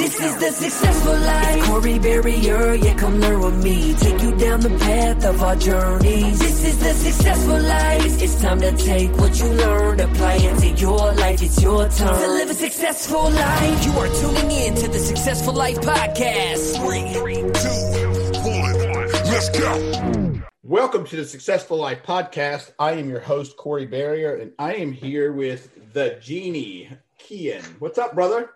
This 0.00 0.18
is 0.18 0.36
the 0.38 0.50
successful 0.50 1.12
life. 1.12 1.56
It's 1.58 1.66
Corey 1.68 1.98
Barrier, 1.98 2.72
yeah, 2.72 2.94
come 2.94 3.20
learn 3.20 3.40
with 3.42 3.62
me. 3.62 3.92
Take 3.96 4.22
you 4.22 4.34
down 4.34 4.60
the 4.60 4.70
path 4.70 5.26
of 5.26 5.42
our 5.42 5.56
journeys. 5.56 6.38
This 6.38 6.64
is 6.64 6.78
the 6.78 6.94
successful 6.94 7.60
life. 7.60 8.22
It's 8.22 8.40
time 8.40 8.60
to 8.62 8.74
take 8.78 9.14
what 9.18 9.38
you 9.38 9.44
learned, 9.44 10.00
apply 10.00 10.36
it 10.36 10.58
to 10.60 10.68
your 10.68 11.12
life. 11.12 11.42
It's 11.42 11.60
your 11.60 11.86
turn 11.90 12.18
to 12.18 12.28
live 12.28 12.48
a 12.48 12.54
successful 12.54 13.30
life. 13.30 13.84
You 13.84 13.92
are 13.98 14.08
tuning 14.08 14.50
in 14.50 14.74
to 14.76 14.88
the 14.88 14.98
Successful 14.98 15.52
Life 15.52 15.76
Podcast. 15.82 16.76
Three, 16.80 17.02
two, 17.60 18.48
one, 18.48 19.08
let's 19.30 19.50
go. 19.50 20.42
Welcome 20.62 21.04
to 21.08 21.16
the 21.16 21.26
Successful 21.26 21.76
Life 21.76 22.02
Podcast. 22.04 22.72
I 22.78 22.92
am 22.92 23.10
your 23.10 23.20
host, 23.20 23.58
Corey 23.58 23.84
Barrier, 23.84 24.36
and 24.36 24.52
I 24.58 24.76
am 24.76 24.92
here 24.92 25.30
with 25.30 25.92
the 25.92 26.18
genie, 26.22 26.88
Kian. 27.18 27.62
What's 27.80 27.98
up, 27.98 28.14
brother? 28.14 28.48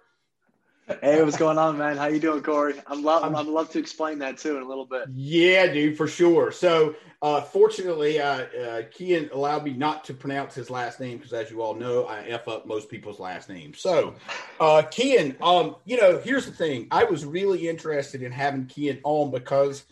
Hey, 0.87 1.23
what's 1.23 1.39
going 1.39 1.57
on, 1.57 1.79
man? 1.79 1.97
How 1.97 2.09
you 2.09 2.21
doing, 2.21 2.43
Corey? 2.43 2.75
I'm 2.87 3.03
love. 3.03 3.25
I'm, 3.25 3.35
I'm 3.35 3.49
love 3.49 3.71
to 3.71 3.79
explain 3.79 4.19
that 4.19 4.37
too 4.37 4.59
in 4.59 4.63
a 4.63 4.69
little 4.69 4.85
bit. 4.85 5.09
Yeah, 5.15 5.73
dude, 5.73 5.97
for 5.97 6.07
sure. 6.07 6.53
So, 6.53 6.95
uh, 7.23 7.41
fortunately, 7.41 8.21
uh, 8.21 8.27
uh, 8.27 8.83
Kian 8.95 9.33
allowed 9.33 9.65
me 9.65 9.73
not 9.73 10.05
to 10.05 10.15
pronounce 10.15 10.55
his 10.55 10.69
last 10.69 11.01
name 11.01 11.17
because, 11.17 11.33
as 11.33 11.51
you 11.51 11.63
all 11.63 11.75
know, 11.75 12.05
I 12.05 12.21
f 12.25 12.49
up 12.49 12.67
most 12.67 12.91
people's 12.91 13.19
last 13.19 13.49
names. 13.49 13.81
So, 13.81 14.15
uh, 14.61 14.83
Kian, 14.83 15.41
um, 15.41 15.77
you 15.87 15.99
know, 15.99 16.19
here's 16.19 16.45
the 16.45 16.53
thing. 16.53 16.89
I 16.91 17.05
was 17.05 17.25
really 17.25 17.67
interested 17.67 18.23
in 18.23 18.31
having 18.31 18.67
Kian 18.67 19.01
on 19.05 19.31
because, 19.31 19.85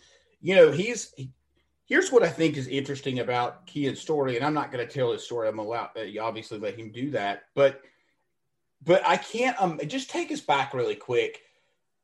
you 0.42 0.54
know, 0.54 0.70
he's. 0.70 1.12
He, 1.16 1.30
here's 1.86 2.12
what 2.12 2.22
I 2.22 2.28
think 2.28 2.56
is 2.56 2.68
interesting 2.68 3.18
about 3.18 3.66
Kian's 3.66 4.00
story, 4.00 4.36
and 4.36 4.44
I'm 4.44 4.54
not 4.54 4.72
going 4.72 4.86
to 4.86 4.92
tell 4.92 5.12
his 5.12 5.24
story. 5.24 5.48
I'm 5.48 5.58
allowed. 5.58 5.90
Uh, 5.96 6.22
obviously, 6.22 6.58
let 6.58 6.78
him 6.78 6.90
do 6.90 7.10
that, 7.12 7.44
but 7.54 7.80
but 8.84 9.06
I 9.06 9.16
can't 9.16 9.60
um 9.60 9.80
just 9.86 10.10
take 10.10 10.30
us 10.30 10.40
back 10.40 10.74
really 10.74 10.94
quick 10.94 11.42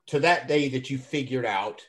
to 0.08 0.20
that 0.20 0.48
day 0.48 0.68
that 0.70 0.90
you 0.90 0.98
figured 0.98 1.46
out 1.46 1.86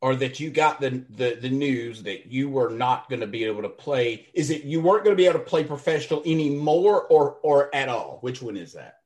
or 0.00 0.14
that 0.16 0.40
you 0.40 0.50
got 0.50 0.80
the 0.80 1.04
the, 1.10 1.38
the 1.40 1.50
news 1.50 2.02
that 2.04 2.26
you 2.26 2.48
were 2.48 2.70
not 2.70 3.08
going 3.08 3.20
to 3.20 3.26
be 3.26 3.44
able 3.44 3.62
to 3.62 3.68
play. 3.68 4.26
Is 4.34 4.50
it 4.50 4.64
you 4.64 4.80
weren't 4.80 5.04
going 5.04 5.16
to 5.16 5.20
be 5.20 5.26
able 5.26 5.40
to 5.40 5.44
play 5.44 5.64
professional 5.64 6.22
anymore 6.24 7.02
or 7.04 7.38
or 7.42 7.74
at 7.74 7.88
all? 7.88 8.18
Which 8.20 8.42
one 8.42 8.56
is 8.56 8.74
that? 8.74 8.98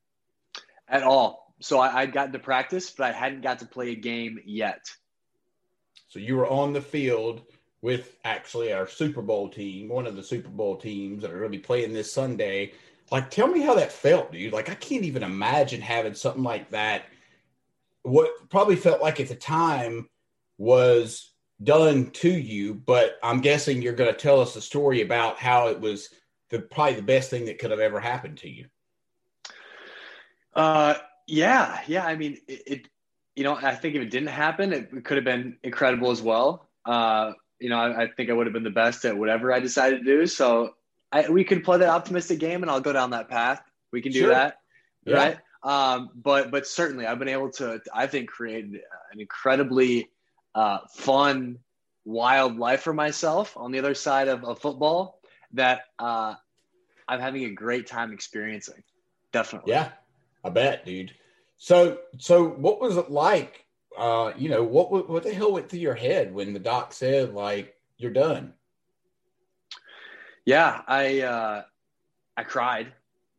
At 0.89 1.03
all. 1.03 1.55
So 1.61 1.79
I, 1.79 2.01
I'd 2.01 2.13
gotten 2.13 2.33
to 2.33 2.39
practice 2.39 2.91
but 2.91 3.11
i 3.11 3.13
hadn't 3.13 3.43
got 3.43 3.61
to 3.61 3.67
play 3.67 3.91
a 3.91 3.97
game 3.97 4.41
yet. 4.45 4.91
So 6.09 6.19
you 6.19 6.37
were 6.37 6.49
on 6.49 6.73
the 6.73 6.81
field 6.81 7.43
with 7.83 8.17
actually 8.25 8.73
our 8.73 8.87
super 8.87 9.23
bowl 9.23 9.49
team 9.49 9.89
one 9.89 10.07
of 10.07 10.17
the 10.17 10.23
super 10.23 10.49
bowl 10.49 10.77
teams 10.77 11.23
that 11.23 11.31
are 11.31 11.39
going 11.39 11.51
to 11.51 11.59
be 11.59 11.63
playing 11.63 11.93
this 11.93 12.13
sunday 12.13 12.73
like, 13.11 13.31
tell 13.31 13.49
me 13.49 13.61
how 13.61 13.75
that 13.75 13.93
felt, 13.93 14.33
dude. 14.33 14.53
Like, 14.53 14.71
I 14.71 14.75
can't 14.75 15.05
even 15.05 15.23
imagine 15.23 15.81
having 15.81 16.15
something 16.15 16.43
like 16.43 16.71
that. 16.71 17.05
What 18.03 18.31
probably 18.49 18.77
felt 18.77 19.03
like 19.03 19.21
at 19.21 19.29
the 19.29 19.35
time 19.35 20.09
was 20.59 21.33
done 21.63 22.11
to 22.11 22.31
you, 22.31 22.75
but 22.75 23.19
I'm 23.23 23.41
guessing 23.41 23.83
you're 23.83 23.93
going 23.93 24.13
to 24.13 24.19
tell 24.19 24.41
us 24.41 24.57
a 24.57 24.61
story 24.61 25.03
about 25.03 25.39
how 25.39 25.69
it 25.69 25.81
was 25.81 26.09
the 26.51 26.61
probably 26.61 26.95
the 26.95 27.03
best 27.03 27.31
thing 27.31 27.47
that 27.47 27.59
could 27.59 27.71
have 27.71 27.81
ever 27.81 28.01
happened 28.01 28.39
to 28.39 28.49
you. 28.49 28.67
Uh, 30.55 30.95
yeah, 31.27 31.81
yeah. 31.87 32.05
I 32.07 32.17
mean, 32.17 32.39
it, 32.49 32.63
it 32.67 32.89
you 33.37 33.45
know, 33.45 33.55
I 33.55 33.75
think 33.75 33.95
if 33.95 34.03
it 34.03 34.11
didn't 34.11 34.29
happen, 34.29 34.73
it 34.73 35.05
could 35.05 35.17
have 35.17 35.25
been 35.25 35.57
incredible 35.63 36.11
as 36.11 36.23
well. 36.23 36.69
Uh, 36.85 37.33
you 37.59 37.69
know, 37.69 37.79
I, 37.79 38.05
I 38.05 38.09
think 38.09 38.31
I 38.31 38.33
would 38.33 38.47
have 38.47 38.53
been 38.53 38.65
the 38.65 38.71
best 38.71 39.05
at 39.05 39.17
whatever 39.17 39.53
I 39.53 39.61
decided 39.61 40.01
to 40.01 40.05
do. 40.05 40.27
So 40.27 40.75
I, 41.13 41.29
we 41.29 41.45
could 41.45 41.65
play 41.65 41.79
that 41.79 41.89
optimistic 41.89 42.39
game, 42.39 42.63
and 42.63 42.71
I'll 42.71 42.81
go 42.81 42.93
down 42.93 43.11
that 43.11 43.29
path. 43.29 43.63
We 43.93 44.01
can 44.01 44.13
do 44.13 44.21
sure. 44.21 44.31
that, 44.31 44.61
yeah. 45.05 45.17
right? 45.17 45.39
Um, 45.63 46.11
but 46.15 46.51
but 46.51 46.67
certainly, 46.67 47.07
I've 47.07 47.19
been 47.19 47.29
able 47.29 47.51
to, 47.53 47.81
I 47.93 48.07
think, 48.07 48.31
create 48.31 48.65
an 48.65 48.81
incredibly 49.19 50.09
uh, 50.55 50.79
fun, 50.95 51.59
wild 52.05 52.59
life 52.59 52.83
for 52.83 52.93
myself 52.93 53.57
on 53.57 53.73
the 53.73 53.79
other 53.79 53.95
side 53.95 54.29
of, 54.29 54.45
of 54.45 54.61
football 54.61 55.21
that 55.53 55.83
uh, 55.99 56.35
I'm 57.09 57.21
having 57.21 57.45
a 57.45 57.51
great 57.51 57.87
time 57.87 58.13
experiencing. 58.13 58.83
Definitely. 59.33 59.73
Yeah, 59.73 59.91
I 60.45 60.51
bet, 60.51 60.85
dude. 60.85 61.13
So 61.59 61.99
so 62.19 62.49
what 62.49 62.81
was 62.81 62.97
it 62.97 63.11
like? 63.11 63.67
Uh, 63.99 64.33
you 64.39 64.49
know, 64.49 64.63
what 64.63 65.09
what 65.09 65.23
the 65.25 65.35
hell 65.35 65.53
went 65.53 65.69
through 65.69 65.81
your 65.81 65.95
head 65.95 66.33
when 66.33 66.53
the 66.53 66.61
doc 66.61 66.93
said 66.93 67.35
like 67.35 67.75
you're 67.99 68.13
done? 68.13 68.55
Yeah, 70.45 70.83
I 70.87 71.21
uh, 71.21 71.63
I 72.37 72.45
cried 72.45 72.93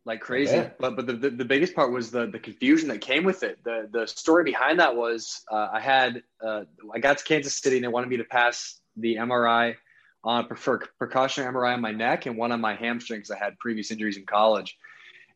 like 0.04 0.20
crazy. 0.20 0.64
But 0.78 0.96
but 0.96 1.06
the, 1.06 1.12
the, 1.12 1.30
the, 1.30 1.44
biggest 1.44 1.74
part 1.74 1.92
was 1.92 2.10
the 2.10 2.26
the 2.26 2.38
confusion 2.38 2.88
that 2.88 3.00
came 3.00 3.24
with 3.24 3.42
it. 3.42 3.62
The 3.64 3.88
the 3.90 4.06
story 4.06 4.44
behind 4.44 4.80
that 4.80 4.96
was 4.96 5.42
uh, 5.50 5.68
I 5.72 5.80
had 5.80 6.22
uh, 6.44 6.64
I 6.92 6.98
got 6.98 7.18
to 7.18 7.24
Kansas 7.24 7.56
City 7.58 7.76
and 7.76 7.84
they 7.84 7.88
wanted 7.88 8.10
me 8.10 8.16
to 8.18 8.24
pass 8.24 8.80
the 8.96 9.16
MRI 9.16 9.76
on 10.24 10.48
for 10.54 10.82
precautionary 10.98 11.52
MRI 11.52 11.74
on 11.74 11.80
my 11.80 11.92
neck 11.92 12.26
and 12.26 12.36
one 12.36 12.52
on 12.52 12.60
my 12.60 12.74
hamstring 12.74 13.20
because 13.20 13.30
I 13.30 13.38
had 13.38 13.58
previous 13.58 13.90
injuries 13.90 14.16
in 14.16 14.26
college. 14.26 14.76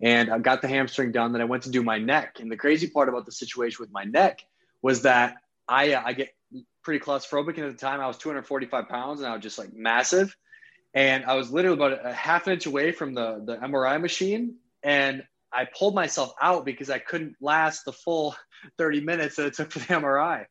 And 0.00 0.30
I 0.30 0.38
got 0.38 0.60
the 0.60 0.68
hamstring 0.68 1.10
done. 1.12 1.32
Then 1.32 1.40
I 1.40 1.46
went 1.46 1.62
to 1.62 1.70
do 1.70 1.82
my 1.82 1.98
neck. 1.98 2.38
And 2.40 2.52
the 2.52 2.56
crazy 2.56 2.86
part 2.86 3.08
about 3.08 3.24
the 3.24 3.32
situation 3.32 3.78
with 3.80 3.90
my 3.90 4.04
neck 4.04 4.44
was 4.82 5.02
that 5.02 5.36
I 5.68 5.94
uh, 5.94 6.02
I 6.04 6.12
get 6.12 6.34
pretty 6.82 7.04
claustrophobic. 7.04 7.56
And 7.56 7.66
at 7.66 7.72
the 7.72 7.78
time, 7.78 8.00
I 8.00 8.06
was 8.06 8.18
245 8.18 8.88
pounds 8.88 9.20
and 9.20 9.28
I 9.28 9.32
was 9.34 9.42
just 9.42 9.58
like 9.58 9.72
massive 9.72 10.36
and 10.96 11.26
I 11.26 11.34
was 11.34 11.52
literally 11.52 11.76
about 11.76 12.06
a 12.06 12.12
half 12.12 12.46
an 12.46 12.54
inch 12.54 12.64
away 12.64 12.90
from 12.90 13.12
the 13.12 13.42
the 13.44 13.56
MRI 13.58 14.00
machine, 14.00 14.56
and 14.82 15.22
I 15.52 15.66
pulled 15.66 15.94
myself 15.94 16.32
out 16.40 16.64
because 16.64 16.88
I 16.88 16.98
couldn't 16.98 17.36
last 17.40 17.84
the 17.84 17.92
full 17.92 18.34
30 18.78 19.02
minutes 19.02 19.36
that 19.36 19.46
it 19.46 19.54
took 19.54 19.70
for 19.70 19.78
the 19.78 19.84
MRI. 19.84 20.46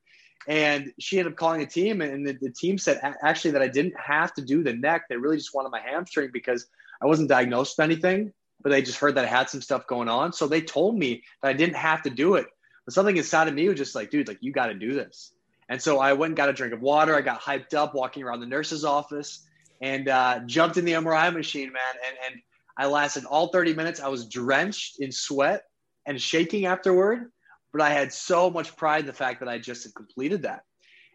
And 0.47 0.94
she 1.00 1.18
ended 1.18 1.33
up 1.33 1.38
calling 1.38 1.63
a 1.63 1.65
team, 1.65 2.01
and 2.01 2.27
the, 2.27 2.38
the 2.39 2.51
team 2.51 2.77
said 2.77 3.01
actually 3.24 3.51
that 3.51 3.63
I 3.63 3.68
didn't 3.68 3.95
have 4.00 4.36
to 4.36 4.44
do 4.44 4.63
the 4.63 4.74
neck. 4.74 5.06
They 5.09 5.18
really 5.18 5.38
just 5.38 5.56
wanted 5.56 5.69
my 5.69 5.81
hamstring 5.81 6.30
because 6.31 6.68
I 7.01 7.07
wasn't 7.07 7.30
diagnosed 7.30 7.75
with 7.77 7.86
anything, 7.86 8.31
but 8.62 8.69
they 8.69 8.83
just 8.83 9.00
heard 9.00 9.15
that 9.15 9.25
I 9.25 9.27
had 9.27 9.50
some 9.50 9.63
stuff 9.63 9.88
going 9.88 10.09
on. 10.09 10.31
So 10.31 10.48
they 10.48 10.62
told 10.62 10.95
me 10.95 11.24
that 11.41 11.50
I 11.50 11.53
didn't 11.53 11.77
have 11.77 12.03
to 12.03 12.12
do 12.12 12.36
it. 12.36 12.45
But 12.86 12.94
something 12.94 13.18
inside 13.18 13.48
of 13.48 13.56
me 13.56 13.68
was 13.68 13.80
just 13.80 13.95
like, 13.95 14.12
dude, 14.12 14.27
like 14.27 14.38
you 14.41 14.51
got 14.51 14.68
to 14.68 14.75
do 14.75 14.94
this. 14.94 15.33
And 15.69 15.81
so 15.81 15.98
I 15.98 16.13
went 16.13 16.30
and 16.30 16.38
got 16.38 16.50
a 16.50 16.53
drink 16.53 16.75
of 16.75 16.81
water. 16.81 17.15
I 17.15 17.21
got 17.21 17.41
hyped 17.41 17.74
up 17.74 17.95
walking 17.95 18.21
around 18.21 18.41
the 18.41 18.45
nurse's 18.45 18.86
office 18.86 19.48
and 19.81 20.07
uh, 20.07 20.39
jumped 20.45 20.77
in 20.77 20.86
the 20.86 20.94
MRI 20.94 21.33
machine, 21.33 21.72
man. 21.72 22.01
And, 22.07 22.18
and 22.27 22.42
I 22.77 22.88
lasted 22.88 23.25
all 23.25 23.48
30 23.48 23.74
minutes. 23.74 24.00
I 24.00 24.07
was 24.07 24.27
drenched 24.27 25.00
in 25.00 25.12
sweat 25.12 25.63
and 26.06 26.22
shaking 26.22 26.66
afterward, 26.66 27.31
but 27.72 27.81
I 27.81 27.89
had 27.89 28.12
so 28.13 28.50
much 28.50 28.75
pride 28.75 29.01
in 29.01 29.06
the 29.07 29.13
fact 29.13 29.39
that 29.39 29.50
I 29.50 29.57
just 29.57 29.83
had 29.83 29.95
completed 29.95 30.44
that. 30.44 30.63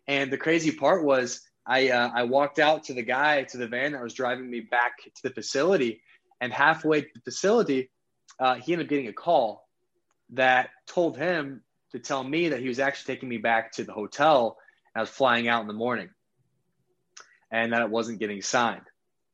And 0.07 0.33
the 0.33 0.39
crazy 0.39 0.73
part 0.73 1.05
was 1.05 1.41
I 1.67 1.91
uh, 1.91 2.11
I 2.15 2.25
walked 2.25 2.59
out 2.59 2.85
to 2.85 2.95
the 2.95 3.03
guy 3.03 3.45
to 3.45 3.59
the 3.59 3.69
van 3.69 3.93
that 3.93 4.03
was 4.03 4.15
driving 4.15 4.51
me 4.51 4.61
back 4.61 4.97
to 5.05 5.23
the 5.23 5.31
facility, 5.31 6.03
and 6.41 6.53
halfway 6.53 7.03
to 7.03 7.09
the 7.15 7.21
facility, 7.21 7.91
uh, 8.41 8.57
he 8.57 8.73
ended 8.73 8.87
up 8.87 8.91
getting 8.91 9.09
a 9.09 9.13
call 9.13 9.69
that 10.31 10.71
told 10.87 11.17
him 11.17 11.63
to 11.93 11.99
tell 11.99 12.25
me 12.25 12.49
that 12.49 12.61
he 12.61 12.69
was 12.69 12.79
actually 12.79 13.15
taking 13.15 13.29
me 13.29 13.39
back 13.39 13.73
to 13.73 13.85
the 13.85 13.93
hotel. 13.93 14.57
I 14.95 15.01
was 15.01 15.11
flying 15.11 15.49
out 15.49 15.63
in 15.63 15.69
the 15.69 15.75
morning, 15.75 16.11
and 17.51 17.73
that 17.73 17.83
it 17.83 17.91
wasn't 17.91 18.21
getting 18.21 18.43
signed. 18.43 18.87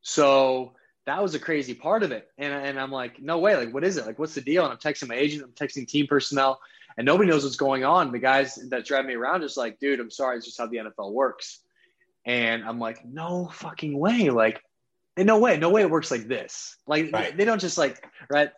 So 0.03 0.73
that 1.07 1.23
was 1.23 1.35
a 1.35 1.39
crazy 1.39 1.75
part 1.75 2.03
of 2.03 2.13
it. 2.13 2.29
And, 2.39 2.53
and 2.53 2.81
I'm 2.81 2.91
like, 2.91 3.21
no 3.21 3.39
way. 3.39 3.57
Like, 3.57 3.73
what 3.73 3.85
is 3.85 3.97
it? 3.97 4.07
Like, 4.07 4.19
what's 4.19 4.35
the 4.35 4.41
deal? 4.41 4.65
And 4.65 4.73
I'm 4.73 4.79
texting 4.79 5.09
my 5.09 5.15
agent, 5.15 5.45
I'm 5.45 5.53
texting 5.53 5.87
team 5.87 6.07
personnel, 6.07 6.61
and 6.97 7.05
nobody 7.05 7.31
knows 7.31 7.45
what's 7.45 7.57
going 7.57 7.85
on. 7.85 8.13
The 8.13 8.19
guys 8.19 8.57
that 8.71 8.85
drive 8.85 9.05
me 9.05 9.15
around 9.15 9.43
just 9.43 9.57
like, 9.57 9.79
dude, 9.79 10.01
I'm 10.01 10.11
sorry. 10.11 10.37
It's 10.37 10.47
just 10.47 10.59
how 10.59 10.67
the 10.67 10.79
NFL 10.79 11.13
works. 11.13 11.61
And 12.25 12.65
I'm 12.65 12.81
like, 12.81 13.05
no 13.05 13.49
fucking 13.53 13.97
way. 13.97 14.31
Like, 14.31 14.63
in 15.17 15.27
no 15.27 15.39
way, 15.39 15.57
no 15.57 15.71
way 15.71 15.83
it 15.83 15.91
works 15.91 16.11
like 16.11 16.27
this. 16.27 16.77
Like, 16.87 17.11
right. 17.13 17.37
they 17.37 17.45
don't 17.45 17.61
just 17.61 17.79
like, 17.79 18.05
right. 18.31 18.51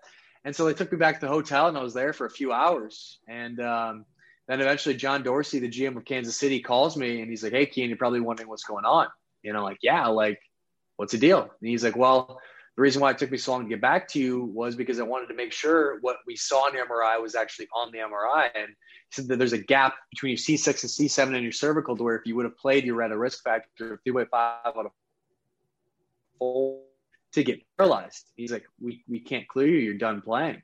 And 0.45 0.55
so 0.57 0.65
they 0.65 0.75
took 0.75 0.91
me 0.91 0.99
back 0.99 1.21
to 1.21 1.27
the 1.27 1.33
hotel 1.33 1.69
and 1.69 1.77
I 1.77 1.83
was 1.83 1.95
there 1.95 2.13
for 2.13 2.27
a 2.27 2.31
few 2.31 2.53
hours. 2.53 3.19
And 3.29 3.61
um, 3.61 4.07
then 4.47 4.61
eventually 4.61 4.95
John 4.95 5.23
Dorsey, 5.23 5.59
the 5.59 5.69
GM 5.69 5.97
of 5.97 6.05
Kansas 6.05 6.37
City, 6.37 6.61
calls 6.61 6.97
me 6.97 7.21
and 7.21 7.29
he's 7.29 7.43
like, 7.43 7.53
hey, 7.53 7.67
Kian, 7.67 7.89
you're 7.89 7.99
probably 7.99 8.21
wondering 8.21 8.49
what's 8.49 8.65
going 8.65 8.85
on. 8.85 9.09
You 9.43 9.53
know, 9.53 9.63
like, 9.63 9.79
yeah, 9.83 10.07
like, 10.09 10.41
what's 10.97 11.13
the 11.13 11.19
deal? 11.19 11.43
And 11.43 11.69
he's 11.69 11.85
like, 11.85 11.97
well, 11.97 12.41
the 12.77 12.83
reason 12.83 13.01
why 13.01 13.11
it 13.11 13.19
took 13.19 13.31
me 13.31 13.39
so 13.39 13.53
long 13.53 13.65
to 13.65 13.69
get 13.69 13.81
back 13.81 14.09
to 14.09 14.21
you 14.21 14.45
was 14.45 14.77
because 14.77 15.01
I 15.01 15.05
wanted 15.05 15.27
to 15.29 15.35
make 15.35 15.53
sure 15.53 15.99
what 16.01 16.19
we 16.27 16.37
saw 16.37 16.69
in 16.69 16.75
the 16.75 16.81
MRI 16.81 17.21
was 17.21 17.35
actually 17.35 17.69
on 17.75 17.91
the 17.93 17.99
MRI. 17.99 18.51
And 18.55 18.75
said 19.11 19.29
that 19.29 19.39
there's 19.39 19.53
a 19.53 19.59
gap 19.59 19.95
between 20.11 20.31
your 20.31 20.39
C6 20.39 20.67
and 20.67 21.11
C7 21.11 21.37
in 21.37 21.43
your 21.43 21.53
cervical 21.53 21.97
to 21.97 22.03
where 22.03 22.17
if 22.17 22.27
you 22.27 22.37
would 22.37 22.45
have 22.45 22.57
played, 22.59 22.85
you're 22.85 23.03
at 23.03 23.11
a 23.11 23.19
risk 23.19 23.43
factor 23.43 23.95
of 23.95 24.05
3.5 24.05 24.27
out 24.33 24.77
of 24.77 24.93
four 26.39 26.81
to 27.33 27.43
get 27.43 27.61
paralyzed. 27.77 28.27
He's 28.37 28.53
like, 28.53 28.65
we, 28.81 29.03
we 29.09 29.21
can't 29.21 29.49
clear 29.49 29.67
you. 29.67 29.79
You're 29.79 29.95
done 29.95 30.21
playing. 30.21 30.63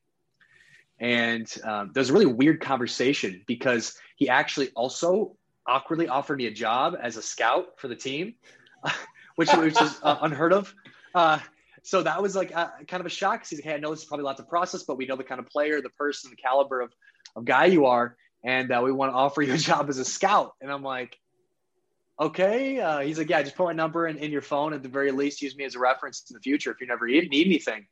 And 1.01 1.53
um, 1.65 1.91
there's 1.95 2.11
a 2.11 2.13
really 2.13 2.27
weird 2.27 2.61
conversation 2.61 3.43
because 3.47 3.99
he 4.17 4.29
actually 4.29 4.71
also 4.71 5.37
awkwardly 5.67 6.09
offered 6.09 6.39
me 6.39 6.47
a 6.47 6.53
job 6.53 6.95
as 7.01 7.17
a 7.17 7.23
scout 7.23 7.79
for 7.79 7.89
the 7.89 7.97
team, 7.97 8.35
which, 9.37 9.53
which 9.53 9.81
is 9.81 9.99
uh, 10.03 10.19
unheard 10.23 10.53
of. 10.53 10.75
Uh, 11.15 11.39
so 11.83 12.03
that 12.03 12.23
was 12.23 12.35
like 12.35 12.51
a, 12.51 12.73
kind 12.89 13.01
of 13.01 13.07
a 13.07 13.11
shock. 13.11 13.41
Cause 13.41 13.51
he's 13.51 13.59
like, 13.59 13.67
hey, 13.67 13.75
I 13.75 13.79
know 13.79 13.91
this 13.91 14.01
is 14.01 14.05
probably 14.07 14.23
a 14.23 14.27
lot 14.27 14.39
to 14.39 14.43
process, 14.43 14.83
but 14.83 14.97
we 14.97 15.07
know 15.07 15.17
the 15.17 15.25
kind 15.25 15.39
of 15.39 15.47
player, 15.47 15.81
the 15.83 15.91
person, 15.91 16.31
the 16.31 16.37
caliber 16.37 16.81
of, 16.81 16.93
of 17.37 17.45
guy 17.45 17.67
you 17.67 17.87
are. 17.87 18.17
And 18.43 18.73
uh, 18.73 18.81
we 18.83 18.91
want 18.91 19.13
to 19.13 19.17
offer 19.17 19.43
you 19.43 19.53
a 19.53 19.59
job 19.59 19.89
as 19.91 19.99
a 19.99 20.05
scout. 20.05 20.55
And 20.61 20.73
I'm 20.73 20.83
like, 20.83 21.19
okay. 22.19 22.81
Uh, 22.81 23.01
he's 23.01 23.19
like, 23.19 23.29
yeah, 23.29 23.43
just 23.43 23.57
put 23.57 23.67
my 23.67 23.73
number 23.73 24.07
in, 24.07 24.17
in 24.17 24.31
your 24.31 24.43
phone. 24.43 24.73
At 24.73 24.83
the 24.83 24.89
very 24.89 25.11
least, 25.11 25.43
use 25.43 25.57
me 25.57 25.65
as 25.65 25.75
a 25.75 25.79
reference 25.79 26.25
in 26.31 26.35
the 26.35 26.41
future 26.41 26.71
if 26.71 26.81
you 26.81 26.87
never 26.87 27.07
need, 27.07 27.29
anything. 27.33 27.87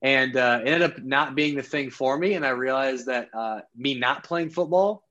And 0.00 0.36
uh, 0.36 0.60
ended 0.64 0.82
up 0.82 1.02
not 1.02 1.34
being 1.34 1.56
the 1.56 1.62
thing 1.62 1.90
for 1.90 2.16
me. 2.16 2.34
And 2.34 2.46
I 2.46 2.50
realized 2.50 3.06
that 3.06 3.28
uh, 3.34 3.60
me 3.76 3.94
not 3.94 4.24
playing 4.24 4.50
football 4.50 5.04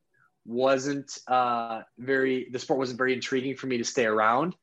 wasn't 0.45 1.17
uh, 1.27 1.81
very, 1.97 2.49
the 2.49 2.59
sport 2.59 2.79
wasn't 2.79 2.97
very 2.97 3.13
intriguing 3.13 3.55
for 3.55 3.67
me 3.67 3.77
to 3.77 3.85
stay 3.85 4.05
around. 4.05 4.55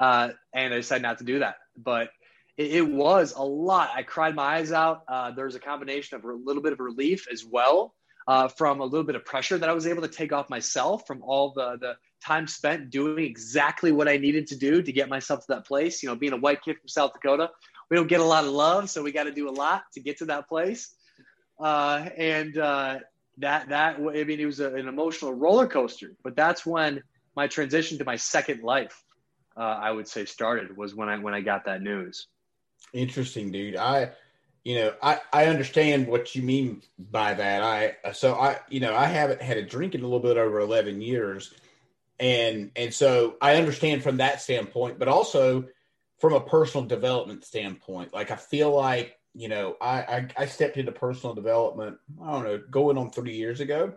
Uh, 0.00 0.30
and 0.54 0.72
I 0.72 0.78
decided 0.78 1.02
not 1.02 1.18
to 1.18 1.24
do 1.24 1.40
that. 1.40 1.56
But 1.76 2.10
it, 2.56 2.72
it, 2.72 2.88
was 2.90 3.34
a 3.36 3.42
lot. 3.42 3.90
I 3.94 4.02
cried 4.02 4.34
my 4.34 4.56
eyes 4.56 4.72
out. 4.72 5.04
Uh, 5.06 5.30
there 5.30 5.44
was 5.44 5.54
a 5.54 5.60
combination 5.60 6.16
of 6.16 6.24
a 6.24 6.32
little 6.32 6.62
bit 6.62 6.72
of 6.72 6.80
relief 6.80 7.26
as 7.30 7.44
well 7.44 7.94
uh, 8.26 8.48
from 8.48 8.80
a 8.80 8.84
little 8.84 9.04
bit 9.04 9.16
of 9.16 9.24
pressure 9.24 9.58
that 9.58 9.68
I 9.68 9.72
was 9.72 9.86
able 9.86 10.02
to 10.02 10.08
take 10.08 10.32
off 10.32 10.48
myself 10.48 11.06
from 11.06 11.22
all 11.22 11.52
the 11.52 11.76
the 11.80 11.96
time 12.24 12.46
spent 12.46 12.90
doing 12.90 13.24
exactly 13.24 13.92
what 13.92 14.08
I 14.08 14.18
needed 14.18 14.46
to 14.48 14.56
do 14.56 14.82
to 14.82 14.92
get 14.92 15.08
myself 15.08 15.40
to 15.40 15.46
that 15.54 15.66
place. 15.66 16.02
You 16.02 16.08
know, 16.08 16.16
being 16.16 16.32
a 16.32 16.36
white 16.36 16.62
kid 16.62 16.78
from 16.78 16.88
South 16.88 17.12
Dakota, 17.12 17.50
we 17.90 17.96
don't 17.96 18.08
get 18.08 18.20
a 18.20 18.24
lot 18.24 18.44
of 18.44 18.50
love, 18.50 18.90
so 18.90 19.02
we 19.02 19.12
got 19.12 19.24
to 19.24 19.32
do 19.32 19.48
a 19.48 19.52
lot 19.52 19.84
to 19.94 20.00
get 20.00 20.18
to 20.18 20.26
that 20.26 20.48
place. 20.48 20.94
Uh, 21.58 22.08
and 22.16 22.56
uh, 22.56 22.98
that 23.38 23.68
that 23.70 23.96
I 23.96 24.24
mean, 24.24 24.40
it 24.40 24.46
was 24.46 24.60
a, 24.60 24.74
an 24.74 24.86
emotional 24.88 25.32
roller 25.32 25.66
coaster. 25.66 26.12
But 26.22 26.36
that's 26.36 26.64
when 26.64 27.02
my 27.36 27.46
transition 27.46 27.98
to 27.98 28.04
my 28.04 28.16
second 28.16 28.62
life, 28.62 29.02
uh, 29.60 29.78
I 29.78 29.90
would 29.90 30.08
say, 30.08 30.24
started 30.24 30.74
was 30.74 30.94
when 30.94 31.10
I 31.10 31.18
when 31.18 31.34
I 31.34 31.42
got 31.42 31.66
that 31.66 31.82
news. 31.82 32.28
Interesting, 32.94 33.52
dude. 33.52 33.76
I, 33.76 34.12
you 34.64 34.76
know, 34.76 34.94
I, 35.02 35.20
I 35.32 35.46
understand 35.46 36.06
what 36.06 36.34
you 36.34 36.42
mean 36.42 36.82
by 36.98 37.34
that. 37.34 37.62
I, 37.62 38.12
so 38.12 38.34
I, 38.34 38.58
you 38.70 38.80
know, 38.80 38.96
I 38.96 39.04
haven't 39.04 39.42
had 39.42 39.58
a 39.58 39.62
drink 39.62 39.94
in 39.94 40.00
a 40.00 40.04
little 40.04 40.20
bit 40.20 40.38
over 40.38 40.60
11 40.60 41.02
years. 41.02 41.52
And, 42.18 42.70
and 42.74 42.92
so 42.92 43.36
I 43.40 43.56
understand 43.56 44.02
from 44.02 44.16
that 44.16 44.40
standpoint, 44.40 44.98
but 44.98 45.08
also 45.08 45.66
from 46.18 46.32
a 46.32 46.40
personal 46.40 46.86
development 46.86 47.44
standpoint, 47.44 48.14
like 48.14 48.30
I 48.30 48.36
feel 48.36 48.74
like, 48.74 49.18
you 49.34 49.48
know, 49.48 49.76
I, 49.80 50.00
I, 50.02 50.28
I 50.38 50.46
stepped 50.46 50.78
into 50.78 50.92
personal 50.92 51.34
development, 51.34 51.98
I 52.22 52.32
don't 52.32 52.44
know, 52.44 52.60
going 52.70 52.98
on 52.98 53.10
three 53.10 53.34
years 53.34 53.60
ago, 53.60 53.94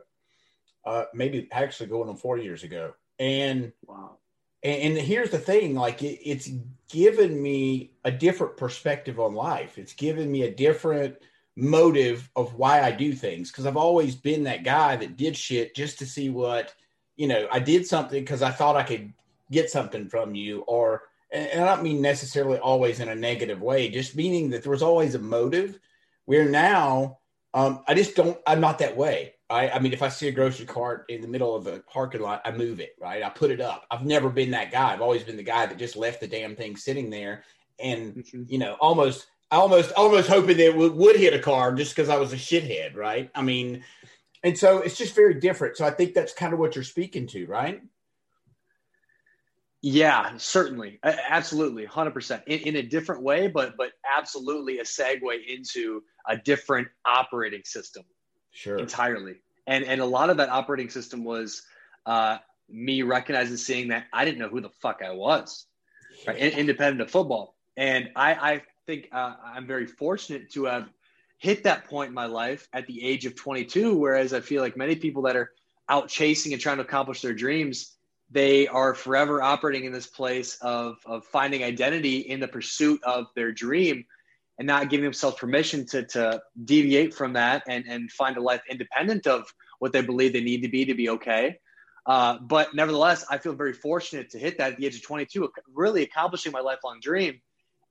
uh, 0.86 1.06
maybe 1.14 1.50
actually 1.52 1.88
going 1.88 2.10
on 2.10 2.16
four 2.18 2.38
years 2.38 2.64
ago. 2.64 2.94
And 3.20 3.74
wow 3.86 4.18
and, 4.64 4.98
and 4.98 4.98
here's 4.98 5.30
the 5.30 5.40
thing 5.40 5.76
like 5.76 6.04
it, 6.04 6.20
it's 6.24 6.50
given 6.90 7.42
me 7.42 7.92
a 8.04 8.12
different 8.12 8.58
perspective 8.58 9.20
on 9.20 9.34
life. 9.34 9.78
It's 9.78 9.94
given 9.94 10.32
me 10.32 10.44
a 10.44 10.54
different 10.54 11.18
motive 11.56 12.30
of 12.36 12.56
why 12.56 12.82
i 12.82 12.92
do 12.92 13.14
things 13.14 13.52
because 13.52 13.68
i've 13.68 13.78
always 13.78 14.16
been 14.16 14.44
that 14.44 14.64
guy 14.64 14.96
that 14.96 15.18
did 15.18 15.38
shit 15.38 15.76
just 15.76 16.00
to 16.00 16.06
see 16.06 16.30
what 16.30 16.74
you 17.16 17.28
know 17.28 17.48
i 17.52 17.60
did 17.60 17.86
something 17.86 18.24
because 18.24 18.42
i 18.42 18.50
thought 18.50 18.76
i 18.76 18.82
could 18.82 19.14
get 19.52 19.70
something 19.70 20.10
from 20.10 20.34
you 20.34 20.62
or 20.62 21.04
and 21.32 21.62
i 21.62 21.66
don't 21.66 21.84
mean 21.84 22.02
necessarily 22.02 22.58
always 22.58 23.00
in 23.00 23.10
a 23.10 23.16
negative 23.16 23.62
way 23.62 23.88
just 23.88 24.16
meaning 24.16 24.50
that 24.50 24.64
there 24.64 24.72
was 24.72 24.82
always 24.82 25.14
a 25.14 25.20
motive 25.20 25.80
where 26.26 26.50
now 26.50 27.20
um, 27.54 27.84
i 27.88 27.94
just 27.94 28.16
don't 28.16 28.40
i'm 28.48 28.60
not 28.60 28.80
that 28.80 28.98
way 28.98 29.36
I, 29.54 29.70
I 29.70 29.80
mean, 29.80 29.94
if 29.94 30.02
I 30.02 30.10
see 30.10 30.28
a 30.28 30.32
grocery 30.32 30.66
cart 30.66 31.06
in 31.10 31.22
the 31.22 31.28
middle 31.28 31.56
of 31.56 31.68
a 31.68 31.80
parking 31.82 32.22
lot, 32.22 32.42
I 32.44 32.52
move 32.52 32.80
it, 32.80 32.96
right? 33.00 33.22
I 33.22 33.30
put 33.30 33.52
it 33.52 33.62
up. 33.62 33.86
I've 33.92 34.04
never 34.04 34.30
been 34.30 34.52
that 34.52 34.72
guy. 34.72 34.92
I've 34.92 35.02
always 35.02 35.24
been 35.24 35.38
the 35.38 35.44
guy 35.44 35.68
that 35.68 35.78
just 35.78 35.96
left 35.96 36.22
the 36.22 36.28
damn 36.28 36.56
thing 36.56 36.76
sitting 36.76 37.12
there 37.12 37.44
and, 37.80 38.16
mm-hmm. 38.16 38.44
you 38.48 38.58
know, 38.58 38.76
almost, 38.82 39.28
almost, 39.52 39.92
almost 39.94 40.28
hoping 40.28 40.58
that 40.58 40.66
it 40.66 40.76
would, 40.76 40.96
would 40.96 41.16
hit 41.16 41.36
a 41.36 41.40
car 41.40 41.72
just 41.74 41.96
because 41.96 42.10
I 42.10 42.18
was 42.18 42.34
a 42.34 42.38
shithead, 42.38 42.96
right? 42.96 43.30
I 43.36 43.44
mean, 43.44 43.84
and 44.44 44.58
so 44.58 44.80
it's 44.80 44.98
just 44.98 45.14
very 45.14 45.36
different. 45.36 45.78
So 45.78 45.86
I 45.86 45.92
think 45.92 46.16
that's 46.16 46.34
kind 46.34 46.54
of 46.54 46.60
what 46.60 46.76
you're 46.76 46.84
speaking 46.84 47.28
to, 47.28 47.46
right? 47.46 47.82
Yeah, 49.84 50.32
certainly, 50.38 51.00
absolutely, 51.04 51.84
hundred 51.86 52.12
percent, 52.12 52.44
in, 52.48 52.60
in 52.62 52.76
a 52.78 52.82
different 52.82 53.22
way, 53.22 53.48
but 53.48 53.76
but 53.78 53.92
absolutely 54.18 54.80
a 54.80 54.84
segue 54.84 55.46
into 55.46 56.02
a 56.26 56.38
different 56.38 56.88
operating 57.06 57.64
system 57.66 58.06
sure. 58.54 58.78
entirely. 58.78 59.36
And 59.68 59.84
and 59.84 60.00
a 60.00 60.06
lot 60.06 60.30
of 60.30 60.38
that 60.38 60.50
operating 60.50 60.90
system 60.90 61.24
was 61.24 61.64
uh, 62.06 62.38
me 62.70 63.02
recognizing 63.04 63.58
seeing 63.58 63.90
that 63.90 64.06
i 64.14 64.26
didn't 64.26 64.40
know 64.40 64.50
who 64.50 64.62
the 64.62 64.70
fuck 64.70 65.02
i 65.06 65.12
was 65.12 65.68
right? 66.28 66.38
independent 66.38 67.02
of 67.02 67.12
football. 67.12 67.56
And 67.78 68.10
i 68.16 68.34
i 68.34 68.62
think 68.86 69.10
uh, 69.12 69.36
i'm 69.44 69.68
very 69.68 69.86
fortunate 69.86 70.52
to 70.52 70.66
have 70.66 70.90
hit 71.38 71.64
that 71.64 71.86
point 71.86 72.10
in 72.10 72.14
my 72.14 72.26
life 72.26 72.68
at 72.74 72.88
the 72.88 73.04
age 73.04 73.26
of 73.26 73.36
22 73.36 73.98
whereas 73.98 74.34
i 74.34 74.40
feel 74.40 74.62
like 74.62 74.78
many 74.78 74.96
people 74.96 75.24
that 75.24 75.36
are 75.36 75.52
out 75.90 76.08
chasing 76.08 76.54
and 76.54 76.62
trying 76.62 76.78
to 76.78 76.84
accomplish 76.84 77.22
their 77.22 77.34
dreams 77.34 77.96
they 78.32 78.68
are 78.68 78.94
forever 78.94 79.42
operating 79.42 79.86
in 79.86 79.92
this 79.92 80.08
place 80.08 80.58
of 80.62 80.98
of 81.06 81.26
finding 81.26 81.64
identity 81.64 82.20
in 82.20 82.40
the 82.40 82.48
pursuit 82.48 83.02
of 83.04 83.28
their 83.36 83.52
dream 83.52 84.06
and 84.60 84.68
not 84.68 84.90
giving 84.90 85.04
themselves 85.04 85.38
permission 85.38 85.86
to, 85.88 86.04
to 86.04 86.42
deviate 86.64 87.14
from 87.14 87.34
that 87.34 87.64
and, 87.68 87.86
and 87.88 88.12
find 88.12 88.38
a 88.38 88.42
life 88.42 88.62
independent 88.70 89.26
of 89.28 89.52
what 89.80 89.92
they 89.92 90.02
believe 90.02 90.34
they 90.34 90.42
need 90.42 90.62
to 90.62 90.70
be 90.70 90.86
to 90.86 90.94
be 90.94 91.10
okay. 91.10 91.58
Uh, 92.06 92.38
but 92.40 92.76
nevertheless, 92.76 93.26
I 93.30 93.38
feel 93.38 93.54
very 93.54 93.74
fortunate 93.74 94.30
to 94.32 94.40
hit 94.40 94.58
that 94.58 94.74
at 94.74 94.78
the 94.78 94.86
age 94.86 94.96
of 94.96 95.04
22, 95.04 95.50
really 95.74 96.04
accomplishing 96.04 96.52
my 96.52 96.60
lifelong 96.60 97.00
dream 97.02 97.42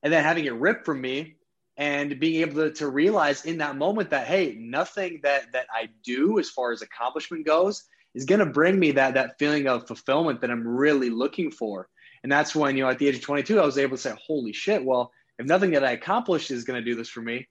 and 0.03 0.13
then 0.13 0.23
having 0.23 0.45
it 0.45 0.55
ripped 0.55 0.85
from 0.85 1.01
me 1.01 1.37
and 1.77 2.21
being 2.21 2.43
able 2.43 2.55
to, 2.55 2.73
to 2.73 2.89
realize 2.89 3.45
in 3.45 3.59
that 3.59 3.77
moment 3.77 4.11
that, 4.11 4.27
hey, 4.27 4.55
nothing 4.59 5.21
that, 5.23 5.53
that 5.53 5.67
I 5.75 5.89
do 6.05 6.39
as 6.39 6.51
far 6.51 6.73
as 6.73 6.83
accomplishment 6.83 7.47
goes 7.47 7.85
is 8.15 8.27
going 8.27 8.41
to 8.41 8.47
bring 8.47 8.79
me 8.79 8.93
that, 8.93 9.15
that 9.15 9.39
feeling 9.39 9.67
of 9.67 9.87
fulfillment 9.87 10.43
that 10.43 10.51
I'm 10.51 10.67
really 10.67 11.09
looking 11.09 11.51
for. 11.51 11.89
And 12.23 12.31
that's 12.31 12.55
when, 12.55 12.77
you 12.77 12.85
know, 12.85 12.91
at 12.91 12.99
the 12.99 13.09
age 13.09 13.17
of 13.17 13.23
22, 13.23 13.59
I 13.59 13.65
was 13.65 13.79
able 13.79 13.97
to 13.97 14.03
say, 14.03 14.15
holy 14.27 14.53
shit, 14.53 14.85
well, 14.85 15.11
if 15.43 15.49
nothing 15.49 15.73
that 15.73 15.85
I 15.85 15.91
accomplished 15.91 16.53
is 16.53 16.63
going 16.63 16.81
to 16.81 16.85
do 16.85 16.95
this 16.95 17.09
for 17.09 17.21
me, 17.21 17.49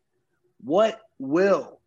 what 0.64 1.02
will? 1.20 1.82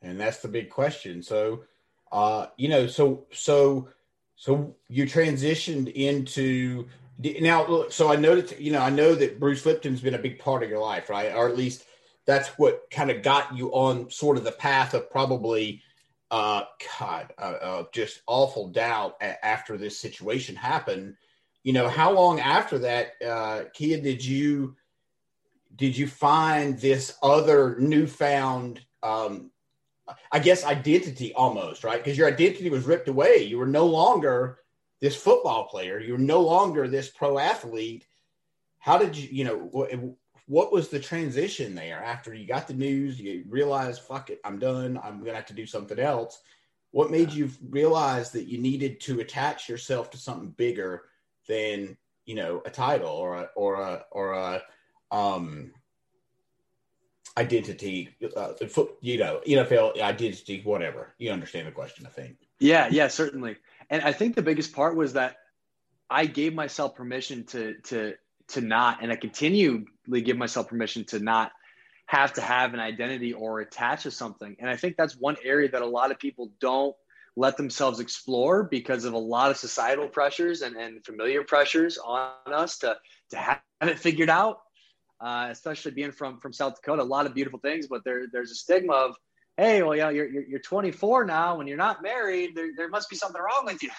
And 0.00 0.18
that's 0.18 0.38
the 0.38 0.48
big 0.48 0.70
question. 0.70 1.22
So, 1.22 1.64
uh, 2.12 2.46
you 2.56 2.68
know, 2.68 2.86
so 2.86 3.26
so 3.32 3.88
so 4.36 4.76
you 4.88 5.04
transitioned 5.04 5.92
into 5.92 6.86
now. 7.40 7.86
So 7.88 8.12
I 8.12 8.16
noticed, 8.16 8.60
you 8.60 8.70
know, 8.70 8.80
I 8.80 8.90
know 8.90 9.16
that 9.16 9.40
Bruce 9.40 9.66
Lipton's 9.66 10.00
been 10.00 10.14
a 10.14 10.18
big 10.18 10.38
part 10.38 10.62
of 10.62 10.70
your 10.70 10.78
life, 10.78 11.10
right? 11.10 11.34
Or 11.34 11.48
at 11.48 11.56
least 11.56 11.84
that's 12.24 12.48
what 12.50 12.88
kind 12.92 13.10
of 13.10 13.22
got 13.22 13.56
you 13.56 13.70
on 13.70 14.08
sort 14.10 14.36
of 14.36 14.44
the 14.44 14.52
path 14.52 14.94
of 14.94 15.10
probably, 15.10 15.82
uh, 16.30 16.62
God, 17.00 17.32
uh, 17.38 17.56
uh, 17.60 17.84
just 17.92 18.22
awful 18.28 18.68
doubt 18.68 19.16
after 19.20 19.76
this 19.76 19.98
situation 19.98 20.54
happened 20.54 21.16
you 21.68 21.74
know, 21.74 21.88
how 21.88 22.12
long 22.12 22.40
after 22.40 22.78
that, 22.78 23.12
uh, 23.22 23.64
Kia, 23.74 24.00
did 24.00 24.24
you 24.24 24.74
did 25.78 25.96
you 25.96 26.08
find 26.08 26.78
this 26.78 27.16
other 27.22 27.76
newfound, 27.78 28.80
um, 29.02 29.50
I 30.32 30.40
guess, 30.40 30.64
identity 30.64 31.32
almost 31.32 31.84
right? 31.84 32.02
Because 32.02 32.18
your 32.18 32.26
identity 32.26 32.68
was 32.68 32.84
ripped 32.84 33.08
away. 33.08 33.44
You 33.44 33.58
were 33.58 33.66
no 33.66 33.86
longer 33.86 34.58
this 35.00 35.14
football 35.14 35.68
player. 35.68 36.00
You're 36.00 36.18
no 36.18 36.40
longer 36.40 36.88
this 36.88 37.08
pro 37.08 37.38
athlete. 37.38 38.06
How 38.80 38.98
did 38.98 39.16
you, 39.16 39.28
you 39.30 39.44
know, 39.44 39.56
what, 39.56 39.90
what 40.46 40.72
was 40.72 40.88
the 40.88 40.98
transition 40.98 41.76
there 41.76 42.02
after 42.02 42.34
you 42.34 42.46
got 42.46 42.66
the 42.66 42.74
news? 42.74 43.20
You 43.20 43.44
realized, 43.48 44.02
fuck 44.02 44.30
it, 44.30 44.40
I'm 44.44 44.58
done. 44.58 44.98
I'm 45.02 45.20
going 45.20 45.30
to 45.30 45.36
have 45.36 45.46
to 45.46 45.54
do 45.54 45.66
something 45.66 45.98
else. 46.00 46.40
What 46.90 47.12
made 47.12 47.32
you 47.32 47.50
realize 47.68 48.32
that 48.32 48.48
you 48.48 48.58
needed 48.58 48.98
to 49.02 49.20
attach 49.20 49.68
yourself 49.68 50.10
to 50.10 50.18
something 50.18 50.50
bigger 50.50 51.04
than, 51.46 51.96
you 52.24 52.34
know, 52.34 52.62
a 52.64 52.70
title 52.70 53.10
or 53.10 53.36
a, 53.36 53.50
or 53.54 53.80
a, 53.80 54.04
or 54.10 54.32
a, 54.32 54.62
um, 55.10 55.72
identity, 57.36 58.10
uh, 58.36 58.52
you 59.00 59.18
know, 59.18 59.40
NFL 59.46 60.00
identity, 60.00 60.60
whatever. 60.64 61.14
You 61.18 61.30
understand 61.30 61.68
the 61.68 61.72
question, 61.72 62.06
I 62.06 62.10
think. 62.10 62.36
Yeah, 62.58 62.88
yeah, 62.90 63.08
certainly. 63.08 63.56
And 63.90 64.02
I 64.02 64.12
think 64.12 64.34
the 64.34 64.42
biggest 64.42 64.72
part 64.72 64.96
was 64.96 65.12
that 65.14 65.36
I 66.10 66.26
gave 66.26 66.54
myself 66.54 66.94
permission 66.94 67.44
to 67.46 67.74
to 67.84 68.14
to 68.48 68.60
not, 68.60 69.02
and 69.02 69.12
I 69.12 69.16
continually 69.16 69.86
give 70.22 70.36
myself 70.36 70.68
permission 70.68 71.04
to 71.06 71.18
not 71.18 71.52
have 72.06 72.32
to 72.32 72.40
have 72.40 72.72
an 72.72 72.80
identity 72.80 73.34
or 73.34 73.60
attach 73.60 74.04
to 74.04 74.10
something. 74.10 74.56
And 74.58 74.70
I 74.70 74.76
think 74.76 74.96
that's 74.96 75.14
one 75.14 75.36
area 75.44 75.70
that 75.70 75.82
a 75.82 75.86
lot 75.86 76.10
of 76.10 76.18
people 76.18 76.50
don't 76.58 76.96
let 77.36 77.56
themselves 77.56 78.00
explore 78.00 78.64
because 78.64 79.04
of 79.04 79.12
a 79.12 79.18
lot 79.18 79.50
of 79.50 79.58
societal 79.58 80.08
pressures 80.08 80.62
and, 80.62 80.74
and 80.76 81.04
familiar 81.04 81.44
pressures 81.44 81.98
on 81.98 82.32
us 82.46 82.78
to 82.78 82.96
to 83.30 83.36
have 83.36 83.60
it 83.82 83.98
figured 83.98 84.30
out. 84.30 84.60
Uh, 85.20 85.48
especially 85.50 85.90
being 85.90 86.12
from 86.12 86.38
from 86.38 86.52
South 86.52 86.76
Dakota, 86.76 87.02
a 87.02 87.04
lot 87.04 87.26
of 87.26 87.34
beautiful 87.34 87.58
things, 87.58 87.88
but 87.88 88.04
there 88.04 88.26
there's 88.32 88.50
a 88.50 88.54
stigma 88.54 88.92
of 88.92 89.16
hey, 89.58 89.82
well, 89.82 89.96
yeah, 89.96 90.08
you're, 90.08 90.28
you're, 90.28 90.44
you're 90.44 90.60
24 90.60 91.24
now. 91.24 91.58
When 91.58 91.66
you're 91.66 91.76
not 91.76 92.00
married, 92.00 92.54
there, 92.54 92.70
there 92.76 92.88
must 92.88 93.10
be 93.10 93.16
something 93.16 93.42
wrong 93.42 93.64
with 93.64 93.82
you. 93.82 93.90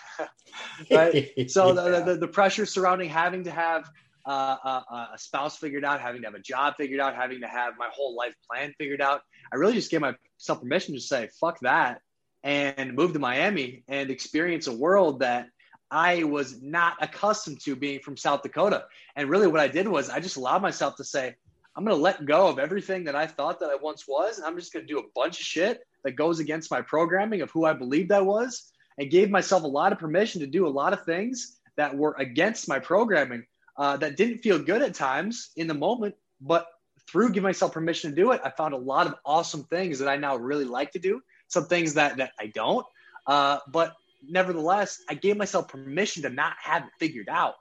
right. 0.96 1.52
So 1.52 1.68
yeah. 1.76 2.00
the, 2.00 2.04
the, 2.06 2.16
the, 2.16 2.28
pressure 2.30 2.66
surrounding 2.66 3.10
having 3.10 3.44
to 3.44 3.52
have 3.52 3.92
uh, 4.26 4.56
a, 4.64 5.10
a, 5.14 5.18
spouse 5.18 5.58
figured 5.58 5.84
out, 5.84 6.00
having 6.00 6.22
to 6.22 6.28
have 6.30 6.36
a 6.36 6.40
job 6.40 6.76
figured 6.78 7.02
out, 7.02 7.14
having 7.14 7.42
to 7.42 7.48
have 7.48 7.74
my 7.78 7.90
whole 7.92 8.16
life 8.16 8.34
plan 8.50 8.74
figured 8.78 9.02
out. 9.02 9.20
I 9.52 9.58
really 9.58 9.74
just 9.74 9.92
gave 9.92 10.00
myself 10.00 10.62
permission 10.62 10.96
to 10.96 11.02
say, 11.02 11.28
fuck 11.42 11.60
that 11.60 12.00
and 12.44 12.94
move 12.94 13.14
to 13.14 13.20
Miami 13.20 13.84
and 13.88 14.10
experience 14.10 14.68
a 14.68 14.74
world 14.74 15.20
that 15.20 15.50
I 15.92 16.24
was 16.24 16.62
not 16.62 16.98
accustomed 17.02 17.60
to 17.62 17.76
being 17.76 18.00
from 18.00 18.18
South 18.18 18.44
Dakota. 18.44 18.86
And 19.16 19.30
really 19.30 19.48
what 19.48 19.60
I 19.60 19.68
did 19.68 19.88
was 19.88 20.10
I 20.10 20.20
just 20.20 20.38
allowed 20.38 20.62
myself 20.62 20.96
to 20.98 21.04
say, 21.04 21.36
I'm 21.76 21.86
going 21.86 21.96
to 21.96 22.02
let 22.02 22.26
go 22.26 22.48
of 22.48 22.60
everything 22.60 23.04
that 23.06 23.16
I 23.16 23.26
thought 23.26 23.60
that 23.60 23.70
I 23.70 23.76
once 23.76 24.08
was. 24.08 24.38
And 24.38 24.46
I'm 24.46 24.58
just 24.58 24.74
going 24.74 24.86
to 24.86 24.94
do 24.94 25.00
a 25.00 25.10
bunch 25.16 25.40
of 25.40 25.46
shit 25.46 25.82
that 26.04 26.12
goes 26.12 26.40
against 26.40 26.72
my 26.72 26.82
programming 26.82 27.42
of 27.42 27.52
who 27.52 27.66
I 27.66 27.74
believed 27.74 28.12
I 28.12 28.22
was 28.22 28.72
and 28.98 29.10
gave 29.10 29.30
myself 29.30 29.64
a 29.64 29.68
lot 29.68 29.92
of 29.92 30.00
permission 30.00 30.42
to 30.42 30.48
do 30.48 30.68
a 30.68 30.70
lot 30.70 30.94
of 30.94 31.04
things 31.06 31.60
that 31.78 31.96
were 31.96 32.16
against 32.20 32.68
my 32.68 32.80
programming 32.80 33.46
uh, 33.78 33.98
that 33.98 34.18
didn't 34.18 34.40
feel 34.40 34.60
good 34.60 34.82
at 34.82 34.94
times 34.94 35.52
in 35.56 35.68
the 35.68 35.74
moment. 35.74 36.16
But 36.42 36.68
through 37.08 37.30
giving 37.30 37.44
myself 37.44 37.72
permission 37.72 38.12
to 38.12 38.16
do 38.16 38.32
it, 38.34 38.42
I 38.44 38.50
found 38.52 38.74
a 38.74 38.78
lot 38.78 39.08
of 39.08 39.16
awesome 39.26 39.64
things 39.64 40.00
that 40.00 40.10
I 40.10 40.18
now 40.18 40.36
really 40.36 40.66
like 40.66 40.92
to 40.92 41.00
do. 41.00 41.22
Some 41.48 41.66
things 41.66 41.96
that, 41.96 42.18
that 42.18 42.34
I 42.40 42.48
don't. 42.48 42.86
Uh, 43.26 43.60
but 43.68 43.96
nevertheless, 44.28 45.02
I 45.10 45.14
gave 45.14 45.38
myself 45.38 45.68
permission 45.68 46.24
to 46.24 46.30
not 46.30 46.54
have 46.62 46.84
it 46.84 46.90
figured 47.00 47.30
out 47.30 47.56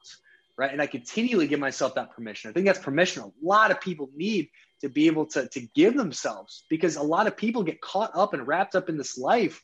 right? 0.58 0.72
And 0.72 0.82
I 0.82 0.86
continually 0.86 1.46
give 1.46 1.60
myself 1.60 1.94
that 1.94 2.10
permission. 2.10 2.50
I 2.50 2.52
think 2.52 2.66
that's 2.66 2.80
permission 2.80 3.22
a 3.22 3.30
lot 3.40 3.70
of 3.70 3.80
people 3.80 4.10
need 4.14 4.50
to 4.80 4.88
be 4.88 5.06
able 5.06 5.24
to, 5.26 5.48
to 5.48 5.60
give 5.74 5.96
themselves 5.96 6.64
because 6.68 6.96
a 6.96 7.02
lot 7.02 7.26
of 7.26 7.36
people 7.36 7.62
get 7.62 7.80
caught 7.80 8.10
up 8.14 8.34
and 8.34 8.46
wrapped 8.46 8.74
up 8.74 8.88
in 8.88 8.98
this 8.98 9.16
life 9.16 9.62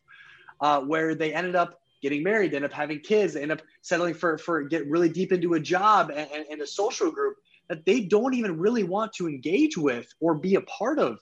uh, 0.61 0.81
where 0.81 1.15
they 1.15 1.35
ended 1.35 1.57
up 1.57 1.81
getting 2.01 2.23
married, 2.23 2.53
they 2.53 2.57
end 2.57 2.65
up 2.65 2.73
having 2.73 3.01
kids, 3.01 3.35
they 3.35 3.43
end 3.43 3.53
up 3.53 3.63
settling 3.83 4.15
for, 4.15 4.39
for 4.39 4.63
get 4.63 4.89
really 4.89 5.09
deep 5.09 5.33
into 5.33 5.55
a 5.55 5.61
job 5.61 6.11
and, 6.11 6.29
and, 6.33 6.47
and 6.51 6.61
a 6.63 6.67
social 6.67 7.11
group 7.11 7.37
that 7.69 7.85
they 7.85 8.01
don't 8.01 8.35
even 8.35 8.59
really 8.59 8.85
want 8.85 9.13
to 9.13 9.27
engage 9.27 9.77
with 9.77 10.07
or 10.21 10.35
be 10.35 10.55
a 10.55 10.61
part 10.63 10.99
of. 10.99 11.19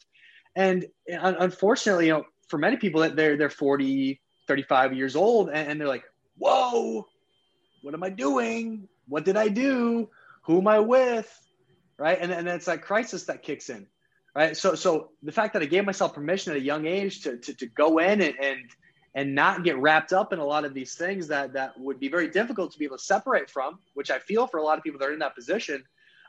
And 0.55 0.87
unfortunately, 1.09 2.07
you 2.07 2.13
know, 2.13 2.25
for 2.49 2.59
many 2.59 2.77
people 2.77 3.01
that 3.01 3.17
they're, 3.17 3.39
they're 3.39 3.49
40, 3.49 4.21
35 4.49 4.95
years 4.95 5.17
old 5.17 5.49
and, 5.49 5.71
and 5.71 5.81
they're 5.81 5.89
like, 5.89 6.05
whoa, 6.39 7.07
what 7.83 7.95
am 7.95 8.03
I 8.03 8.11
doing? 8.11 8.89
What 9.09 9.25
did 9.25 9.37
I 9.37 9.49
do? 9.49 10.09
Who 10.43 10.59
am 10.59 10.69
I 10.69 10.79
with? 10.79 11.31
Right. 11.99 12.19
And, 12.21 12.33
and 12.33 12.49
it's 12.49 12.67
that 12.67 12.83
crisis 12.83 13.25
that 13.25 13.43
kicks 13.43 13.69
in. 13.69 13.87
Right. 14.35 14.57
So, 14.57 14.75
so 14.75 15.11
the 15.23 15.33
fact 15.33 15.53
that 15.53 15.63
I 15.63 15.67
gave 15.67 15.85
myself 15.85 16.15
permission 16.15 16.53
at 16.53 16.59
a 16.59 16.63
young 16.63 16.87
age 16.87 17.21
to, 17.23 17.37
to, 17.37 17.55
to 17.55 17.67
go 17.67 17.99
in 17.99 18.23
and, 18.23 18.35
and, 18.41 18.61
and 19.15 19.35
not 19.35 19.63
get 19.63 19.77
wrapped 19.77 20.13
up 20.15 20.33
in 20.33 20.39
a 20.39 20.45
lot 20.45 20.65
of 20.65 20.73
these 20.73 20.95
things 20.95 21.29
that, 21.29 21.53
that 21.53 21.79
would 21.79 22.01
be 22.01 22.09
very 22.09 22.29
difficult 22.29 22.73
to 22.73 22.79
be 22.79 22.87
able 22.87 22.97
to 22.97 23.05
separate 23.05 23.51
from, 23.51 23.79
which 23.93 24.11
I 24.11 24.19
feel 24.21 24.47
for 24.47 24.57
a 24.57 24.63
lot 24.63 24.79
of 24.79 24.85
people 24.85 24.99
that 25.01 25.09
are 25.09 25.13
in 25.13 25.19
that 25.19 25.35
position, 25.35 25.85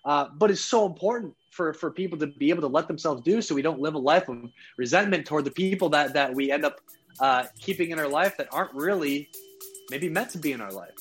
uh, 0.06 0.28
but 0.36 0.52
it's 0.52 0.66
so 0.66 0.86
important 0.86 1.34
for, 1.52 1.74
for 1.74 1.92
people 1.92 2.18
to 2.20 2.28
be 2.28 2.50
able 2.50 2.62
to 2.62 2.68
let 2.68 2.88
themselves 2.88 3.22
do 3.22 3.42
so 3.42 3.56
we 3.56 3.62
don't 3.62 3.80
live 3.80 3.94
a 3.94 4.00
life 4.00 4.28
of 4.28 4.38
resentment 4.78 5.26
toward 5.26 5.46
the 5.46 5.52
people 5.52 5.90
that, 5.90 6.14
that 6.14 6.34
we 6.34 6.52
end 6.52 6.66
up 6.66 6.82
uh, 7.20 7.46
keeping 7.60 7.92
in 7.92 8.00
our 8.00 8.08
life 8.08 8.38
that 8.38 8.48
aren't 8.52 8.74
really 8.74 9.30
maybe 9.90 10.10
meant 10.10 10.30
to 10.32 10.38
be 10.38 10.52
in 10.52 10.62
our 10.62 10.72
life. 10.72 10.92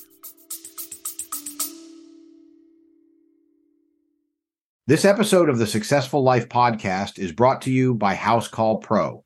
This 4.87 5.05
episode 5.05 5.49
of 5.49 5.59
the 5.59 5.67
Successful 5.67 6.23
Life 6.23 6.49
podcast 6.49 7.19
is 7.19 7.33
brought 7.33 7.63
to 7.63 7.71
you 7.71 7.95
by 7.95 8.15
Housecall 8.15 8.83
Pro. 8.83 9.25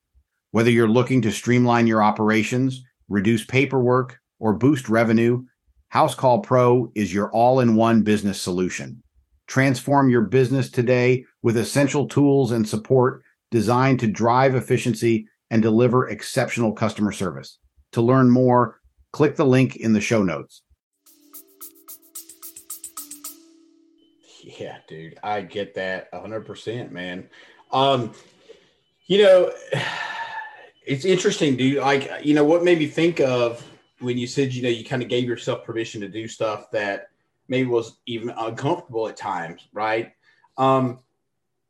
Whether 0.50 0.70
you're 0.70 0.86
looking 0.86 1.22
to 1.22 1.32
streamline 1.32 1.86
your 1.86 2.02
operations, 2.02 2.84
reduce 3.08 3.44
paperwork, 3.44 4.20
or 4.38 4.52
boost 4.52 4.88
revenue, 4.88 5.44
Housecall 5.94 6.42
Pro 6.42 6.92
is 6.94 7.12
your 7.12 7.30
all 7.32 7.60
in 7.60 7.74
one 7.74 8.02
business 8.02 8.40
solution. 8.40 9.02
Transform 9.46 10.10
your 10.10 10.22
business 10.22 10.70
today 10.70 11.24
with 11.42 11.56
essential 11.56 12.06
tools 12.06 12.52
and 12.52 12.68
support 12.68 13.22
designed 13.50 14.00
to 14.00 14.06
drive 14.06 14.54
efficiency 14.54 15.26
and 15.50 15.62
deliver 15.62 16.08
exceptional 16.08 16.72
customer 16.72 17.12
service. 17.12 17.58
To 17.92 18.02
learn 18.02 18.30
more, 18.30 18.80
click 19.12 19.36
the 19.36 19.46
link 19.46 19.76
in 19.76 19.92
the 19.92 20.00
show 20.00 20.22
notes. 20.22 20.62
Yeah, 24.42 24.78
dude, 24.86 25.18
I 25.22 25.40
get 25.42 25.74
that 25.74 26.10
100%, 26.12 26.90
man. 26.90 27.28
Um, 27.72 28.12
you 29.06 29.22
know, 29.22 29.52
it's 30.86 31.04
interesting, 31.04 31.56
dude. 31.56 31.78
Like, 31.78 32.10
you 32.22 32.34
know, 32.34 32.44
what 32.44 32.64
made 32.64 32.78
me 32.78 32.86
think 32.86 33.20
of 33.20 33.66
when 34.00 34.18
you 34.18 34.26
said, 34.26 34.52
you 34.52 34.62
know, 34.62 34.68
you 34.68 34.84
kind 34.84 35.02
of 35.02 35.08
gave 35.08 35.24
yourself 35.24 35.64
permission 35.64 36.00
to 36.02 36.08
do 36.08 36.28
stuff 36.28 36.70
that 36.70 37.08
maybe 37.48 37.68
was 37.68 37.98
even 38.06 38.30
uncomfortable 38.30 39.08
at 39.08 39.16
times, 39.16 39.68
right? 39.72 40.12
Um, 40.58 41.00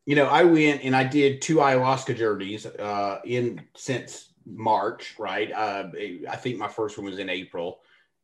you 0.06 0.14
know, 0.14 0.26
I 0.26 0.44
went 0.44 0.84
and 0.84 0.94
I 0.94 1.04
did 1.04 1.42
two 1.42 1.56
ayahuasca 1.56 2.16
journeys 2.16 2.64
uh, 2.64 3.20
in 3.24 3.62
since 3.74 4.28
March, 4.46 5.16
right? 5.18 5.50
Uh, 5.52 5.88
I 6.30 6.36
think 6.36 6.58
my 6.58 6.68
first 6.68 6.96
one 6.96 7.06
was 7.06 7.18
in 7.18 7.28
April, 7.28 7.80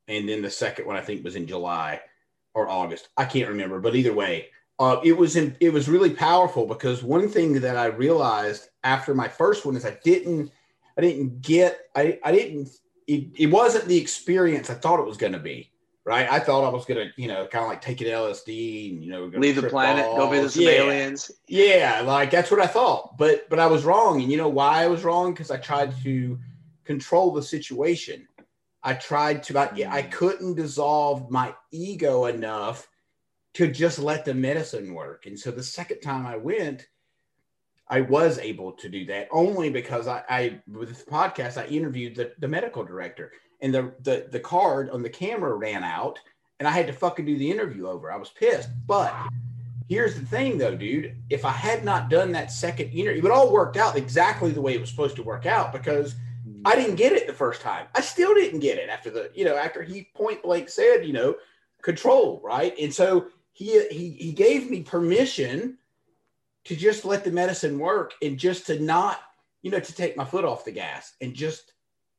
and 0.07 0.29
then 0.29 0.43
the 0.43 0.51
second 0.51 0.87
one 0.87 0.97
I 0.97 1.01
think 1.01 1.25
was 1.25 1.35
in 1.35 1.47
July 1.47 2.01
or 2.55 2.69
August. 2.69 3.09
I 3.17 3.25
can't 3.25 3.49
remember, 3.49 3.81
but 3.81 3.97
either 3.97 4.15
way, 4.15 4.49
uh, 4.79 5.01
it 5.05 5.17
was 5.17 5.35
in, 5.35 5.57
it 5.59 5.73
was 5.73 5.89
really 5.89 6.11
powerful 6.11 6.67
because 6.67 7.03
one 7.03 7.29
thing 7.29 7.61
that 7.61 7.77
I 7.77 7.87
realized 7.87 8.69
after 8.85 9.13
my 9.13 9.27
first 9.27 9.67
one 9.67 9.77
is 9.77 9.85
I 9.85 9.99
didn't 10.05 10.53
I 10.97 11.01
didn't 11.01 11.43
get 11.43 11.81
I 11.97 12.19
I 12.25 12.31
didn't 12.31 12.69
it, 13.09 13.27
it 13.37 13.47
wasn't 13.47 13.87
the 13.87 13.97
experience 13.97 14.71
I 14.71 14.75
thought 14.75 15.01
it 15.01 15.07
was 15.07 15.17
going 15.17 15.33
to 15.33 15.41
be. 15.41 15.72
Right, 16.05 16.29
I 16.29 16.41
thought 16.41 16.65
I 16.65 16.69
was 16.69 16.85
gonna, 16.85 17.13
you 17.17 17.29
know, 17.29 17.47
kind 17.47 17.65
of 17.65 17.69
like 17.69 17.81
take 17.81 18.01
an 18.01 18.09
LSD 18.09 18.91
and 18.91 19.05
you 19.05 19.11
know, 19.13 19.27
leave 19.27 19.55
the 19.55 19.69
planet, 19.69 20.05
balls. 20.05 20.19
go 20.19 20.31
visit 20.31 20.51
some 20.51 20.63
yeah. 20.65 20.71
aliens. 20.71 21.31
Yeah, 21.47 22.03
like 22.05 22.33
that's 22.33 22.51
what 22.51 22.61
I 22.61 22.67
thought, 22.67 23.17
but 23.19 23.49
but 23.49 23.61
I 23.61 23.69
was 23.69 23.85
wrong, 23.85 24.21
and 24.21 24.31
you 24.31 24.37
know 24.37 24.49
why 24.49 24.83
I 24.83 24.89
was 24.89 25.05
wrong? 25.05 25.33
Because 25.33 25.53
I 25.53 25.59
tried 25.59 25.95
to 26.03 26.41
control 26.85 27.33
the 27.33 27.43
situation 27.43 28.27
I 28.83 28.95
tried 28.95 29.43
to, 29.45 29.59
I, 29.59 29.71
I 29.89 30.03
hmm. 30.03 30.11
couldn't 30.11 30.55
dissolve 30.55 31.31
my 31.31 31.55
ego 31.71 32.27
enough 32.27 32.89
to 33.55 33.71
just 33.71 33.99
let 33.99 34.25
the 34.25 34.35
medicine 34.35 34.95
work. 34.95 35.27
And 35.27 35.39
so 35.39 35.51
the 35.51 35.63
second 35.63 36.01
time 36.01 36.27
I 36.27 36.37
went, 36.37 36.89
I 37.89 38.01
was 38.01 38.39
able 38.39 38.73
to 38.73 38.89
do 38.89 39.05
that 39.07 39.29
only 39.31 39.69
because 39.69 40.09
I, 40.09 40.25
I 40.29 40.61
with 40.67 40.89
this 40.89 41.05
podcast, 41.05 41.59
I 41.59 41.67
interviewed 41.67 42.17
the, 42.17 42.33
the 42.39 42.49
medical 42.49 42.83
director 42.83 43.33
and 43.63 43.75
the, 43.75 43.95
the, 44.03 44.29
the 44.31 44.41
card 44.41 44.91
on 44.91 45.03
the 45.03 45.09
camera 45.09 45.55
ran 45.55 45.83
out 45.83 46.19
and 46.59 46.69
I 46.69 46.73
had 46.73 46.87
to 46.89 46.93
fucking 46.93 47.25
do 47.25 47.39
the 47.39 47.51
interview 47.51 47.87
over. 47.89 48.13
I 48.13 48.17
was 48.17 48.29
pissed. 48.29 48.69
But 48.87 49.15
here's 49.89 50.15
the 50.15 50.27
thing 50.27 50.59
though, 50.59 50.77
dude, 50.77 51.17
if 51.31 51.45
I 51.45 51.53
had 51.53 51.85
not 51.85 52.11
done 52.11 52.33
that 52.33 52.53
second 52.53 52.91
interview, 52.91 53.25
it 53.25 53.31
all 53.31 53.51
worked 53.51 53.77
out 53.79 53.97
exactly 53.97 54.51
the 54.51 54.61
way 54.61 54.75
it 54.75 54.81
was 54.81 54.91
supposed 54.91 55.17
to 55.17 55.23
work 55.23 55.47
out 55.47 55.73
because 55.73 56.15
mm-hmm.– 56.15 56.63
I 56.65 56.77
didn't 56.77 56.97
get 56.97 57.13
it 57.13 57.27
the 57.27 57.33
first 57.33 57.61
time. 57.61 57.87
I 57.95 58.01
still 58.01 58.35
didn't 58.35 58.61
get 58.61 58.79
it 58.79 58.89
after 58.89 59.11
the, 59.11 59.31
you 59.35 59.45
know, 59.45 59.57
after 59.57 59.83
he 59.83 60.09
point 60.15 60.43
blank 60.43 60.69
said, 60.69 61.05
you 61.05 61.13
know, 61.13 61.35
control, 61.83 62.41
right? 62.45 62.73
And 62.81 62.95
so 62.95 63.27
he 63.53 63.87
he 63.89 64.11
he 64.11 64.33
gave 64.33 64.71
me 64.71 64.83
permission 64.83 65.79
to 66.65 66.77
just 66.77 67.05
let 67.05 67.25
the 67.25 67.31
medicine 67.31 67.79
work 67.79 68.15
and 68.23 68.39
just 68.39 68.67
to 68.67 68.79
not, 68.79 69.21
you 69.63 69.71
know, 69.71 69.81
to 69.81 69.95
take 69.95 70.17
my 70.17 70.25
foot 70.25 70.45
off 70.45 70.65
the 70.65 70.71
gas 70.71 71.15
and 71.21 71.35
just 71.35 71.73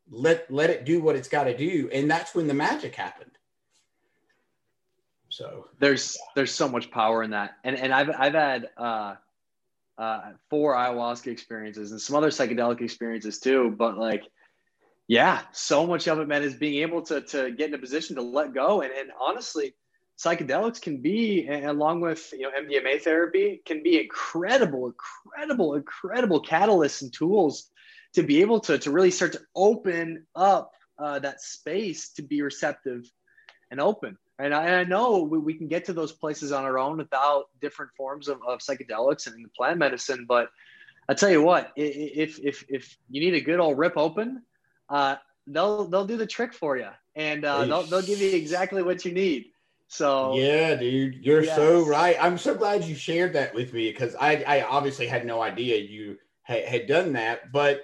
let 0.10 0.52
let 0.52 0.70
it 0.70 0.86
do 0.86 1.02
what 1.02 1.16
it's 1.16 1.28
got 1.28 1.46
to 1.46 1.56
do. 1.56 1.90
And 1.94 2.10
that's 2.10 2.36
when 2.36 2.48
the 2.48 2.54
magic 2.54 2.96
happened. 2.96 3.32
So 5.30 5.68
there's 5.80 6.18
there's 6.36 6.54
so 6.54 6.70
much 6.70 6.92
power 6.92 7.24
in 7.24 7.32
that, 7.32 7.56
and 7.64 7.76
and 7.76 7.94
I've 7.94 8.10
I've 8.10 8.34
had 8.34 8.70
uh, 8.78 9.16
uh, 9.98 10.22
four 10.50 10.76
ayahuasca 10.76 11.28
experiences 11.28 11.92
and 11.92 12.00
some 12.00 12.16
other 12.16 12.30
psychedelic 12.30 12.82
experiences 12.82 13.40
too, 13.40 13.74
but 13.78 13.98
like 13.98 14.24
yeah, 15.08 15.42
so 15.52 15.86
much 15.86 16.08
of 16.08 16.20
it, 16.20 16.28
man, 16.28 16.44
is 16.44 16.56
being 16.56 16.82
able 16.82 17.02
to 17.04 17.22
to 17.22 17.52
get 17.52 17.70
in 17.70 17.74
a 17.74 17.80
position 17.80 18.16
to 18.16 18.22
let 18.22 18.54
go. 18.54 18.82
And 18.82 18.94
and 18.94 19.12
honestly, 19.20 19.74
psychedelics 20.18 20.82
can 20.82 21.02
be, 21.02 21.48
along 21.48 22.02
with 22.02 22.32
you 22.32 22.42
know 22.42 22.52
MDMA 22.52 23.02
therapy, 23.02 23.62
can 23.66 23.84
be 23.84 24.00
incredible, 24.00 24.88
incredible, 24.88 25.76
incredible 25.76 26.44
catalysts 26.44 27.02
and 27.02 27.12
tools 27.12 27.70
to 28.14 28.24
be 28.24 28.42
able 28.42 28.60
to 28.62 28.78
to 28.78 28.92
really 28.92 29.12
start 29.12 29.34
to 29.34 29.42
open 29.56 30.26
up 30.36 30.72
uh, 31.00 31.20
that 31.20 31.42
space 31.42 32.10
to 32.14 32.22
be 32.22 32.42
receptive 32.42 33.10
and 33.72 33.82
open. 33.82 34.18
And 34.40 34.54
I, 34.54 34.66
and 34.66 34.76
I 34.76 34.84
know 34.84 35.24
we, 35.24 35.38
we, 35.38 35.54
can 35.54 35.68
get 35.68 35.86
to 35.86 35.94
those 35.94 36.12
places 36.12 36.52
on 36.52 36.64
our 36.64 36.80
own 36.80 36.98
without 36.98 37.46
different 37.62 37.92
forms 37.96 38.28
of, 38.28 38.40
of 38.48 38.60
psychedelics 38.60 39.28
and 39.28 39.52
plant 39.54 39.78
medicine. 39.78 40.26
But 40.28 40.50
I 41.08 41.14
tell 41.14 41.30
you 41.30 41.42
what, 41.42 41.72
if 41.76 42.40
if 42.40 42.64
if 42.70 42.98
you 43.10 43.22
need 43.22 43.36
a 43.36 43.42
good 43.42 43.60
old 43.60 43.78
rip 43.78 43.98
open, 43.98 44.44
uh, 44.90 45.18
they'll 45.48 45.86
they'll 45.86 46.06
do 46.06 46.18
the 46.18 46.26
trick 46.26 46.54
for 46.54 46.78
you, 46.78 46.90
and 47.16 47.46
uh, 47.46 47.66
they'll 47.66 47.84
they'll 47.84 48.02
give 48.02 48.20
you 48.20 48.32
exactly 48.32 48.82
what 48.82 49.06
you 49.06 49.12
need. 49.12 49.46
So 49.88 50.36
yeah, 50.36 50.76
dude, 50.76 51.24
you're 51.24 51.44
yes. 51.44 51.56
so 51.56 51.86
right. 51.86 52.18
I'm 52.20 52.38
so 52.38 52.56
glad 52.56 52.84
you 52.86 52.96
shared 52.96 53.34
that 53.34 53.54
with 53.54 53.74
me 53.74 53.92
because 53.92 54.16
I 54.20 54.44
I 54.48 54.62
obviously 54.64 55.06
had 55.06 55.26
no 55.26 55.42
idea 55.42 55.78
you 55.78 56.18
had, 56.42 56.66
had 56.66 56.88
done 56.88 57.14
that, 57.14 57.52
but 57.52 57.84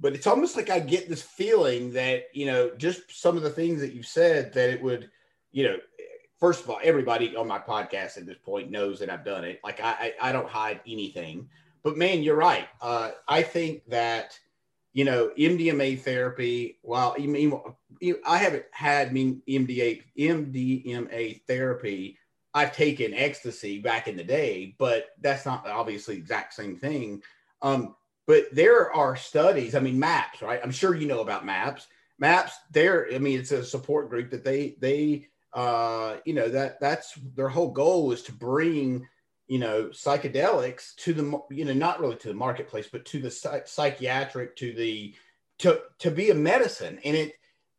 but 0.00 0.14
it's 0.14 0.26
almost 0.26 0.56
like 0.56 0.70
I 0.70 0.80
get 0.80 1.08
this 1.08 1.22
feeling 1.22 1.92
that 1.92 2.24
you 2.32 2.46
know 2.46 2.70
just 2.76 3.02
some 3.10 3.36
of 3.36 3.42
the 3.42 3.50
things 3.50 3.80
that 3.80 3.92
you've 3.92 4.06
said 4.06 4.52
that 4.54 4.70
it 4.70 4.82
would 4.82 5.10
you 5.52 5.64
know 5.64 5.76
first 6.38 6.62
of 6.62 6.70
all 6.70 6.80
everybody 6.82 7.34
on 7.36 7.48
my 7.48 7.58
podcast 7.58 8.16
at 8.16 8.26
this 8.26 8.38
point 8.38 8.70
knows 8.70 9.00
that 9.00 9.10
I've 9.10 9.24
done 9.24 9.44
it. 9.44 9.60
Like 9.64 9.80
I 9.80 10.14
I, 10.20 10.28
I 10.28 10.32
don't 10.32 10.48
hide 10.48 10.80
anything, 10.86 11.48
but 11.82 11.96
man, 11.96 12.22
you're 12.22 12.36
right. 12.36 12.68
Uh, 12.80 13.10
I 13.26 13.42
think 13.42 13.82
that 13.88 14.38
you 14.98 15.04
know, 15.04 15.30
MDMA 15.38 16.00
therapy, 16.00 16.78
while 16.82 17.14
I 17.16 17.24
mean, 17.24 17.60
I 18.26 18.36
haven't 18.36 18.64
had 18.72 19.12
MDA, 19.12 20.02
MDMA 20.18 21.42
therapy, 21.46 22.18
I've 22.54 22.74
taken 22.74 23.14
ecstasy 23.14 23.78
back 23.78 24.08
in 24.08 24.16
the 24.16 24.24
day, 24.24 24.74
but 24.78 25.10
that's 25.20 25.46
not 25.46 25.68
obviously 25.68 26.16
the 26.16 26.20
exact 26.22 26.54
same 26.54 26.76
thing. 26.76 27.22
Um, 27.62 27.94
but 28.28 28.44
there 28.52 28.92
are 28.92 29.16
studies, 29.16 29.74
I 29.74 29.80
mean, 29.80 29.98
MAPS, 29.98 30.42
right? 30.42 30.60
I'm 30.62 30.70
sure 30.70 30.94
you 30.94 31.08
know 31.08 31.20
about 31.20 31.46
MAPS. 31.46 31.88
MAPS, 32.18 32.52
there, 32.70 33.08
I 33.10 33.18
mean, 33.18 33.40
it's 33.40 33.52
a 33.52 33.64
support 33.64 34.10
group 34.10 34.30
that 34.30 34.44
they, 34.44 34.76
they, 34.80 35.28
uh, 35.54 36.18
you 36.26 36.34
know, 36.34 36.50
that 36.50 36.78
that's 36.78 37.14
their 37.34 37.48
whole 37.48 37.70
goal 37.70 38.12
is 38.12 38.22
to 38.24 38.32
bring 38.32 39.08
you 39.46 39.58
know 39.58 39.84
psychedelics 39.84 40.94
to 40.96 41.14
the 41.14 41.40
you 41.50 41.64
know 41.64 41.72
not 41.72 42.00
really 42.00 42.16
to 42.16 42.28
the 42.28 42.34
marketplace 42.34 42.86
but 42.92 43.06
to 43.06 43.18
the 43.18 43.30
psychiatric 43.64 44.54
to 44.56 44.74
the 44.74 45.14
to 45.58 45.80
to 45.98 46.10
be 46.10 46.28
a 46.28 46.34
medicine 46.34 46.98
and 47.02 47.16
it 47.16 47.32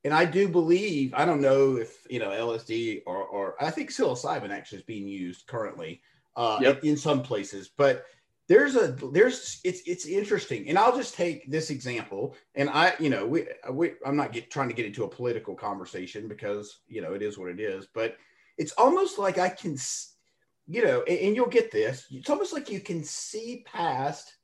and 0.04 0.12
i 0.12 0.26
do 0.26 0.48
believe 0.48 1.14
i 1.14 1.26
don't 1.26 1.42
know 1.42 1.78
if 1.78 2.08
you 2.10 2.18
know 2.18 2.30
lsd 2.30 3.04
or 3.06 3.24
or 3.24 3.56
i 3.64 3.70
think 3.70 3.92
psilocybin 3.92 4.50
actually 4.50 4.80
is 4.80 4.84
being 4.84 5.08
used 5.08 5.46
currently 5.46 6.02
uh 6.36 6.58
yep. 6.60 6.84
in, 6.84 6.90
in 6.90 6.98
some 6.98 7.22
places 7.22 7.70
but 7.78 8.08
there's 8.50 8.76
a 8.76 8.88
there's 9.14 9.62
it's 9.64 9.82
it's 9.86 10.06
interesting 10.06 10.68
and 10.68 10.78
i'll 10.78 10.96
just 10.96 11.14
take 11.14 11.50
this 11.50 11.70
example 11.70 12.36
and 12.56 12.70
i 12.70 12.94
you 13.00 13.10
know 13.10 13.26
we, 13.26 13.46
we 13.72 13.94
i'm 14.06 14.18
not 14.18 14.34
get, 14.34 14.52
trying 14.52 14.68
to 14.68 14.76
get 14.76 14.86
into 14.86 15.06
a 15.06 15.10
political 15.10 15.56
conversation 15.56 16.28
because 16.28 16.80
you 16.88 17.02
know 17.02 17.14
it 17.14 17.22
is 17.22 17.38
what 17.38 17.50
it 17.50 17.62
is 17.62 17.88
but 17.94 18.18
it's 18.58 18.74
almost 18.74 19.18
like 19.18 19.38
i 19.38 19.48
can 19.48 19.78
you 20.70 20.84
know, 20.86 21.04
and, 21.08 21.20
and, 21.20 21.36
you'll 21.36 21.48
get 21.48 21.72
this. 21.72 22.06
It's 22.12 22.30
almost 22.30 22.54
like 22.54 22.70
you 22.70 22.80
can 22.80 23.04
see 23.04 23.66
past 23.66 24.36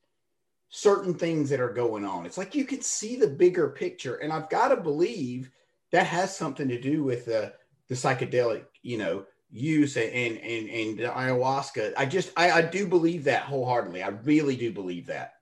certain 0.69 1.13
things 1.13 1.51
that 1.51 1.59
are 1.59 1.71
going 1.71 2.03
on. 2.03 2.25
It's 2.25 2.37
like 2.37 2.55
you 2.55 2.65
can 2.65 2.81
see 2.81 3.15
the 3.15 3.27
bigger 3.27 3.69
picture, 3.69 4.15
and 4.15 4.33
I've 4.33 4.49
got 4.49 4.69
to 4.69 4.77
believe 4.77 5.51
that 5.91 6.07
has 6.07 6.35
something 6.35 6.67
to 6.67 6.81
do 6.81 7.03
with 7.03 7.25
the 7.25 7.53
the 7.87 7.95
psychedelic, 7.95 8.65
you 8.81 8.97
know, 8.97 9.25
use 9.55 9.95
and 9.97 10.11
and 10.11 10.69
and 10.69 10.97
the 10.97 11.03
ayahuasca. 11.03 11.93
I 11.97 12.05
just 12.05 12.31
I, 12.35 12.51
I 12.51 12.61
do 12.61 12.87
believe 12.87 13.23
that 13.25 13.43
wholeheartedly. 13.43 14.03
I 14.03 14.09
really 14.09 14.55
do 14.55 14.71
believe 14.71 15.07
that. 15.07 15.33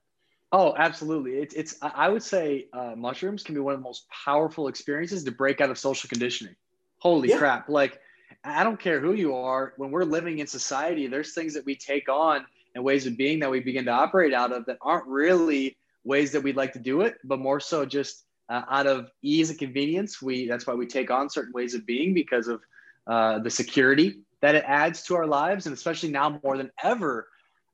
Oh, 0.51 0.75
absolutely. 0.77 1.33
It's 1.33 1.53
it's 1.55 1.75
I 1.81 2.09
would 2.09 2.23
say 2.23 2.67
uh, 2.73 2.93
mushrooms 2.95 3.43
can 3.43 3.55
be 3.55 3.61
one 3.61 3.73
of 3.73 3.79
the 3.79 3.83
most 3.83 4.05
powerful 4.25 4.67
experiences 4.67 5.23
to 5.23 5.31
break 5.31 5.61
out 5.61 5.71
of 5.71 5.77
social 5.77 6.07
conditioning. 6.07 6.55
Holy 6.99 7.29
yeah. 7.29 7.37
crap! 7.37 7.69
Like 7.69 7.99
I 8.43 8.63
don't 8.63 8.79
care 8.79 8.99
who 8.99 9.13
you 9.13 9.35
are, 9.35 9.73
when 9.77 9.89
we're 9.91 10.03
living 10.03 10.39
in 10.39 10.47
society, 10.47 11.07
there's 11.07 11.33
things 11.33 11.53
that 11.55 11.65
we 11.65 11.75
take 11.75 12.09
on 12.09 12.45
and 12.75 12.83
ways 12.83 13.07
of 13.07 13.17
being 13.17 13.39
that 13.39 13.49
we 13.49 13.59
begin 13.59 13.85
to 13.85 13.91
operate 13.91 14.33
out 14.33 14.51
of 14.51 14.65
that 14.65 14.77
aren't 14.81 15.07
really 15.07 15.77
ways 16.03 16.31
that 16.31 16.41
we'd 16.41 16.55
like 16.55 16.73
to 16.73 16.79
do 16.79 17.01
it, 17.01 17.15
but 17.23 17.39
more 17.39 17.59
so 17.59 17.85
just 17.85 18.25
uh, 18.49 18.63
out 18.69 18.87
of 18.87 19.09
ease 19.21 19.49
and 19.49 19.57
convenience. 19.57 20.21
We 20.21 20.47
that's 20.47 20.67
why 20.67 20.75
we 20.75 20.85
take 20.85 21.09
on 21.09 21.29
certain 21.29 21.53
ways 21.53 21.73
of 21.73 21.85
being 21.85 22.13
because 22.13 22.47
of 22.47 22.61
uh, 23.07 23.39
the 23.39 23.49
security 23.49 24.21
that 24.41 24.55
it 24.55 24.63
adds 24.67 25.03
to 25.03 25.15
our 25.15 25.27
lives, 25.27 25.65
and 25.65 25.73
especially 25.73 26.09
now 26.09 26.39
more 26.43 26.57
than 26.57 26.71
ever, 26.83 27.27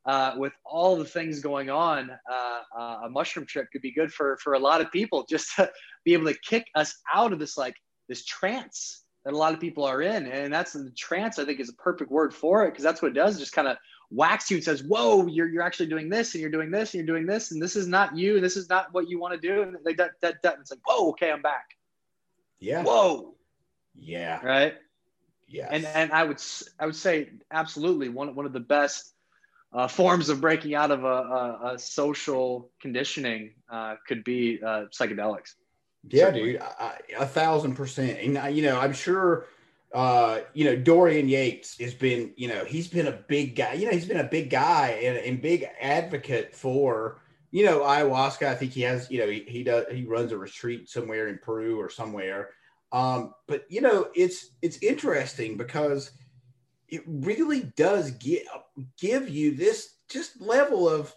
uh, 0.05 0.33
with 0.37 0.53
all 0.65 0.95
the 0.95 1.05
things 1.05 1.39
going 1.39 1.69
on, 1.69 2.09
uh, 2.31 2.59
uh, 2.77 2.99
a 3.05 3.09
mushroom 3.09 3.45
trip 3.45 3.67
could 3.71 3.81
be 3.81 3.91
good 3.91 4.11
for 4.11 4.37
for 4.37 4.53
a 4.53 4.59
lot 4.59 4.81
of 4.81 4.91
people 4.91 5.25
just 5.29 5.55
to 5.55 5.69
be 6.05 6.13
able 6.13 6.25
to 6.25 6.37
kick 6.39 6.65
us 6.75 6.95
out 7.13 7.33
of 7.33 7.39
this 7.39 7.57
like 7.57 7.75
this 8.07 8.25
trance 8.25 9.03
that 9.25 9.33
a 9.33 9.37
lot 9.37 9.53
of 9.53 9.59
people 9.59 9.83
are 9.83 10.01
in. 10.01 10.27
And 10.27 10.53
that's 10.53 10.73
the 10.73 10.91
trance, 10.97 11.39
I 11.39 11.45
think, 11.45 11.59
is 11.59 11.69
a 11.69 11.73
perfect 11.73 12.11
word 12.11 12.33
for 12.33 12.65
it 12.65 12.71
because 12.71 12.83
that's 12.83 13.01
what 13.01 13.11
it 13.11 13.15
does. 13.15 13.37
Just 13.37 13.53
kind 13.53 13.67
of 13.67 13.77
whacks 14.09 14.49
you 14.49 14.57
and 14.57 14.63
says, 14.63 14.83
Whoa, 14.83 15.27
you're, 15.27 15.47
you're 15.47 15.63
actually 15.63 15.87
doing 15.87 16.09
this 16.09 16.33
and 16.33 16.41
you're 16.41 16.51
doing 16.51 16.71
this 16.71 16.93
and 16.93 16.99
you're 16.99 17.15
doing 17.15 17.27
this. 17.27 17.51
And 17.51 17.61
this 17.61 17.75
is 17.75 17.87
not 17.87 18.17
you. 18.17 18.35
And 18.35 18.43
this 18.43 18.57
is 18.57 18.69
not 18.69 18.87
what 18.93 19.09
you 19.09 19.19
want 19.19 19.39
to 19.39 19.47
do. 19.47 19.61
And 19.61 19.75
like 19.85 19.97
that, 19.97 20.11
that, 20.21 20.41
that. 20.43 20.53
And 20.53 20.61
it's 20.61 20.71
like, 20.71 20.79
Whoa, 20.85 21.09
okay, 21.09 21.31
I'm 21.31 21.41
back. 21.41 21.65
Yeah. 22.59 22.83
Whoa. 22.83 23.35
Yeah. 23.95 24.43
Right. 24.43 24.75
Yeah. 25.49 25.67
And, 25.71 25.85
and 25.85 26.11
I 26.11 26.23
would, 26.23 26.41
I 26.79 26.85
would 26.85 26.95
say 26.95 27.29
absolutely 27.51 28.09
one, 28.09 28.35
one 28.35 28.45
of 28.45 28.53
the 28.53 28.59
best 28.59 29.13
uh, 29.73 29.87
forms 29.87 30.29
of 30.29 30.41
breaking 30.41 30.75
out 30.75 30.91
of 30.91 31.03
a, 31.03 31.07
a, 31.07 31.71
a 31.73 31.79
social 31.79 32.71
conditioning 32.81 33.53
uh, 33.69 33.95
could 34.07 34.23
be 34.23 34.59
uh, 34.63 34.85
psychedelics. 34.91 35.55
Yeah, 36.07 36.25
Certainly. 36.25 36.51
dude, 36.53 36.61
I, 36.61 36.99
a 37.19 37.25
thousand 37.25 37.75
percent. 37.75 38.19
And 38.19 38.55
you 38.55 38.63
know, 38.63 38.79
I'm 38.79 38.93
sure, 38.93 39.47
uh, 39.93 40.39
you 40.53 40.65
know, 40.65 40.75
Dorian 40.75 41.27
Yates 41.27 41.77
has 41.79 41.93
been, 41.93 42.31
you 42.37 42.47
know, 42.47 42.63
he's 42.63 42.87
been 42.87 43.07
a 43.07 43.11
big 43.11 43.55
guy. 43.55 43.73
You 43.73 43.87
know, 43.87 43.91
he's 43.91 44.05
been 44.05 44.19
a 44.19 44.23
big 44.23 44.49
guy 44.49 44.99
and, 45.03 45.17
and 45.17 45.41
big 45.41 45.65
advocate 45.81 46.55
for, 46.55 47.19
you 47.51 47.65
know, 47.65 47.79
ayahuasca. 47.79 48.47
I 48.47 48.55
think 48.55 48.71
he 48.71 48.81
has, 48.81 49.09
you 49.11 49.19
know, 49.19 49.27
he, 49.27 49.43
he 49.47 49.63
does 49.63 49.85
he 49.91 50.03
runs 50.05 50.31
a 50.31 50.37
retreat 50.37 50.89
somewhere 50.89 51.27
in 51.27 51.39
Peru 51.39 51.79
or 51.79 51.89
somewhere. 51.89 52.51
Um, 52.91 53.33
but 53.47 53.65
you 53.69 53.81
know, 53.81 54.07
it's 54.15 54.51
it's 54.61 54.77
interesting 54.81 55.57
because 55.57 56.11
it 56.87 57.03
really 57.05 57.71
does 57.75 58.11
give 58.11 58.43
give 58.99 59.29
you 59.29 59.55
this 59.55 59.95
just 60.09 60.41
level 60.41 60.89
of 60.89 61.13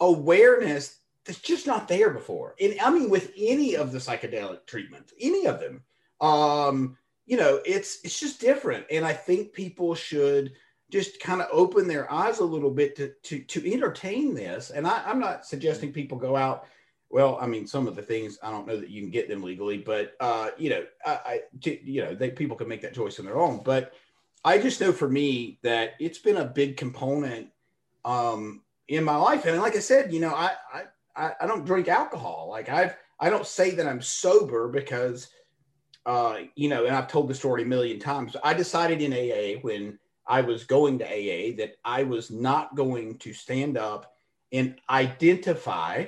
awareness 0.00 0.98
that's 1.24 1.40
just 1.40 1.66
not 1.66 1.88
there 1.88 2.10
before. 2.10 2.54
And 2.60 2.74
I 2.82 2.90
mean, 2.90 3.08
with 3.08 3.32
any 3.36 3.76
of 3.76 3.92
the 3.92 3.98
psychedelic 3.98 4.66
treatments, 4.66 5.14
any 5.20 5.46
of 5.46 5.60
them, 5.60 5.82
um, 6.20 6.96
you 7.26 7.36
know, 7.36 7.60
it's 7.64 8.00
it's 8.04 8.20
just 8.20 8.40
different. 8.40 8.84
And 8.90 9.04
I 9.04 9.12
think 9.12 9.52
people 9.52 9.94
should 9.94 10.52
just 10.90 11.20
kind 11.20 11.40
of 11.40 11.48
open 11.50 11.88
their 11.88 12.10
eyes 12.12 12.40
a 12.40 12.44
little 12.44 12.70
bit 12.70 12.94
to 12.96 13.12
to 13.22 13.40
to 13.40 13.72
entertain 13.72 14.34
this. 14.34 14.70
And 14.70 14.86
I, 14.86 15.02
I'm 15.06 15.20
not 15.20 15.46
suggesting 15.46 15.92
people 15.92 16.18
go 16.18 16.36
out. 16.36 16.66
Well, 17.14 17.38
I 17.40 17.46
mean, 17.46 17.64
some 17.64 17.86
of 17.86 17.94
the 17.94 18.02
things 18.02 18.40
I 18.42 18.50
don't 18.50 18.66
know 18.66 18.76
that 18.76 18.90
you 18.90 19.00
can 19.00 19.08
get 19.08 19.28
them 19.28 19.40
legally, 19.40 19.78
but 19.78 20.16
uh, 20.18 20.50
you 20.58 20.68
know, 20.68 20.84
I, 21.06 21.42
you 21.62 22.02
know, 22.02 22.12
they 22.12 22.30
people 22.30 22.56
can 22.56 22.66
make 22.66 22.82
that 22.82 22.92
choice 22.92 23.20
on 23.20 23.24
their 23.24 23.38
own. 23.38 23.62
But 23.62 23.92
I 24.44 24.58
just 24.58 24.80
know 24.80 24.90
for 24.90 25.08
me 25.08 25.60
that 25.62 25.92
it's 26.00 26.18
been 26.18 26.38
a 26.38 26.44
big 26.44 26.76
component 26.76 27.50
um, 28.04 28.62
in 28.88 29.04
my 29.04 29.14
life. 29.14 29.46
And 29.46 29.62
like 29.62 29.76
I 29.76 29.78
said, 29.78 30.12
you 30.12 30.18
know, 30.18 30.34
I, 30.34 30.54
I 30.72 30.82
I, 31.14 31.32
I 31.42 31.46
don't 31.46 31.64
drink 31.64 31.86
alcohol. 31.86 32.48
Like 32.50 32.68
I've 32.68 32.96
I 33.20 33.30
don't 33.30 33.46
say 33.46 33.76
that 33.76 33.86
I'm 33.86 34.02
sober 34.02 34.66
because 34.66 35.28
uh, 36.06 36.38
you 36.56 36.68
know, 36.68 36.84
and 36.84 36.96
I've 36.96 37.06
told 37.06 37.28
the 37.28 37.34
story 37.36 37.62
a 37.62 37.66
million 37.66 38.00
times. 38.00 38.34
I 38.42 38.54
decided 38.54 39.00
in 39.00 39.12
AA 39.12 39.60
when 39.60 40.00
I 40.26 40.40
was 40.40 40.64
going 40.64 40.98
to 40.98 41.04
AA 41.04 41.54
that 41.58 41.76
I 41.84 42.02
was 42.02 42.32
not 42.32 42.74
going 42.74 43.18
to 43.18 43.32
stand 43.32 43.78
up 43.78 44.16
and 44.50 44.74
identify 44.90 46.06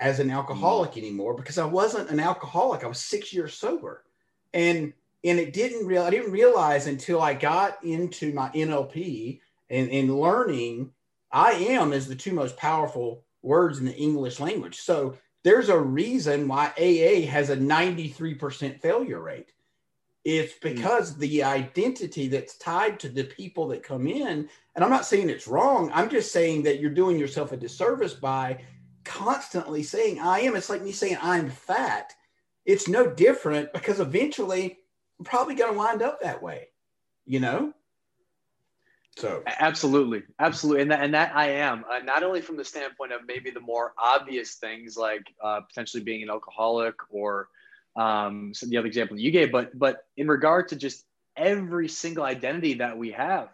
as 0.00 0.18
an 0.18 0.30
alcoholic 0.30 0.92
mm. 0.92 0.98
anymore 0.98 1.34
because 1.34 1.58
I 1.58 1.66
wasn't 1.66 2.10
an 2.10 2.18
alcoholic. 2.18 2.82
I 2.82 2.88
was 2.88 2.98
six 2.98 3.32
years 3.32 3.54
sober. 3.54 4.04
And 4.52 4.92
and 5.22 5.38
it 5.38 5.52
didn't 5.52 5.86
real 5.86 6.02
I 6.02 6.10
didn't 6.10 6.32
realize 6.32 6.86
until 6.86 7.20
I 7.20 7.34
got 7.34 7.84
into 7.84 8.32
my 8.32 8.48
NLP 8.50 9.40
and, 9.68 9.90
and 9.90 10.18
learning 10.18 10.90
I 11.30 11.52
am 11.52 11.92
is 11.92 12.08
the 12.08 12.16
two 12.16 12.32
most 12.32 12.56
powerful 12.56 13.22
words 13.42 13.78
in 13.78 13.84
the 13.84 13.96
English 13.96 14.40
language. 14.40 14.80
So 14.80 15.16
there's 15.44 15.68
a 15.68 15.78
reason 15.78 16.48
why 16.48 16.72
AA 16.76 17.26
has 17.30 17.50
a 17.50 17.56
93% 17.56 18.80
failure 18.80 19.20
rate. 19.20 19.52
It's 20.24 20.54
hmm. 20.54 20.74
because 20.74 21.16
the 21.16 21.44
identity 21.44 22.28
that's 22.28 22.56
tied 22.56 22.98
to 23.00 23.08
the 23.08 23.24
people 23.24 23.68
that 23.68 23.82
come 23.82 24.06
in, 24.06 24.48
and 24.74 24.84
I'm 24.84 24.90
not 24.90 25.06
saying 25.06 25.30
it's 25.30 25.48
wrong. 25.48 25.90
I'm 25.94 26.10
just 26.10 26.32
saying 26.32 26.64
that 26.64 26.80
you're 26.80 26.90
doing 26.90 27.18
yourself 27.18 27.52
a 27.52 27.56
disservice 27.56 28.14
by 28.14 28.58
constantly 29.04 29.82
saying 29.82 30.20
I 30.20 30.40
am. 30.40 30.56
It's 30.56 30.70
like 30.70 30.82
me 30.82 30.92
saying 30.92 31.18
I'm 31.20 31.50
fat. 31.50 32.12
It's 32.64 32.88
no 32.88 33.10
different 33.10 33.72
because 33.72 34.00
eventually 34.00 34.78
I'm 35.18 35.24
probably 35.24 35.54
going 35.54 35.72
to 35.72 35.78
wind 35.78 36.02
up 36.02 36.20
that 36.20 36.42
way, 36.42 36.68
you 37.26 37.40
know? 37.40 37.72
So 39.16 39.42
absolutely, 39.46 40.22
absolutely, 40.38 40.82
and 40.82 40.90
that 40.92 41.02
and 41.02 41.14
that 41.14 41.36
I 41.36 41.50
am 41.50 41.84
uh, 41.90 41.98
not 41.98 42.22
only 42.22 42.40
from 42.40 42.56
the 42.56 42.64
standpoint 42.64 43.12
of 43.12 43.22
maybe 43.26 43.50
the 43.50 43.60
more 43.60 43.92
obvious 43.98 44.54
things 44.54 44.96
like 44.96 45.34
uh, 45.42 45.60
potentially 45.62 46.02
being 46.02 46.22
an 46.22 46.30
alcoholic 46.30 46.94
or 47.10 47.48
um, 47.96 48.52
the 48.62 48.78
other 48.78 48.86
example 48.86 49.18
you 49.18 49.30
gave, 49.30 49.50
but 49.52 49.76
but 49.78 50.06
in 50.16 50.28
regard 50.28 50.68
to 50.68 50.76
just 50.76 51.04
every 51.36 51.88
single 51.88 52.24
identity 52.24 52.74
that 52.74 52.96
we 52.96 53.10
have, 53.10 53.48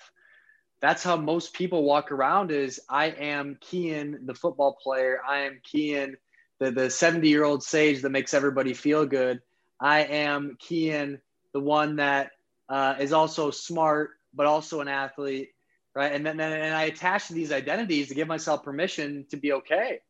that's 0.81 1.03
how 1.03 1.17
most 1.17 1.55
people 1.55 1.85
walk 1.85 2.13
around. 2.13 2.51
Is 2.51 2.81
I 2.89 3.07
am 3.07 3.59
Kian, 3.61 4.27
the 4.27 4.35
football 4.35 4.79
player. 4.83 5.21
I 5.27 5.41
am 5.41 5.61
Kian, 5.65 6.15
the 6.61 6.71
the 6.71 6.91
seventy 6.91 7.29
year 7.29 7.45
old 7.45 7.63
sage 7.63 8.03
that 8.03 8.11
makes 8.11 8.35
everybody 8.35 8.75
feel 8.75 9.07
good. 9.07 9.41
I 9.81 10.01
am 10.05 10.57
Kian, 10.61 11.21
the 11.53 11.61
one 11.61 11.97
that 11.97 12.33
uh, 12.69 12.95
is 12.99 13.13
also 13.13 13.51
smart 13.51 14.11
but 14.35 14.47
also 14.47 14.81
an 14.81 14.89
athlete, 14.89 15.51
right? 15.95 16.13
And 16.13 16.25
then 16.25 16.39
and 16.39 16.75
I 16.75 16.85
attach 16.85 17.29
these 17.29 17.53
identities 17.53 18.09
to 18.09 18.15
give 18.15 18.29
myself 18.29 18.63
permission 18.63 19.25
to 19.31 19.37
be 19.39 19.53
okay, 19.53 20.01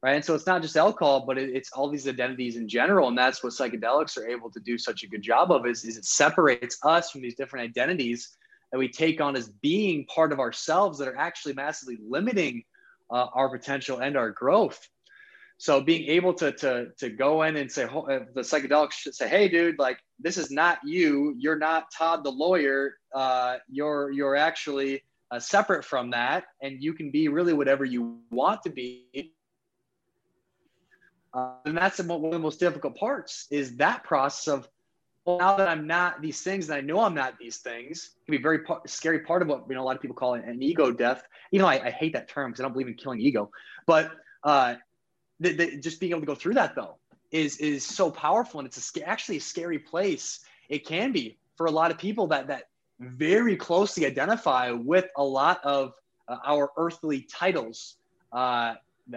right? 0.00 0.14
And 0.14 0.24
so 0.24 0.34
it's 0.34 0.46
not 0.46 0.62
just 0.62 0.76
alcohol, 0.76 1.24
but 1.26 1.38
it, 1.38 1.50
it's 1.50 1.72
all 1.72 1.90
these 1.90 2.06
identities 2.06 2.56
in 2.56 2.68
general, 2.68 3.08
and 3.08 3.18
that's 3.18 3.42
what 3.42 3.52
psychedelics 3.52 4.16
are 4.16 4.28
able 4.28 4.50
to 4.52 4.60
do 4.60 4.78
such 4.78 5.02
a 5.02 5.08
good 5.08 5.22
job 5.22 5.50
of 5.50 5.66
is, 5.66 5.84
is 5.84 5.96
it 5.96 6.04
separates 6.04 6.78
us 6.84 7.10
from 7.10 7.22
these 7.22 7.34
different 7.34 7.64
identities 7.64 8.36
that 8.72 8.78
we 8.78 8.88
take 8.88 9.20
on 9.20 9.36
as 9.36 9.48
being 9.48 10.04
part 10.06 10.32
of 10.32 10.40
ourselves 10.40 10.98
that 10.98 11.08
are 11.08 11.16
actually 11.16 11.54
massively 11.54 11.98
limiting 12.06 12.64
uh, 13.10 13.26
our 13.34 13.48
potential 13.48 13.98
and 13.98 14.16
our 14.16 14.30
growth. 14.30 14.88
So 15.56 15.80
being 15.80 16.08
able 16.08 16.34
to 16.34 16.52
to 16.52 16.88
to 16.98 17.10
go 17.10 17.42
in 17.42 17.56
and 17.56 17.70
say 17.70 17.84
uh, 17.84 18.20
the 18.34 18.40
psychedelics 18.40 18.92
should 18.92 19.14
say, 19.14 19.28
hey, 19.28 19.48
dude, 19.48 19.78
like 19.78 19.98
this 20.18 20.36
is 20.36 20.50
not 20.50 20.78
you. 20.84 21.34
You're 21.38 21.58
not 21.58 21.90
Todd 21.96 22.24
the 22.24 22.30
lawyer. 22.30 22.96
Uh, 23.14 23.58
you're 23.68 24.10
you're 24.10 24.36
actually 24.36 25.04
uh, 25.30 25.38
separate 25.38 25.84
from 25.84 26.10
that, 26.10 26.44
and 26.60 26.82
you 26.82 26.92
can 26.92 27.10
be 27.10 27.28
really 27.28 27.52
whatever 27.52 27.84
you 27.84 28.18
want 28.30 28.62
to 28.64 28.70
be. 28.70 29.32
Uh, 31.32 31.50
and 31.64 31.76
that's 31.76 32.00
one 32.00 32.24
of 32.24 32.30
the 32.30 32.38
most 32.38 32.60
difficult 32.60 32.96
parts 32.96 33.46
is 33.50 33.76
that 33.76 34.04
process 34.04 34.46
of 34.46 34.68
now 35.26 35.56
that 35.56 35.68
I'm 35.68 35.86
not 35.86 36.20
these 36.20 36.42
things, 36.42 36.68
and 36.68 36.76
I 36.76 36.80
know 36.80 37.00
I'm 37.00 37.14
not 37.14 37.38
these 37.38 37.58
things, 37.58 38.10
can 38.26 38.32
be 38.32 38.42
very 38.42 38.60
par- 38.60 38.82
scary 38.86 39.20
part 39.20 39.42
of 39.42 39.48
what 39.48 39.64
you 39.68 39.74
know 39.74 39.82
a 39.82 39.84
lot 39.84 39.96
of 39.96 40.02
people 40.02 40.16
call 40.16 40.34
it 40.34 40.44
an 40.44 40.62
ego 40.62 40.92
death. 40.92 41.24
You 41.50 41.58
know, 41.58 41.66
I, 41.66 41.86
I 41.86 41.90
hate 41.90 42.12
that 42.12 42.28
term 42.28 42.50
because 42.50 42.60
I 42.60 42.64
don't 42.64 42.72
believe 42.72 42.88
in 42.88 42.94
killing 42.94 43.20
ego, 43.20 43.50
but 43.86 44.12
uh, 44.42 44.74
the, 45.40 45.52
the, 45.52 45.76
just 45.78 46.00
being 46.00 46.12
able 46.12 46.20
to 46.20 46.26
go 46.26 46.34
through 46.34 46.54
that 46.54 46.74
though 46.74 46.96
is 47.30 47.56
is 47.58 47.84
so 47.84 48.10
powerful 48.10 48.60
and 48.60 48.66
it's 48.66 48.96
a, 48.96 49.08
actually 49.08 49.38
a 49.38 49.40
scary 49.40 49.78
place 49.78 50.40
it 50.68 50.86
can 50.86 51.12
be 51.12 51.36
for 51.56 51.66
a 51.66 51.70
lot 51.70 51.90
of 51.90 51.98
people 51.98 52.26
that 52.26 52.46
that 52.46 52.64
very 53.00 53.56
closely 53.56 54.06
identify 54.06 54.70
with 54.70 55.06
a 55.16 55.24
lot 55.24 55.60
of 55.64 55.94
uh, 56.28 56.36
our 56.44 56.70
earthly 56.76 57.22
titles 57.22 57.96
uh, 58.32 58.74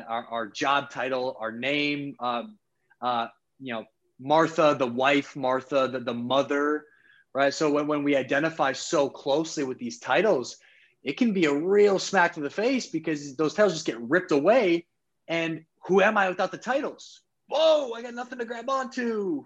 our, 0.08 0.26
our, 0.26 0.48
job 0.48 0.90
title 0.90 1.38
our 1.40 1.52
name 1.52 2.16
um, 2.20 2.58
uh, 3.02 3.28
you 3.60 3.74
know 3.74 3.86
martha 4.20 4.76
the 4.78 4.88
wife 4.88 5.36
martha 5.36 5.88
the, 5.88 6.00
the 6.00 6.14
mother 6.14 6.86
right 7.34 7.54
so 7.54 7.72
when, 7.72 7.88
when 7.88 8.04
we 8.04 8.16
identify 8.16 8.72
so 8.72 9.10
closely 9.10 9.64
with 9.64 9.78
these 9.78 10.00
titles 10.00 10.58
it 11.04 11.18
can 11.18 11.34
be 11.34 11.46
a 11.46 11.54
real 11.54 12.00
smack 12.00 12.34
to 12.34 12.42
the 12.42 12.50
face 12.50 12.88
because 12.88 13.36
those 13.36 13.54
titles 13.54 13.74
just 13.74 13.86
get 13.86 14.00
ripped 14.02 14.32
away 14.32 14.86
and 15.28 15.64
who 15.86 16.02
am 16.02 16.18
I 16.18 16.30
without 16.30 16.52
the 16.52 16.58
titles? 16.58 17.22
Whoa, 17.48 17.94
I 17.94 18.02
got 18.02 18.14
nothing 18.14 18.40
to 18.40 18.46
grab 18.46 18.70
onto. 18.70 19.46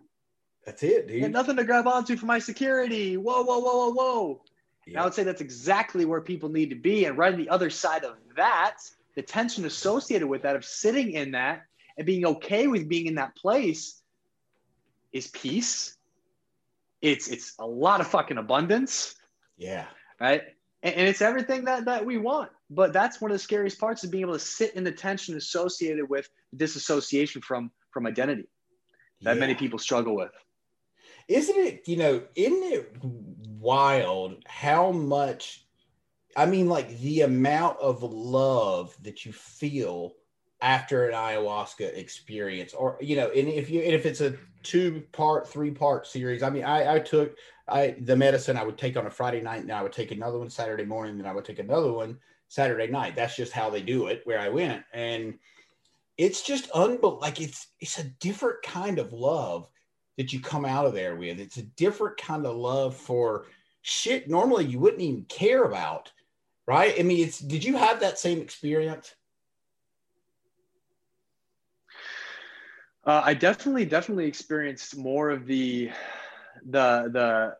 That's 0.66 0.82
it, 0.84 1.08
dude. 1.08 1.18
I 1.18 1.22
got 1.22 1.32
nothing 1.32 1.56
to 1.58 1.64
grab 1.64 1.88
onto 1.88 2.16
for 2.16 2.26
my 2.26 2.40
security. 2.40 3.18
Whoa, 3.18 3.44
whoa, 3.44 3.60
whoa, 3.60 3.90
whoa, 3.90 3.94
whoa. 3.94 4.42
Yeah. 4.88 5.02
I 5.02 5.06
would 5.06 5.14
say 5.14 5.24
that's 5.24 5.42
exactly 5.42 6.06
where 6.06 6.22
people 6.22 6.50
need 6.50 6.70
to 6.72 6.76
be. 6.76 7.06
And 7.06 7.18
right 7.18 7.34
on 7.34 7.40
the 7.40 7.50
other 7.50 7.70
side 7.70 8.04
of 8.04 8.16
that, 8.36 8.78
the 9.16 9.22
tension 9.22 9.66
associated 9.66 10.28
with 10.28 10.42
that 10.44 10.56
of 10.56 10.66
sitting 10.66 11.12
in 11.12 11.32
that 11.32 11.64
and 11.98 12.08
being 12.08 12.26
okay 12.26 12.68
with 12.68 12.90
being 12.90 13.06
in 13.06 13.16
that 13.16 13.36
place 13.36 14.01
is 15.14 15.28
peace. 15.28 15.98
It's 17.02 17.28
it's 17.28 17.56
a 17.60 17.66
lot 17.66 18.02
of 18.02 18.08
fucking 18.08 18.38
abundance. 18.38 19.16
Yeah. 19.58 19.86
Right. 20.20 20.42
And, 20.84 20.96
and 20.96 21.08
it's 21.08 21.22
everything 21.22 21.66
that 21.66 21.86
that 21.86 22.06
we 22.06 22.18
want 22.18 22.52
but 22.72 22.94
that's 22.94 23.20
one 23.20 23.30
of 23.30 23.36
the 23.36 23.40
scariest 23.40 23.80
parts 23.80 24.04
is 24.04 24.10
being 24.10 24.24
able 24.24 24.34
to 24.34 24.40
sit 24.40 24.74
in 24.76 24.84
the 24.84 24.92
tension 24.92 25.36
associated 25.36 26.10
with 26.10 26.28
disassociation 26.56 27.42
from 27.42 27.70
from 27.92 28.08
identity 28.08 28.48
that 29.22 29.36
yeah. 29.36 29.40
many 29.40 29.54
people 29.54 29.78
struggle 29.78 30.16
with 30.16 30.32
isn't 31.28 31.58
it 31.58 31.88
you 31.88 31.98
know 31.98 32.24
isn't 32.36 32.64
it 32.64 32.96
wild 33.60 34.42
how 34.48 34.92
much 34.92 35.66
i 36.36 36.46
mean 36.46 36.68
like 36.68 36.98
the 37.00 37.22
amount 37.22 37.78
of 37.80 38.02
love 38.02 38.96
that 39.04 39.26
you 39.26 39.34
feel 39.34 40.14
after 40.62 41.08
an 41.08 41.14
ayahuasca 41.14 41.96
experience 41.98 42.74
or 42.74 42.98
you 43.02 43.16
know 43.16 43.30
and 43.30 43.48
if 43.48 43.70
you 43.70 43.82
and 43.82 43.94
if 43.94 44.06
it's 44.06 44.22
a 44.22 44.36
two 44.64 45.04
part 45.12 45.48
three 45.48 45.72
part 45.72 46.06
series 46.06 46.44
i 46.44 46.50
mean 46.50 46.64
i 46.64 46.96
i 46.96 47.00
took 47.00 47.36
i 47.68 47.96
the 48.02 48.16
medicine 48.16 48.58
i 48.58 48.64
would 48.64 48.78
take 48.78 48.96
on 48.96 49.08
a 49.08 49.10
friday 49.10 49.42
night 49.42 49.62
and 49.62 49.72
i 49.72 49.82
would 49.82 49.92
take 49.92 50.12
another 50.12 50.38
one 50.38 50.50
saturday 50.50 50.86
morning 50.86 51.18
then 51.18 51.26
i 51.26 51.34
would 51.34 51.46
take 51.46 51.60
another 51.60 51.92
one 51.92 52.18
Saturday 52.52 52.88
night. 52.88 53.16
That's 53.16 53.38
just 53.38 53.54
how 53.54 53.70
they 53.70 53.82
do 53.82 54.08
it 54.08 54.24
where 54.26 54.38
I 54.38 54.50
went. 54.50 54.84
And 54.94 55.40
it's 56.18 56.42
just 56.42 56.70
unbelievable. 56.72 57.20
Like 57.22 57.40
it's 57.40 57.68
it's 57.80 57.98
a 57.98 58.04
different 58.20 58.62
kind 58.62 59.00
of 59.00 59.14
love 59.14 59.70
that 60.18 60.34
you 60.34 60.42
come 60.42 60.66
out 60.66 60.86
of 60.86 60.94
there 60.94 61.16
with. 61.16 61.40
It's 61.40 61.56
a 61.56 61.64
different 61.64 62.18
kind 62.18 62.46
of 62.46 62.58
love 62.58 62.94
for 62.94 63.46
shit 63.84 64.30
normally 64.30 64.66
you 64.66 64.80
wouldn't 64.80 65.02
even 65.02 65.24
care 65.30 65.64
about. 65.64 66.12
Right. 66.68 66.94
I 67.00 67.04
mean, 67.04 67.26
it's 67.26 67.40
did 67.40 67.64
you 67.64 67.78
have 67.78 68.02
that 68.02 68.20
same 68.20 68.42
experience? 68.42 69.16
Uh, 73.06 73.22
I 73.24 73.34
definitely, 73.34 73.86
definitely 73.86 74.28
experienced 74.28 74.96
more 74.98 75.30
of 75.30 75.46
the, 75.46 75.92
the, 76.66 77.10
the, 77.12 77.56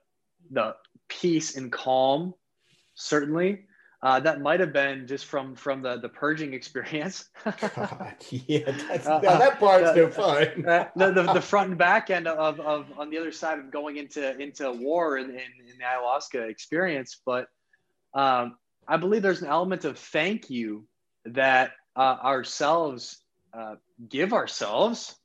the 0.52 0.76
peace 1.08 1.58
and 1.58 1.72
calm, 1.72 2.34
certainly. 2.96 3.66
Uh, 4.04 4.20
that 4.20 4.42
might 4.42 4.60
have 4.60 4.74
been 4.74 5.06
just 5.06 5.28
from 5.28 5.54
from 5.54 5.84
the 5.84 5.98
the 5.98 6.10
purging 6.10 6.54
experience. 6.56 7.30
God, 7.44 8.16
yeah, 8.32 8.72
that's, 8.90 9.06
uh, 9.06 9.20
that 9.20 9.60
part's 9.60 9.90
uh, 9.90 9.94
no 9.94 10.10
fun. 10.10 10.66
Uh, 10.68 10.88
the, 10.96 11.12
the, 11.12 11.34
the 11.34 11.42
front 11.42 11.70
and 11.70 11.78
back 11.78 12.10
end 12.10 12.28
of, 12.28 12.60
of 12.60 12.88
on 12.98 13.12
the 13.12 13.20
other 13.20 13.32
side 13.32 13.60
of 13.60 13.70
going 13.70 13.98
into 13.98 14.36
into 14.40 14.72
war 14.72 15.20
in, 15.20 15.30
in, 15.30 15.36
in 15.36 15.78
the 15.78 15.84
ayahuasca 15.84 16.50
experience, 16.50 17.22
but 17.24 17.48
um, 18.16 18.58
I 18.88 18.98
believe 18.98 19.22
there's 19.22 19.44
an 19.44 19.50
element 19.50 19.86
of 19.86 20.00
thank 20.00 20.50
you 20.50 20.88
that 21.26 21.74
uh, 21.96 22.18
ourselves 22.24 23.20
uh, 23.54 23.76
give 24.10 24.34
ourselves, 24.34 25.16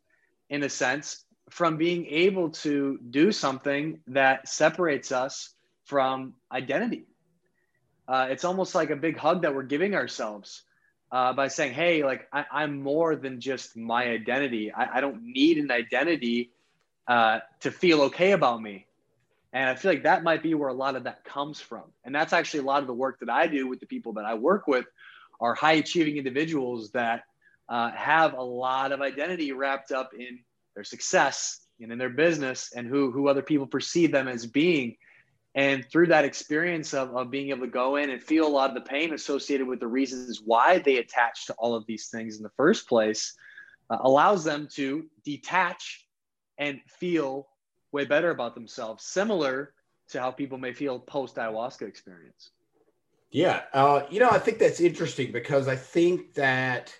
in 0.49 0.63
a 0.63 0.69
sense, 0.69 1.25
from 1.51 1.77
being 1.77 2.07
able 2.07 2.51
to 2.51 2.99
do 3.11 3.33
something 3.33 4.01
that 4.09 4.49
separates 4.49 5.13
us 5.13 5.51
from 5.85 6.35
identity 6.51 7.07
uh, 8.09 8.29
it's 8.31 8.45
almost 8.45 8.75
like 8.75 8.91
a 8.91 8.97
big 8.97 9.17
hug 9.17 9.43
that 9.43 9.55
we're 9.55 9.63
giving 9.63 9.95
ourselves 9.95 10.63
uh, 11.11 11.33
by 11.33 11.49
saying, 11.49 11.75
"Hey, 11.75 12.05
like 12.05 12.29
I, 12.33 12.65
am 12.65 12.83
more 12.83 13.17
than 13.17 13.41
just 13.41 13.77
my 13.77 14.05
identity. 14.05 14.73
I, 14.73 14.99
I 14.99 15.01
don't 15.01 15.23
need 15.23 15.59
an 15.59 15.71
identity 15.71 16.51
uh, 17.09 17.41
to 17.61 17.71
feel 17.71 18.03
okay 18.03 18.33
about 18.33 18.63
me." 18.63 18.87
And 19.53 19.71
I 19.71 19.75
feel 19.75 19.91
like 19.91 20.03
that 20.03 20.23
might 20.23 20.43
be 20.43 20.55
where 20.55 20.69
a 20.69 20.75
lot 20.75 20.97
of 20.97 21.05
that 21.05 21.25
comes 21.25 21.61
from. 21.61 21.85
And 22.05 22.15
that's 22.15 22.33
actually 22.33 22.61
a 22.61 22.65
lot 22.65 22.83
of 22.83 22.87
the 22.87 22.95
work 22.95 23.21
that 23.21 23.31
I 23.31 23.47
do 23.47 23.67
with 23.67 23.81
the 23.81 23.87
people 23.87 24.13
that 24.15 24.25
I 24.25 24.35
work 24.35 24.67
with 24.67 24.85
are 25.41 25.55
high 25.55 25.75
achieving 25.75 26.19
individuals 26.19 26.91
that 26.91 27.25
uh, 27.69 27.91
have 27.93 28.35
a 28.35 28.43
lot 28.43 28.93
of 28.93 29.01
identity 29.01 29.53
wrapped 29.53 29.93
up 29.93 30.11
in 30.19 30.39
their 30.75 30.85
success 30.85 31.67
and 31.81 31.93
in 31.93 31.99
their 31.99 32.11
business 32.11 32.73
and 32.75 32.87
who 32.87 33.11
who 33.11 33.29
other 33.29 33.43
people 33.43 33.67
perceive 33.67 34.13
them 34.13 34.29
as 34.29 34.47
being 34.47 34.97
and 35.57 35.87
through 35.91 36.09
that 36.09 36.27
experience 36.27 36.93
of, 36.93 37.17
of 37.17 37.31
being 37.31 37.49
able 37.49 37.63
to 37.63 37.73
go 37.73 37.97
in 37.97 38.11
and 38.11 38.23
feel 38.23 38.47
a 38.47 38.49
lot 38.49 38.69
of 38.69 38.75
the 38.75 38.83
pain 38.83 39.15
associated 39.15 39.67
with 39.67 39.81
the 39.81 39.87
reasons 39.87 40.43
why 40.45 40.79
they 40.79 40.99
attach 40.99 41.47
to 41.47 41.55
all 41.55 41.75
of 41.75 41.87
these 41.87 42.09
things 42.09 42.37
in 42.37 42.43
the 42.43 42.51
first 42.59 42.87
place, 42.87 43.35
uh, 43.89 43.97
allows 44.03 44.45
them 44.45 44.69
to 44.75 45.07
detach 45.25 46.07
and 46.59 46.79
feel 46.87 47.49
way 47.91 48.05
better 48.05 48.31
about 48.31 48.55
themselves, 48.55 49.05
similar 49.05 49.73
to 50.11 50.21
how 50.21 50.31
people 50.31 50.59
may 50.59 50.75
feel 50.75 50.99
post 50.99 51.37
ayahuasca 51.37 51.89
experience. 51.89 52.51
Yeah, 53.31 53.63
uh, 53.73 54.03
you 54.11 54.21
know, 54.21 54.29
I 54.29 54.39
think 54.39 54.59
that's 54.59 54.81
interesting 54.81 55.33
because 55.33 55.69
I 55.69 55.77
think 55.77 56.35
that 56.35 56.95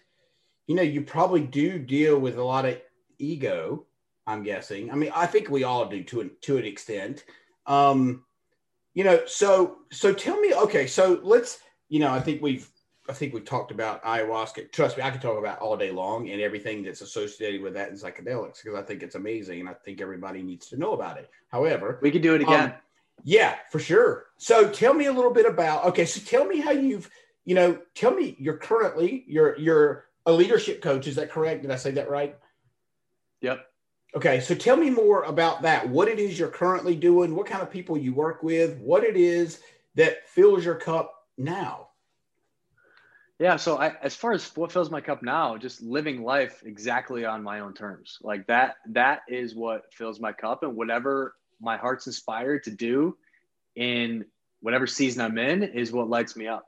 you 0.67 0.75
know 0.75 0.83
you 0.83 1.03
probably 1.03 1.43
do 1.43 1.79
deal 1.79 2.19
with 2.19 2.39
a 2.39 2.45
lot 2.45 2.65
of 2.65 2.81
ego. 3.19 3.87
I'm 4.27 4.43
guessing. 4.43 4.91
I 4.91 4.97
mean, 4.97 5.13
I 5.15 5.27
think 5.27 5.49
we 5.49 5.63
all 5.63 5.87
do 5.89 6.03
to 6.05 6.21
an, 6.21 6.31
to 6.43 6.59
an 6.59 6.65
extent. 6.65 7.25
Um, 7.67 8.25
you 8.95 9.05
know, 9.05 9.21
so 9.27 9.79
so 9.93 10.13
tell 10.13 10.41
me, 10.41 10.53
okay, 10.55 10.87
so 10.87 11.21
let's, 11.23 11.59
you 11.89 12.01
know, 12.01 12.11
I 12.11 12.21
think 12.21 12.43
we've 12.43 12.69
I 13.09 13.13
think 13.13 13.35
we've 13.35 13.45
talked 13.45 13.71
about 13.71 14.03
ayahuasca. 14.03 14.73
Trust 14.73 14.97
me, 14.97 15.03
I 15.03 15.11
could 15.11 15.21
talk 15.21 15.39
about 15.39 15.61
all 15.61 15.77
day 15.77 15.91
long 15.91 16.31
and 16.31 16.41
everything 16.41 16.83
that's 16.83 17.03
associated 17.03 17.63
with 17.63 17.75
that 17.75 17.91
and 17.91 17.99
psychedelics 17.99 18.63
because 18.63 18.79
I 18.79 18.83
think 18.83 19.03
it's 19.03 19.15
amazing 19.15 19.61
and 19.61 19.69
I 19.69 19.75
think 19.75 20.01
everybody 20.01 20.43
needs 20.43 20.69
to 20.69 20.77
know 20.77 20.93
about 20.93 21.19
it. 21.19 21.31
However, 21.51 21.99
we 22.03 22.11
could 22.11 22.23
do 22.23 22.35
it 22.35 22.43
again. 22.43 22.71
Um, 22.71 22.73
yeah, 23.23 23.57
for 23.71 23.79
sure. 23.79 24.27
So 24.39 24.69
tell 24.69 24.95
me 24.95 25.07
a 25.07 25.13
little 25.13 25.33
bit 25.33 25.47
about 25.47 25.85
okay, 25.87 26.05
so 26.05 26.21
tell 26.21 26.47
me 26.47 26.61
how 26.61 26.73
you've, 26.73 27.09
you 27.45 27.55
know, 27.55 27.79
tell 27.95 28.13
me 28.13 28.37
you're 28.39 28.59
currently 28.59 29.25
you're 29.29 29.59
you're 29.59 30.07
a 30.27 30.33
leadership 30.33 30.83
coach, 30.83 31.07
is 31.07 31.17
that 31.17 31.31
correct? 31.31 31.63
Did 31.63 31.71
I 31.71 31.77
say 31.77 31.93
that 31.93 32.11
right? 32.11 32.37
Yep. 33.41 33.67
Okay, 34.15 34.41
so 34.41 34.55
tell 34.55 34.77
me 34.77 34.91
more 34.91 35.23
about 35.25 35.63
that. 35.63 35.89
What 35.89 36.09
it 36.09 36.19
is 36.19 36.39
you're 36.39 36.49
currently 36.49 36.97
doing, 36.97 37.35
what 37.35 37.47
kind 37.47 37.63
of 37.63 37.71
people 37.71 37.97
you 37.97 38.15
work 38.15 38.43
with, 38.43 38.79
what 38.79 39.05
it 39.05 39.17
is 39.17 39.61
that 39.95 40.29
fills 40.29 40.65
your 40.65 40.75
cup 40.75 41.13
now. 41.37 41.89
Yeah, 43.39 43.57
so 43.57 43.77
I, 43.77 43.95
as 44.03 44.17
far 44.17 44.33
as 44.33 44.57
what 44.57 44.73
fills 44.73 44.91
my 44.91 45.03
cup 45.03 45.23
now, 45.23 45.59
just 45.59 45.83
living 45.83 46.23
life 46.23 46.63
exactly 46.65 47.27
on 47.27 47.43
my 47.43 47.61
own 47.61 47.75
terms. 47.75 48.19
Like 48.23 48.47
that 48.47 48.77
that 48.91 49.21
is 49.29 49.55
what 49.55 49.93
fills 49.93 50.19
my 50.19 50.33
cup 50.33 50.63
and 50.63 50.75
whatever 50.75 51.35
my 51.61 51.77
heart's 51.77 52.07
inspired 52.07 52.65
to 52.65 52.71
do 52.71 53.17
in 53.75 54.25
whatever 54.61 54.87
season 54.87 55.21
I'm 55.21 55.37
in 55.37 55.63
is 55.63 55.93
what 55.93 56.09
lights 56.09 56.35
me 56.35 56.47
up. 56.47 56.67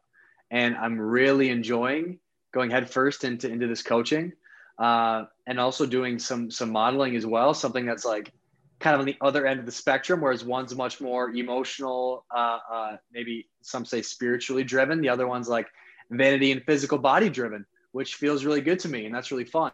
And 0.51 0.77
I'm 0.77 1.01
really 1.01 1.49
enjoying 1.49 2.19
going 2.53 2.71
headfirst 2.71 3.25
into 3.25 3.51
into 3.51 3.67
this 3.67 3.83
coaching 3.83 4.33
uh, 4.79 5.25
and 5.47 5.59
also 5.59 5.87
doing 5.87 6.19
some 6.19 6.51
some 6.51 6.71
modeling 6.71 7.17
as 7.17 7.27
well. 7.27 7.55
Something 7.55 7.87
that's 7.87 8.05
like 8.05 8.33
kind 8.79 8.95
of 8.95 9.01
on 9.01 9.07
the 9.07 9.17
other 9.21 9.47
end 9.47 9.59
of 9.59 9.67
the 9.67 9.73
spectrum, 9.73 10.21
whereas 10.21 10.45
one's 10.45 10.75
much 10.75 11.01
more 11.01 11.31
emotional, 11.31 12.25
uh, 12.35 12.59
uh, 12.73 12.97
maybe 13.13 13.49
some 13.61 13.85
say 13.85 14.03
spiritually 14.03 14.63
driven. 14.63 15.01
The 15.01 15.09
other 15.09 15.27
one's 15.27 15.49
like 15.49 15.67
vanity 16.11 16.53
and 16.53 16.63
physical 16.65 16.99
body 16.99 17.29
driven, 17.29 17.67
which 17.93 18.15
feels 18.15 18.45
really 18.45 18.61
good 18.61 18.79
to 18.81 18.89
me, 18.89 19.07
and 19.07 19.15
that's 19.15 19.31
really 19.33 19.45
fun. 19.45 19.73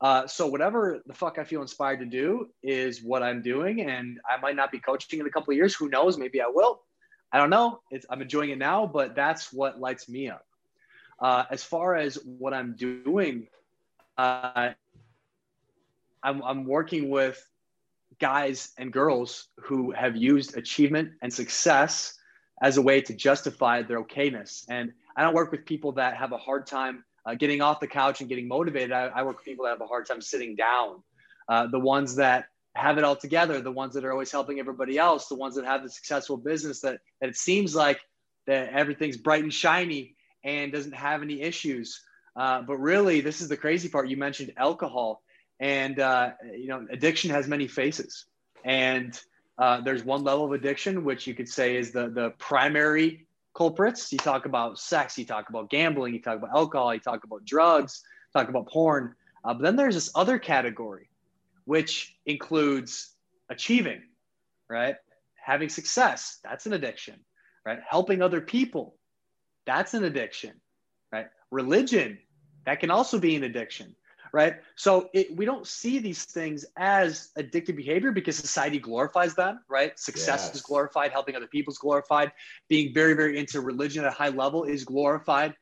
Uh, 0.00 0.26
so 0.26 0.48
whatever 0.48 1.00
the 1.06 1.14
fuck 1.14 1.38
I 1.38 1.44
feel 1.44 1.62
inspired 1.62 2.00
to 2.00 2.06
do 2.06 2.48
is 2.64 3.04
what 3.04 3.22
I'm 3.22 3.40
doing, 3.40 3.82
and 3.82 4.18
I 4.28 4.40
might 4.40 4.56
not 4.56 4.72
be 4.72 4.80
coaching 4.80 5.20
in 5.20 5.26
a 5.26 5.30
couple 5.30 5.52
of 5.52 5.56
years. 5.56 5.76
Who 5.76 5.88
knows? 5.88 6.18
Maybe 6.18 6.40
I 6.40 6.48
will. 6.48 6.82
I 7.32 7.38
don't 7.38 7.50
know. 7.50 7.80
It's, 7.92 8.04
I'm 8.10 8.20
enjoying 8.20 8.50
it 8.50 8.58
now, 8.58 8.84
but 8.84 9.14
that's 9.14 9.52
what 9.52 9.78
lights 9.80 10.08
me 10.08 10.28
up. 10.28 10.44
Uh, 11.22 11.44
as 11.50 11.62
far 11.62 11.94
as 11.94 12.16
what 12.24 12.52
I'm 12.52 12.74
doing 12.74 13.46
uh, 14.18 14.72
I'm, 16.22 16.42
I'm 16.42 16.64
working 16.64 17.10
with 17.10 17.44
guys 18.20 18.72
and 18.78 18.92
girls 18.92 19.48
who 19.60 19.90
have 19.92 20.16
used 20.16 20.56
achievement 20.56 21.12
and 21.22 21.32
success 21.32 22.14
as 22.62 22.76
a 22.76 22.82
way 22.82 23.00
to 23.00 23.14
justify 23.14 23.82
their 23.82 24.02
okayness. 24.02 24.64
And 24.68 24.92
I 25.16 25.22
don't 25.22 25.34
work 25.34 25.50
with 25.50 25.64
people 25.66 25.92
that 25.92 26.16
have 26.16 26.32
a 26.32 26.36
hard 26.36 26.66
time 26.66 27.04
uh, 27.26 27.34
getting 27.34 27.60
off 27.60 27.80
the 27.80 27.88
couch 27.88 28.20
and 28.20 28.28
getting 28.28 28.46
motivated. 28.46 28.92
I, 28.92 29.06
I, 29.06 29.22
work 29.22 29.38
with 29.38 29.44
people 29.44 29.64
that 29.64 29.70
have 29.70 29.80
a 29.80 29.86
hard 29.86 30.06
time 30.06 30.20
sitting 30.20 30.54
down. 30.54 31.02
Uh, 31.48 31.66
the 31.66 31.78
ones 31.78 32.16
that 32.16 32.46
have 32.74 32.98
it 32.98 33.04
all 33.04 33.16
together, 33.16 33.60
the 33.60 33.72
ones 33.72 33.94
that 33.94 34.04
are 34.04 34.12
always 34.12 34.30
helping 34.30 34.58
everybody 34.58 34.98
else, 34.98 35.26
the 35.28 35.34
ones 35.34 35.54
that 35.56 35.64
have 35.64 35.82
the 35.82 35.90
successful 35.90 36.36
business 36.36 36.80
that, 36.80 37.00
that 37.20 37.30
it 37.30 37.36
seems 37.36 37.74
like 37.74 38.00
that 38.46 38.72
everything's 38.72 39.16
bright 39.16 39.42
and 39.42 39.52
shiny 39.52 40.16
and 40.44 40.72
doesn't 40.72 40.94
have 40.94 41.22
any 41.22 41.40
issues. 41.40 42.02
Uh, 42.34 42.62
but 42.62 42.76
really, 42.76 43.20
this 43.20 43.40
is 43.40 43.48
the 43.48 43.56
crazy 43.56 43.88
part. 43.88 44.08
You 44.08 44.16
mentioned 44.16 44.52
alcohol, 44.56 45.22
and 45.60 45.98
uh, 45.98 46.30
you 46.56 46.68
know, 46.68 46.86
addiction 46.90 47.30
has 47.30 47.46
many 47.46 47.68
faces. 47.68 48.26
And 48.64 49.20
uh, 49.58 49.80
there's 49.82 50.04
one 50.04 50.24
level 50.24 50.46
of 50.46 50.52
addiction 50.52 51.04
which 51.04 51.26
you 51.26 51.34
could 51.34 51.48
say 51.48 51.76
is 51.76 51.92
the 51.92 52.08
the 52.08 52.30
primary 52.38 53.26
culprits. 53.54 54.12
You 54.12 54.18
talk 54.18 54.46
about 54.46 54.78
sex, 54.78 55.18
you 55.18 55.24
talk 55.24 55.50
about 55.50 55.70
gambling, 55.70 56.14
you 56.14 56.22
talk 56.22 56.38
about 56.38 56.50
alcohol, 56.54 56.94
you 56.94 57.00
talk 57.00 57.24
about 57.24 57.44
drugs, 57.44 58.02
talk 58.32 58.48
about 58.48 58.68
porn. 58.68 59.14
Uh, 59.44 59.54
but 59.54 59.62
then 59.62 59.76
there's 59.76 59.94
this 59.94 60.10
other 60.14 60.38
category, 60.38 61.08
which 61.64 62.16
includes 62.26 63.14
achieving, 63.50 64.02
right? 64.68 64.96
Having 65.44 65.68
success, 65.68 66.38
that's 66.42 66.66
an 66.66 66.72
addiction, 66.72 67.20
right? 67.66 67.80
Helping 67.88 68.22
other 68.22 68.40
people, 68.40 68.94
that's 69.66 69.94
an 69.94 70.04
addiction 70.04 70.52
right? 71.12 71.26
religion 71.50 72.18
that 72.64 72.80
can 72.80 72.90
also 72.90 73.18
be 73.18 73.36
an 73.36 73.44
addiction 73.44 73.94
right 74.32 74.56
so 74.76 75.10
it, 75.12 75.36
we 75.36 75.44
don't 75.44 75.66
see 75.66 75.98
these 75.98 76.24
things 76.24 76.64
as 76.76 77.30
addictive 77.38 77.76
behavior 77.76 78.12
because 78.12 78.36
society 78.36 78.78
glorifies 78.78 79.34
them 79.34 79.60
right 79.68 79.98
success 79.98 80.46
yes. 80.46 80.56
is 80.56 80.62
glorified 80.62 81.12
helping 81.12 81.36
other 81.36 81.46
people 81.46 81.70
is 81.70 81.78
glorified 81.78 82.32
being 82.68 82.92
very 82.94 83.14
very 83.14 83.38
into 83.38 83.60
religion 83.60 84.04
at 84.04 84.08
a 84.08 84.14
high 84.14 84.30
level 84.30 84.64
is 84.64 84.84
glorified 84.84 85.54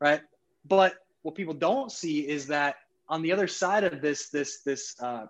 right 0.00 0.20
but 0.64 0.94
what 1.22 1.34
people 1.34 1.54
don't 1.54 1.90
see 1.90 2.20
is 2.20 2.46
that 2.46 2.76
on 3.08 3.22
the 3.22 3.32
other 3.32 3.46
side 3.46 3.84
of 3.84 4.00
this 4.00 4.28
this 4.28 4.60
this 4.60 4.94
uh, 5.00 5.26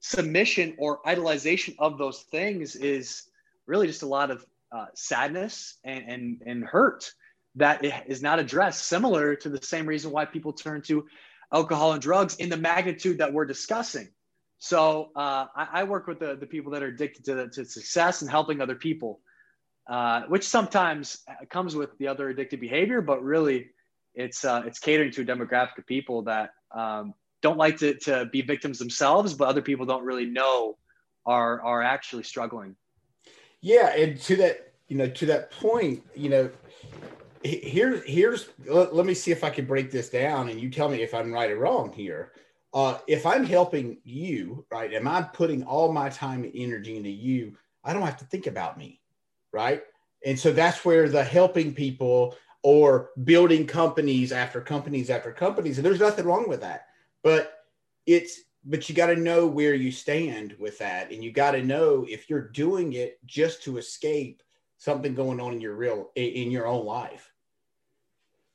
submission 0.00 0.74
or 0.78 1.00
idolization 1.02 1.74
of 1.78 1.98
those 1.98 2.22
things 2.22 2.74
is 2.76 3.28
really 3.66 3.86
just 3.86 4.02
a 4.02 4.06
lot 4.06 4.30
of 4.30 4.44
uh, 4.72 4.86
sadness 4.94 5.78
and, 5.84 6.04
and 6.08 6.42
and 6.46 6.64
hurt 6.64 7.12
that 7.56 7.84
is 8.06 8.22
not 8.22 8.38
addressed, 8.38 8.86
similar 8.86 9.34
to 9.36 9.48
the 9.48 9.62
same 9.62 9.86
reason 9.86 10.10
why 10.10 10.24
people 10.24 10.52
turn 10.52 10.82
to 10.82 11.06
alcohol 11.52 11.92
and 11.92 12.00
drugs 12.00 12.36
in 12.36 12.48
the 12.48 12.56
magnitude 12.56 13.18
that 13.18 13.32
we're 13.32 13.44
discussing. 13.44 14.08
So 14.58 15.10
uh, 15.16 15.46
I, 15.54 15.68
I, 15.72 15.84
work 15.84 16.06
with 16.06 16.20
the, 16.20 16.36
the 16.36 16.46
people 16.46 16.72
that 16.72 16.82
are 16.82 16.86
addicted 16.86 17.24
to, 17.24 17.48
to 17.48 17.64
success 17.64 18.22
and 18.22 18.30
helping 18.30 18.60
other 18.60 18.76
people, 18.76 19.20
uh, 19.90 20.22
which 20.28 20.44
sometimes 20.44 21.18
comes 21.50 21.74
with 21.74 21.98
the 21.98 22.06
other 22.06 22.32
addictive 22.32 22.60
behavior, 22.60 23.02
but 23.02 23.22
really 23.22 23.70
it's, 24.14 24.44
uh, 24.44 24.62
it's 24.64 24.78
catering 24.78 25.10
to 25.12 25.22
a 25.22 25.24
demographic 25.24 25.78
of 25.78 25.86
people 25.86 26.22
that 26.22 26.50
um, 26.70 27.12
don't 27.42 27.58
like 27.58 27.78
to, 27.78 27.98
to 27.98 28.26
be 28.26 28.40
victims 28.40 28.78
themselves, 28.78 29.34
but 29.34 29.48
other 29.48 29.62
people 29.62 29.84
don't 29.84 30.04
really 30.04 30.26
know 30.26 30.78
are, 31.26 31.60
are 31.62 31.82
actually 31.82 32.22
struggling. 32.22 32.76
Yeah. 33.60 33.94
And 33.94 34.18
to 34.22 34.36
that, 34.36 34.74
you 34.86 34.96
know, 34.96 35.08
to 35.08 35.26
that 35.26 35.50
point, 35.50 36.04
you 36.14 36.28
know, 36.28 36.50
here, 37.44 38.02
here's 38.06 38.48
let, 38.66 38.94
let, 38.94 39.06
me 39.06 39.14
see 39.14 39.32
if 39.32 39.44
I 39.44 39.50
can 39.50 39.66
break 39.66 39.90
this 39.90 40.08
down, 40.08 40.48
and 40.48 40.60
you 40.60 40.70
tell 40.70 40.88
me 40.88 41.02
if 41.02 41.14
I'm 41.14 41.32
right 41.32 41.50
or 41.50 41.58
wrong 41.58 41.92
here. 41.92 42.32
Uh, 42.74 42.98
if 43.06 43.26
I'm 43.26 43.44
helping 43.44 43.98
you, 44.04 44.64
right, 44.70 44.92
am 44.92 45.06
I 45.06 45.22
putting 45.22 45.62
all 45.64 45.92
my 45.92 46.08
time 46.08 46.44
and 46.44 46.52
energy 46.54 46.96
into 46.96 47.10
you? 47.10 47.56
I 47.84 47.92
don't 47.92 48.02
have 48.02 48.16
to 48.18 48.24
think 48.24 48.46
about 48.46 48.78
me, 48.78 49.00
right? 49.52 49.82
And 50.24 50.38
so 50.38 50.52
that's 50.52 50.84
where 50.84 51.08
the 51.08 51.22
helping 51.22 51.74
people 51.74 52.36
or 52.62 53.10
building 53.24 53.66
companies 53.66 54.32
after 54.32 54.60
companies 54.60 55.10
after 55.10 55.32
companies, 55.32 55.78
and 55.78 55.84
there's 55.84 56.00
nothing 56.00 56.24
wrong 56.24 56.48
with 56.48 56.60
that, 56.60 56.86
but 57.22 57.64
it's 58.06 58.40
but 58.64 58.88
you 58.88 58.94
got 58.94 59.06
to 59.06 59.16
know 59.16 59.44
where 59.44 59.74
you 59.74 59.90
stand 59.90 60.54
with 60.60 60.78
that, 60.78 61.10
and 61.10 61.22
you 61.22 61.32
got 61.32 61.50
to 61.50 61.62
know 61.62 62.06
if 62.08 62.30
you're 62.30 62.48
doing 62.48 62.92
it 62.92 63.18
just 63.26 63.62
to 63.64 63.78
escape 63.78 64.42
something 64.78 65.14
going 65.14 65.40
on 65.40 65.52
in 65.52 65.60
your 65.60 65.74
real 65.74 66.10
in 66.14 66.50
your 66.50 66.66
own 66.66 66.86
life 66.86 67.31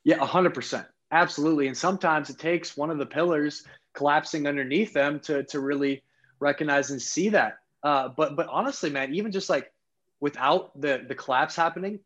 yeah, 0.07 0.19
100%. 0.19 0.85
Absolutely. 1.11 1.67
And 1.67 1.77
sometimes 1.77 2.29
it 2.29 2.39
takes 2.39 2.77
one 2.77 2.89
of 2.89 2.97
the 2.97 3.05
pillars 3.05 3.65
collapsing 3.93 4.47
underneath 4.47 4.93
them 4.93 5.19
to, 5.19 5.43
to 5.43 5.59
really 5.59 6.01
recognize 6.39 6.91
and 6.91 7.01
see 7.01 7.27
that. 7.27 7.57
Uh, 7.83 8.07
but, 8.15 8.37
but 8.37 8.47
honestly, 8.47 8.89
man, 8.89 9.13
even 9.13 9.33
just 9.33 9.49
like 9.49 9.69
without 10.21 10.79
the, 10.79 11.03
the 11.09 11.13
collapse 11.13 11.57
happening, 11.57 11.99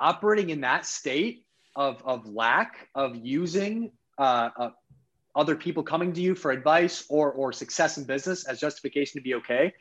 operating 0.00 0.50
in 0.50 0.62
that 0.62 0.86
state 0.86 1.46
of, 1.76 2.02
of 2.04 2.26
lack 2.26 2.88
of 2.96 3.14
using 3.14 3.92
uh, 4.18 4.50
uh, 4.56 4.70
other 5.36 5.54
people 5.54 5.84
coming 5.84 6.12
to 6.14 6.20
you 6.20 6.34
for 6.34 6.50
advice 6.50 7.04
or, 7.08 7.30
or 7.30 7.52
success 7.52 7.96
in 7.96 8.02
business 8.02 8.44
as 8.44 8.58
justification 8.58 9.20
to 9.20 9.22
be 9.22 9.34
okay, 9.34 9.72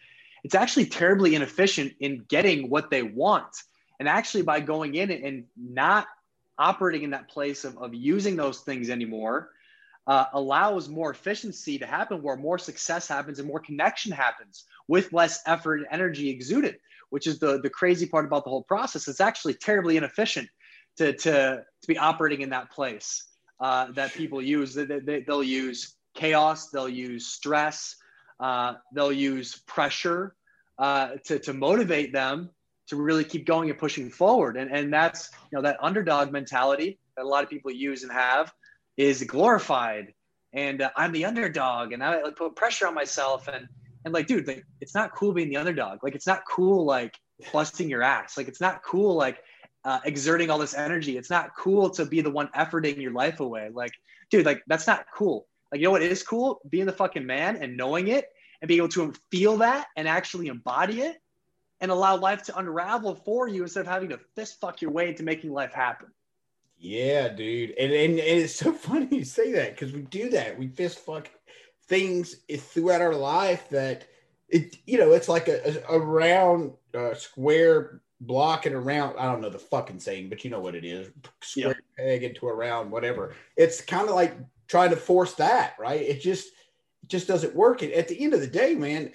it's 0.43 0.53
actually 0.53 0.85
terribly 0.85 1.33
inefficient 1.33 1.93
in 1.99 2.25
getting 2.27 2.69
what 2.69 2.91
they 2.91 3.01
want. 3.01 3.55
And 3.99 4.07
actually, 4.07 4.43
by 4.43 4.59
going 4.59 4.93
in 4.93 5.09
and 5.09 5.45
not 5.57 6.05
operating 6.57 7.03
in 7.03 7.09
that 7.11 7.29
place 7.29 7.63
of, 7.63 7.77
of 7.77 7.93
using 7.93 8.35
those 8.35 8.59
things 8.59 8.89
anymore 8.89 9.49
uh, 10.05 10.25
allows 10.33 10.89
more 10.89 11.11
efficiency 11.11 11.79
to 11.79 11.85
happen 11.85 12.21
where 12.21 12.35
more 12.35 12.57
success 12.57 13.07
happens 13.07 13.39
and 13.39 13.47
more 13.47 13.59
connection 13.59 14.11
happens 14.11 14.65
with 14.87 15.13
less 15.13 15.41
effort 15.45 15.77
and 15.77 15.87
energy 15.91 16.29
exuded 16.29 16.77
which 17.09 17.27
is 17.27 17.37
the, 17.37 17.61
the 17.61 17.69
crazy 17.69 18.07
part 18.07 18.25
about 18.25 18.43
the 18.43 18.49
whole 18.49 18.63
process. 18.63 19.07
It's 19.07 19.21
actually 19.21 19.53
terribly 19.53 19.97
inefficient 19.97 20.49
to, 20.97 21.13
to, 21.13 21.63
to 21.81 21.87
be 21.87 21.95
operating 21.95 22.41
in 22.41 22.49
that 22.49 22.71
place 22.71 23.25
uh, 23.59 23.91
that 23.91 24.13
people 24.13 24.41
use. 24.41 24.73
They, 24.73 24.85
they, 24.85 25.21
they'll 25.21 25.43
use 25.43 25.95
chaos 26.13 26.69
they'll 26.69 26.89
use 26.89 27.27
stress 27.27 27.95
uh, 28.39 28.75
they'll 28.93 29.11
use 29.11 29.61
pressure 29.67 30.35
uh, 30.77 31.15
to 31.25 31.39
to 31.39 31.53
motivate 31.53 32.13
them 32.13 32.49
to 32.87 32.95
really 32.95 33.23
keep 33.23 33.45
going 33.45 33.69
and 33.69 33.79
pushing 33.79 34.09
forward. 34.09 34.57
And 34.57 34.71
and 34.71 34.93
that's 34.93 35.29
you 35.51 35.57
know 35.57 35.61
that 35.63 35.77
underdog 35.81 36.31
mentality 36.31 36.99
that 37.15 37.25
a 37.25 37.27
lot 37.27 37.43
of 37.43 37.49
people 37.49 37.71
use 37.71 38.03
and 38.03 38.11
have 38.11 38.53
is 38.97 39.23
glorified. 39.23 40.13
And 40.53 40.81
uh, 40.81 40.91
I'm 40.95 41.11
the 41.11 41.25
underdog, 41.25 41.93
and 41.93 42.03
I 42.03 42.21
like, 42.21 42.35
put 42.35 42.55
pressure 42.55 42.87
on 42.87 42.93
myself. 42.93 43.47
And 43.47 43.67
and 44.05 44.13
like, 44.13 44.27
dude, 44.27 44.47
like 44.47 44.65
it's 44.81 44.93
not 44.93 45.13
cool 45.13 45.33
being 45.33 45.49
the 45.49 45.57
underdog. 45.57 46.03
Like 46.03 46.15
it's 46.15 46.27
not 46.27 46.43
cool 46.49 46.85
like 46.85 47.17
busting 47.51 47.89
your 47.89 48.03
ass. 48.03 48.37
Like 48.37 48.47
it's 48.47 48.61
not 48.61 48.83
cool 48.83 49.15
like 49.15 49.39
uh, 49.85 49.99
exerting 50.05 50.49
all 50.49 50.59
this 50.59 50.73
energy. 50.73 51.17
It's 51.17 51.29
not 51.29 51.55
cool 51.57 51.89
to 51.91 52.05
be 52.05 52.21
the 52.21 52.29
one 52.29 52.49
efforting 52.55 53.01
your 53.01 53.11
life 53.11 53.39
away. 53.39 53.69
Like, 53.73 53.91
dude, 54.29 54.45
like 54.45 54.63
that's 54.67 54.87
not 54.87 55.05
cool. 55.13 55.47
Like, 55.71 55.81
you 55.81 55.87
know 55.87 55.91
what 55.91 56.03
is 56.03 56.23
cool? 56.23 56.61
Being 56.69 56.85
the 56.85 56.93
fucking 56.93 57.25
man 57.25 57.57
and 57.57 57.75
knowing 57.75 58.07
it 58.07 58.25
and 58.61 58.67
being 58.67 58.79
able 58.79 58.89
to 58.89 59.13
feel 59.31 59.57
that 59.57 59.87
and 59.97 60.07
actually 60.07 60.47
embody 60.47 61.01
it 61.01 61.17
and 61.83 61.91
allow 61.91 62.15
life 62.15 62.41
to 62.41 62.57
unravel 62.57 63.13
for 63.13 63.49
you 63.49 63.61
instead 63.61 63.81
of 63.81 63.87
having 63.87 64.07
to 64.07 64.17
fist 64.35 64.61
fuck 64.61 64.81
your 64.81 64.89
way 64.89 65.09
into 65.09 65.21
making 65.21 65.51
life 65.51 65.73
happen. 65.73 66.07
Yeah, 66.77 67.27
dude. 67.27 67.71
And, 67.71 67.91
and, 67.91 68.13
and 68.13 68.39
it's 68.39 68.55
so 68.55 68.71
funny 68.73 69.17
you 69.17 69.25
say 69.25 69.51
that 69.51 69.75
because 69.75 69.91
we 69.91 70.03
do 70.03 70.29
that. 70.29 70.57
We 70.57 70.69
fist 70.69 70.99
fuck 70.99 71.29
things 71.87 72.37
throughout 72.57 73.01
our 73.01 73.13
life 73.13 73.67
that 73.69 74.05
it, 74.47 74.77
you 74.85 74.97
know, 74.97 75.11
it's 75.11 75.27
like 75.27 75.49
a, 75.49 75.83
a, 75.89 75.97
a 75.97 75.99
round 75.99 76.71
uh, 76.95 77.13
square 77.15 78.01
block 78.21 78.65
and 78.65 78.75
around. 78.75 79.17
I 79.19 79.25
don't 79.25 79.41
know 79.41 79.49
the 79.49 79.59
fucking 79.59 79.99
saying, 79.99 80.29
but 80.29 80.45
you 80.45 80.51
know 80.51 80.61
what 80.61 80.75
it 80.75 80.85
is 80.85 81.09
square 81.41 81.81
yeah. 81.97 82.05
peg 82.05 82.23
into 82.23 82.47
a 82.47 82.53
round, 82.53 82.91
whatever. 82.91 83.35
It's 83.57 83.81
kind 83.81 84.07
of 84.07 84.15
like 84.15 84.37
trying 84.69 84.91
to 84.91 84.95
force 84.95 85.33
that, 85.33 85.75
right? 85.77 86.01
It 86.01 86.21
just, 86.21 86.47
it 86.47 87.09
just 87.09 87.27
doesn't 87.27 87.53
work. 87.53 87.81
And 87.81 87.91
at 87.91 88.07
the 88.07 88.23
end 88.23 88.33
of 88.33 88.39
the 88.39 88.47
day, 88.47 88.73
man, 88.73 89.11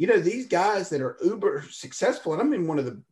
you 0.00 0.06
know, 0.06 0.18
these 0.18 0.46
guys 0.46 0.88
that 0.88 1.02
are 1.02 1.18
uber 1.22 1.62
successful, 1.70 2.32
and 2.32 2.40
I'm 2.40 2.54
in 2.54 2.66
one 2.66 2.78
of 2.78 2.86
the, 2.86 3.02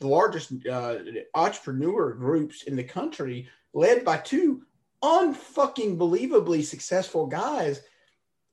the 0.00 0.08
largest 0.08 0.50
uh, 0.66 0.96
entrepreneur 1.34 2.14
groups 2.14 2.62
in 2.62 2.74
the 2.74 2.82
country, 2.82 3.46
led 3.74 4.02
by 4.02 4.16
two 4.16 4.62
unfucking 5.04 5.98
believably 5.98 6.64
successful 6.64 7.26
guys. 7.26 7.82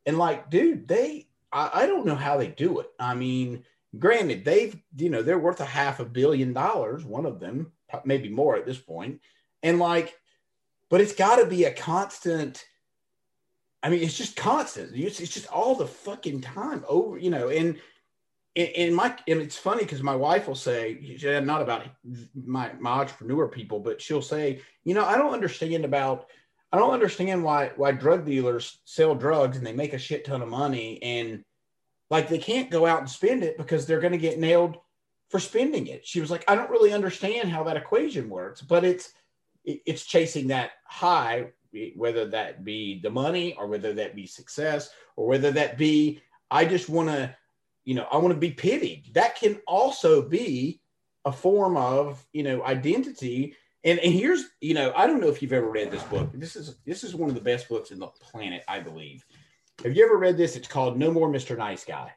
And 0.05 0.17
like, 0.17 0.49
dude, 0.49 0.89
they, 0.89 1.29
I, 1.53 1.69
I 1.73 1.85
don't 1.85 2.05
know 2.05 2.15
how 2.15 2.35
they 2.35 2.49
do 2.49 2.81
it. 2.81 2.87
I 2.99 3.15
mean, 3.15 3.63
granted, 3.97 4.43
they've, 4.43 4.75
you 4.97 5.09
know, 5.09 5.21
they're 5.21 5.39
worth 5.39 5.61
a 5.61 5.65
half 5.65 6.01
a 6.01 6.05
billion 6.05 6.51
dollars, 6.51 7.05
one 7.05 7.25
of 7.25 7.39
them, 7.39 7.71
maybe 8.03 8.27
more 8.27 8.57
at 8.57 8.65
this 8.65 8.77
point. 8.77 9.21
And 9.63 9.79
like, 9.79 10.13
but 10.89 10.99
it's 10.99 11.15
got 11.15 11.37
to 11.37 11.45
be 11.45 11.63
a 11.63 11.71
constant 11.71 12.61
I 13.85 13.89
mean, 13.89 14.01
it's 14.01 14.17
just 14.17 14.35
constant. 14.35 14.95
It's, 14.95 15.19
it's 15.19 15.31
just 15.31 15.45
all 15.51 15.75
the 15.75 15.85
fucking 15.85 16.41
time 16.41 16.83
over, 16.87 17.19
you 17.19 17.29
know. 17.29 17.49
And 17.49 17.79
in 18.55 18.95
my, 18.95 19.15
and 19.27 19.39
it's 19.39 19.57
funny 19.57 19.83
because 19.83 20.01
my 20.01 20.15
wife 20.15 20.47
will 20.47 20.55
say, 20.55 21.19
not 21.43 21.61
about 21.61 21.85
my 22.33 22.71
my 22.79 22.89
entrepreneur 22.89 23.47
people, 23.47 23.79
but 23.79 24.01
she'll 24.01 24.23
say, 24.23 24.61
you 24.85 24.95
know, 24.95 25.05
I 25.05 25.17
don't 25.17 25.35
understand 25.35 25.85
about, 25.85 26.25
I 26.71 26.79
don't 26.79 26.95
understand 26.95 27.43
why 27.43 27.73
why 27.75 27.91
drug 27.91 28.25
dealers 28.25 28.79
sell 28.85 29.13
drugs 29.13 29.55
and 29.55 29.63
they 29.63 29.71
make 29.71 29.93
a 29.93 29.99
shit 29.99 30.25
ton 30.25 30.41
of 30.41 30.49
money 30.49 30.99
and 31.03 31.43
like 32.09 32.27
they 32.27 32.39
can't 32.39 32.71
go 32.71 32.87
out 32.87 33.01
and 33.01 33.09
spend 33.09 33.43
it 33.43 33.55
because 33.55 33.85
they're 33.85 33.99
going 33.99 34.13
to 34.13 34.17
get 34.17 34.39
nailed 34.39 34.77
for 35.29 35.39
spending 35.39 35.85
it. 35.85 36.07
She 36.07 36.21
was 36.21 36.31
like, 36.31 36.43
I 36.47 36.55
don't 36.55 36.71
really 36.71 36.91
understand 36.91 37.51
how 37.51 37.63
that 37.65 37.77
equation 37.77 38.29
works, 38.29 38.61
but 38.61 38.83
it's 38.83 39.13
it's 39.63 40.05
chasing 40.05 40.47
that 40.47 40.71
high 40.85 41.51
whether 41.95 42.25
that 42.27 42.63
be 42.63 42.99
the 43.01 43.09
money 43.09 43.55
or 43.57 43.67
whether 43.67 43.93
that 43.93 44.15
be 44.15 44.25
success 44.25 44.89
or 45.15 45.27
whether 45.27 45.51
that 45.51 45.77
be 45.77 46.21
I 46.51 46.65
just 46.65 46.89
want 46.89 47.09
to, 47.09 47.35
you 47.83 47.95
know, 47.95 48.07
I 48.11 48.17
want 48.17 48.33
to 48.33 48.39
be 48.39 48.51
pitied. 48.51 49.13
That 49.13 49.35
can 49.35 49.59
also 49.67 50.21
be 50.21 50.81
a 51.25 51.31
form 51.31 51.75
of, 51.75 52.25
you 52.33 52.43
know, 52.43 52.63
identity. 52.63 53.55
And, 53.83 53.99
and 53.99 54.13
here's, 54.13 54.45
you 54.61 54.73
know, 54.73 54.93
I 54.95 55.07
don't 55.07 55.19
know 55.19 55.27
if 55.27 55.41
you've 55.41 55.53
ever 55.53 55.69
read 55.69 55.91
this 55.91 56.03
book. 56.03 56.29
This 56.33 56.55
is 56.55 56.77
this 56.85 57.03
is 57.03 57.15
one 57.15 57.29
of 57.29 57.35
the 57.35 57.41
best 57.41 57.67
books 57.67 57.91
in 57.91 57.99
the 57.99 58.07
planet, 58.07 58.63
I 58.67 58.79
believe. 58.79 59.25
Have 59.83 59.95
you 59.95 60.05
ever 60.05 60.17
read 60.17 60.37
this? 60.37 60.55
It's 60.55 60.67
called 60.67 60.97
No 60.97 61.11
More 61.11 61.29
Mr. 61.29 61.57
Nice 61.57 61.83
Guy. 61.83 62.11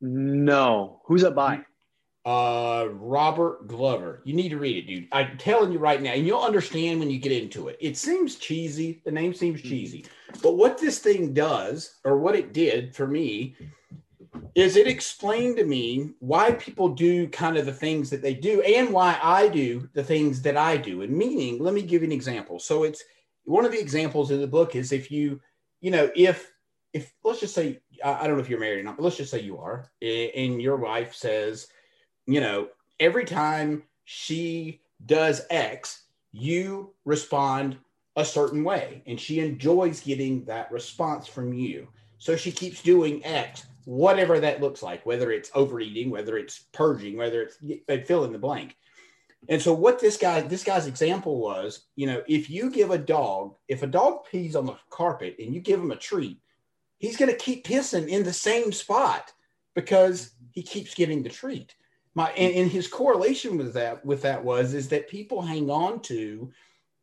No. 0.00 1.00
Who's 1.06 1.22
it 1.22 1.34
by? 1.34 1.64
Uh, 2.28 2.88
Robert 2.90 3.66
Glover. 3.68 4.20
You 4.22 4.34
need 4.34 4.50
to 4.50 4.58
read 4.58 4.76
it, 4.76 4.86
dude. 4.86 5.08
I'm 5.12 5.38
telling 5.38 5.72
you 5.72 5.78
right 5.78 6.02
now, 6.02 6.12
and 6.12 6.26
you'll 6.26 6.42
understand 6.42 7.00
when 7.00 7.08
you 7.08 7.18
get 7.18 7.32
into 7.32 7.68
it. 7.68 7.78
It 7.80 7.96
seems 7.96 8.36
cheesy. 8.36 9.00
The 9.06 9.10
name 9.10 9.32
seems 9.32 9.60
mm-hmm. 9.60 9.68
cheesy. 9.70 10.04
But 10.42 10.58
what 10.58 10.76
this 10.76 10.98
thing 10.98 11.32
does, 11.32 11.94
or 12.04 12.18
what 12.18 12.36
it 12.36 12.52
did 12.52 12.94
for 12.94 13.06
me, 13.06 13.56
is 14.54 14.76
it 14.76 14.86
explained 14.86 15.56
to 15.56 15.64
me 15.64 16.10
why 16.18 16.52
people 16.52 16.90
do 16.90 17.28
kind 17.28 17.56
of 17.56 17.64
the 17.64 17.72
things 17.72 18.10
that 18.10 18.20
they 18.20 18.34
do 18.34 18.60
and 18.60 18.92
why 18.92 19.18
I 19.22 19.48
do 19.48 19.88
the 19.94 20.04
things 20.04 20.42
that 20.42 20.58
I 20.58 20.76
do. 20.76 21.00
And 21.00 21.16
meaning, 21.16 21.58
let 21.58 21.72
me 21.72 21.80
give 21.80 22.02
you 22.02 22.08
an 22.08 22.12
example. 22.12 22.58
So 22.58 22.82
it's 22.82 23.02
one 23.44 23.64
of 23.64 23.72
the 23.72 23.80
examples 23.80 24.30
in 24.30 24.42
the 24.42 24.46
book 24.46 24.76
is 24.76 24.92
if 24.92 25.10
you, 25.10 25.40
you 25.80 25.90
know, 25.90 26.10
if 26.14 26.52
if 26.92 27.10
let's 27.24 27.40
just 27.40 27.54
say 27.54 27.80
I 28.04 28.26
don't 28.26 28.36
know 28.36 28.42
if 28.42 28.50
you're 28.50 28.60
married 28.60 28.80
or 28.80 28.82
not, 28.82 28.98
but 28.98 29.04
let's 29.04 29.16
just 29.16 29.30
say 29.30 29.40
you 29.40 29.56
are, 29.56 29.90
and 30.02 30.60
your 30.60 30.76
wife 30.76 31.14
says, 31.14 31.68
you 32.28 32.42
know, 32.42 32.68
every 33.00 33.24
time 33.24 33.82
she 34.04 34.80
does 35.06 35.42
X, 35.50 36.02
you 36.30 36.92
respond 37.06 37.78
a 38.16 38.24
certain 38.24 38.62
way 38.62 39.02
and 39.06 39.18
she 39.18 39.40
enjoys 39.40 40.00
getting 40.00 40.44
that 40.44 40.70
response 40.70 41.26
from 41.26 41.54
you. 41.54 41.88
So 42.18 42.36
she 42.36 42.52
keeps 42.52 42.82
doing 42.82 43.24
X, 43.24 43.66
whatever 43.86 44.38
that 44.40 44.60
looks 44.60 44.82
like, 44.82 45.06
whether 45.06 45.32
it's 45.32 45.50
overeating, 45.54 46.10
whether 46.10 46.36
it's 46.36 46.64
purging, 46.72 47.16
whether 47.16 47.42
it's 47.42 48.06
fill 48.06 48.24
in 48.24 48.32
the 48.32 48.38
blank. 48.38 48.76
And 49.48 49.62
so 49.62 49.72
what 49.72 49.98
this 49.98 50.18
guy, 50.18 50.42
this 50.42 50.64
guy's 50.64 50.86
example 50.86 51.38
was, 51.40 51.86
you 51.96 52.06
know, 52.06 52.22
if 52.28 52.50
you 52.50 52.70
give 52.70 52.90
a 52.90 52.98
dog, 52.98 53.54
if 53.68 53.82
a 53.82 53.86
dog 53.86 54.26
pees 54.30 54.54
on 54.54 54.66
the 54.66 54.76
carpet 54.90 55.36
and 55.38 55.54
you 55.54 55.60
give 55.60 55.80
him 55.80 55.92
a 55.92 55.96
treat, 55.96 56.38
he's 56.98 57.16
going 57.16 57.30
to 57.30 57.38
keep 57.38 57.64
pissing 57.64 58.08
in 58.08 58.22
the 58.22 58.32
same 58.32 58.72
spot 58.72 59.32
because 59.74 60.32
he 60.52 60.62
keeps 60.62 60.94
getting 60.94 61.22
the 61.22 61.30
treat 61.30 61.74
my 62.18 62.30
and, 62.30 62.52
and 62.52 62.68
his 62.68 62.88
correlation 62.88 63.56
with 63.56 63.72
that 63.74 64.04
with 64.04 64.22
that 64.22 64.42
was 64.42 64.74
is 64.74 64.88
that 64.88 65.08
people 65.08 65.40
hang 65.40 65.70
on 65.70 66.00
to 66.00 66.50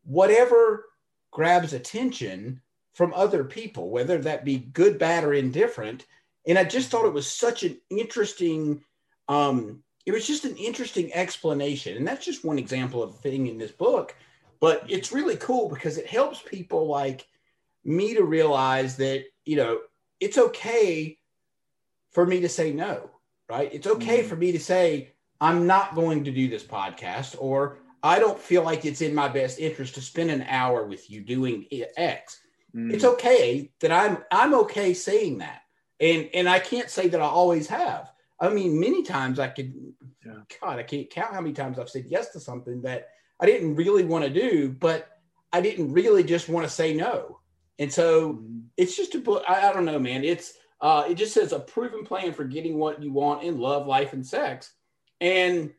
whatever 0.03 0.87
grabs 1.31 1.71
attention 1.71 2.59
from 2.91 3.13
other 3.13 3.45
people, 3.45 3.89
whether 3.89 4.17
that 4.17 4.43
be 4.43 4.57
good, 4.57 4.99
bad, 4.99 5.23
or 5.23 5.33
indifferent. 5.33 6.05
And 6.45 6.59
I 6.59 6.65
just 6.65 6.89
thought 6.89 7.05
it 7.05 7.13
was 7.13 7.31
such 7.31 7.63
an 7.63 7.77
interesting, 7.89 8.83
um, 9.29 9.81
it 10.05 10.11
was 10.11 10.27
just 10.27 10.43
an 10.43 10.57
interesting 10.57 11.13
explanation. 11.13 11.95
And 11.95 12.05
that's 12.05 12.25
just 12.25 12.43
one 12.43 12.59
example 12.59 13.01
of 13.01 13.11
a 13.11 13.13
thing 13.13 13.47
in 13.47 13.57
this 13.57 13.71
book. 13.71 14.15
But 14.59 14.83
it's 14.89 15.13
really 15.13 15.37
cool 15.37 15.69
because 15.69 15.97
it 15.97 16.07
helps 16.07 16.41
people 16.41 16.87
like 16.87 17.25
me 17.85 18.15
to 18.15 18.23
realize 18.23 18.97
that, 18.97 19.23
you 19.45 19.55
know, 19.55 19.79
it's 20.19 20.37
okay 20.37 21.17
for 22.11 22.25
me 22.25 22.41
to 22.41 22.49
say 22.49 22.73
no 22.73 23.11
right? 23.49 23.69
It's 23.73 23.87
okay 23.87 24.19
mm-hmm. 24.19 24.29
for 24.29 24.35
me 24.35 24.51
to 24.51 24.59
say, 24.59 25.13
I'm 25.41 25.67
not 25.67 25.95
going 25.95 26.23
to 26.23 26.31
do 26.31 26.47
this 26.47 26.63
podcast, 26.63 27.35
or 27.39 27.79
I 28.01 28.19
don't 28.19 28.39
feel 28.39 28.63
like 28.63 28.85
it's 28.85 29.01
in 29.01 29.13
my 29.13 29.27
best 29.27 29.59
interest 29.59 29.95
to 29.95 30.01
spend 30.01 30.31
an 30.31 30.43
hour 30.43 30.85
with 30.85 31.09
you 31.09 31.21
doing 31.21 31.65
X. 31.97 32.41
Mm-hmm. 32.75 32.91
It's 32.91 33.03
okay 33.03 33.71
that 33.79 33.91
I'm 33.91 34.23
I'm 34.31 34.53
okay 34.53 34.93
saying 34.93 35.39
that. 35.39 35.61
And 35.99 36.29
and 36.33 36.47
I 36.47 36.59
can't 36.59 36.89
say 36.89 37.07
that 37.07 37.21
I 37.21 37.25
always 37.25 37.67
have. 37.67 38.11
I 38.39 38.49
mean, 38.49 38.79
many 38.79 39.03
times 39.03 39.39
I 39.39 39.47
could 39.47 39.73
yeah. 40.25 40.39
God, 40.61 40.79
I 40.79 40.83
can't 40.83 41.09
count 41.09 41.33
how 41.33 41.41
many 41.41 41.53
times 41.53 41.79
I've 41.79 41.89
said 41.89 42.05
yes 42.07 42.29
to 42.31 42.39
something 42.39 42.81
that 42.81 43.09
I 43.39 43.45
didn't 43.45 43.75
really 43.75 44.05
want 44.05 44.25
to 44.25 44.29
do, 44.29 44.69
but 44.69 45.09
I 45.53 45.61
didn't 45.61 45.93
really 45.93 46.23
just 46.23 46.49
want 46.49 46.65
to 46.65 46.71
say 46.71 46.93
no. 46.93 47.39
And 47.79 47.91
so 47.91 48.33
mm-hmm. 48.33 48.59
it's 48.77 48.95
just 48.95 49.15
a 49.15 49.19
book. 49.19 49.43
I, 49.47 49.69
I 49.69 49.73
don't 49.73 49.85
know, 49.85 49.99
man. 49.99 50.23
It's 50.23 50.53
uh, 50.81 51.05
it 51.09 51.15
just 51.15 51.33
says 51.33 51.51
a 51.51 51.59
proven 51.59 52.05
plan 52.05 52.33
for 52.33 52.43
getting 52.43 52.77
what 52.77 53.01
you 53.01 53.11
want 53.11 53.43
in 53.43 53.59
love, 53.59 53.87
life, 53.87 54.13
and 54.13 54.25
sex. 54.25 54.73
And 55.21 55.71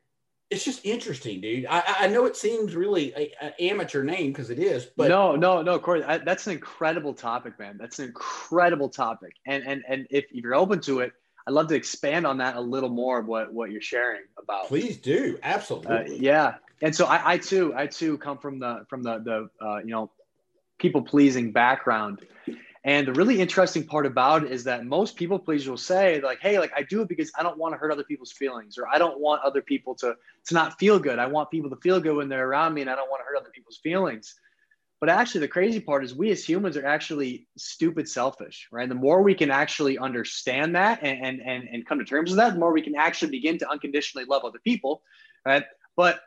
it's 0.50 0.64
just 0.64 0.84
interesting, 0.84 1.40
dude. 1.40 1.66
I, 1.68 1.82
I 2.00 2.06
know 2.06 2.24
it 2.24 2.36
seems 2.36 2.76
really 2.76 3.32
an 3.40 3.52
amateur 3.58 4.02
name 4.02 4.32
because 4.32 4.50
it 4.50 4.58
is, 4.58 4.86
but 4.96 5.08
no, 5.08 5.34
no, 5.34 5.60
no, 5.60 5.78
Corey, 5.78 6.04
I, 6.04 6.18
that's 6.18 6.46
an 6.46 6.52
incredible 6.52 7.14
topic, 7.14 7.58
man. 7.58 7.76
That's 7.78 7.98
an 7.98 8.06
incredible 8.06 8.88
topic, 8.88 9.34
and 9.46 9.64
and 9.66 9.82
and 9.88 10.06
if, 10.10 10.26
if 10.30 10.44
you're 10.44 10.54
open 10.54 10.80
to 10.82 11.00
it, 11.00 11.12
I'd 11.46 11.52
love 11.52 11.66
to 11.68 11.74
expand 11.74 12.26
on 12.26 12.38
that 12.38 12.56
a 12.56 12.60
little 12.60 12.88
more. 12.88 13.18
Of 13.18 13.26
what 13.26 13.52
what 13.52 13.72
you're 13.72 13.80
sharing 13.80 14.22
about? 14.40 14.68
Please 14.68 14.98
do, 14.98 15.38
absolutely. 15.42 15.96
Uh, 15.96 16.04
yeah, 16.20 16.54
and 16.80 16.94
so 16.94 17.06
I, 17.06 17.32
I 17.32 17.38
too, 17.38 17.74
I 17.76 17.88
too 17.88 18.16
come 18.18 18.38
from 18.38 18.60
the 18.60 18.86
from 18.88 19.02
the 19.02 19.18
the 19.18 19.66
uh, 19.66 19.78
you 19.78 19.90
know 19.90 20.12
people 20.78 21.02
pleasing 21.02 21.50
background 21.50 22.20
and 22.86 23.06
the 23.06 23.12
really 23.12 23.40
interesting 23.40 23.84
part 23.84 24.06
about 24.06 24.44
it 24.44 24.52
is 24.52 24.62
that 24.64 24.86
most 24.86 25.16
people 25.16 25.40
pleasers 25.40 25.68
will 25.68 25.76
say 25.76 26.20
like, 26.20 26.38
"Hey, 26.40 26.60
like 26.60 26.72
I 26.74 26.84
do 26.84 27.02
it 27.02 27.08
because 27.08 27.32
I 27.36 27.42
don't 27.42 27.58
want 27.58 27.74
to 27.74 27.78
hurt 27.78 27.90
other 27.90 28.04
people's 28.04 28.30
feelings, 28.30 28.78
or 28.78 28.86
I 28.86 28.96
don't 28.96 29.18
want 29.18 29.42
other 29.42 29.60
people 29.60 29.96
to 29.96 30.14
to 30.46 30.54
not 30.54 30.78
feel 30.78 31.00
good. 31.00 31.18
I 31.18 31.26
want 31.26 31.50
people 31.50 31.68
to 31.70 31.76
feel 31.76 32.00
good 32.00 32.16
when 32.16 32.28
they're 32.28 32.48
around 32.48 32.74
me, 32.74 32.82
and 32.82 32.88
I 32.88 32.94
don't 32.94 33.10
want 33.10 33.20
to 33.20 33.24
hurt 33.24 33.36
other 33.38 33.50
people's 33.52 33.78
feelings." 33.78 34.36
But 35.00 35.10
actually, 35.10 35.40
the 35.40 35.48
crazy 35.48 35.80
part 35.80 36.04
is 36.04 36.14
we 36.14 36.30
as 36.30 36.48
humans 36.48 36.76
are 36.76 36.86
actually 36.86 37.48
stupid 37.58 38.08
selfish, 38.08 38.68
right? 38.70 38.88
The 38.88 38.94
more 38.94 39.20
we 39.20 39.34
can 39.34 39.50
actually 39.50 39.98
understand 39.98 40.74
that 40.76 41.02
and, 41.02 41.42
and, 41.42 41.68
and 41.68 41.86
come 41.86 41.98
to 41.98 42.04
terms 42.04 42.30
with 42.30 42.38
that, 42.38 42.54
the 42.54 42.58
more 42.58 42.72
we 42.72 42.80
can 42.80 42.96
actually 42.96 43.30
begin 43.30 43.58
to 43.58 43.70
unconditionally 43.70 44.24
love 44.24 44.44
other 44.44 44.58
people, 44.58 45.02
right? 45.44 45.64
But 45.96 46.20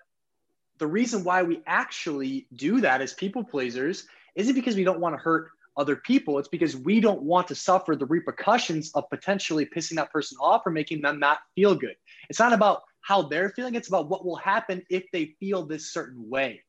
the 0.78 0.86
reason 0.86 1.24
why 1.24 1.42
we 1.42 1.64
actually 1.66 2.46
do 2.54 2.82
that 2.82 3.02
as 3.02 3.12
people 3.12 3.44
pleasers 3.44 4.06
isn't 4.36 4.54
because 4.54 4.76
we 4.76 4.84
don't 4.84 5.00
want 5.00 5.16
to 5.16 5.18
hurt 5.18 5.50
other 5.80 5.96
people. 5.96 6.38
It's 6.38 6.48
because 6.48 6.76
we 6.76 7.00
don't 7.00 7.24
want 7.24 7.48
to 7.48 7.56
suffer 7.56 7.96
the 7.96 8.06
repercussions 8.06 8.92
of 8.94 9.10
potentially 9.10 9.66
pissing 9.66 9.96
that 9.96 10.12
person 10.12 10.38
off 10.42 10.64
or 10.66 10.72
making 10.72 11.02
them 11.02 11.20
not 11.20 11.40
feel 11.56 11.74
good. 11.74 11.96
It's 12.30 12.40
not 12.40 12.54
about 12.54 12.84
how 13.02 13.24
they're 13.24 13.50
feeling, 13.50 13.76
it's 13.76 13.88
about 13.88 14.10
what 14.10 14.26
will 14.26 14.36
happen 14.36 14.84
if 14.90 15.06
they 15.12 15.34
feel 15.40 15.66
this 15.66 15.92
certain 15.92 16.30
way 16.30 16.64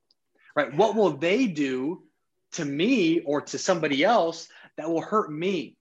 right? 0.55 0.75
What 0.75 0.95
will 0.95 1.17
they 1.17 1.47
do 1.47 2.03
to 2.53 2.65
me 2.65 3.21
or 3.21 3.41
to 3.43 3.59
somebody 3.59 4.05
else 4.05 4.49
that 4.77 4.89
will 4.89 5.01
hurt 5.01 5.31
me? 5.33 5.77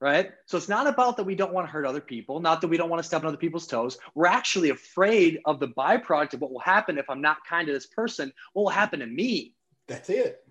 Right. 0.00 0.32
So 0.44 0.58
it's 0.58 0.68
not 0.68 0.86
about 0.86 1.16
that 1.16 1.24
we 1.24 1.34
don't 1.34 1.54
want 1.54 1.66
to 1.66 1.72
hurt 1.72 1.86
other 1.86 2.00
people, 2.00 2.38
not 2.38 2.60
that 2.60 2.68
we 2.68 2.76
don't 2.76 2.90
want 2.90 3.02
to 3.02 3.06
step 3.06 3.22
on 3.22 3.28
other 3.28 3.38
people's 3.38 3.66
toes. 3.66 3.96
We're 4.14 4.26
actually 4.26 4.68
afraid 4.68 5.40
of 5.46 5.60
the 5.60 5.68
byproduct 5.68 6.34
of 6.34 6.42
what 6.42 6.52
will 6.52 6.60
happen 6.60 6.98
if 6.98 7.08
I'm 7.08 7.22
not 7.22 7.38
kind 7.48 7.66
to 7.68 7.72
this 7.72 7.86
person. 7.86 8.30
What 8.52 8.64
will 8.64 8.70
happen 8.70 9.00
to 9.00 9.06
me? 9.06 9.54
That's 9.86 10.10
it. 10.10 10.43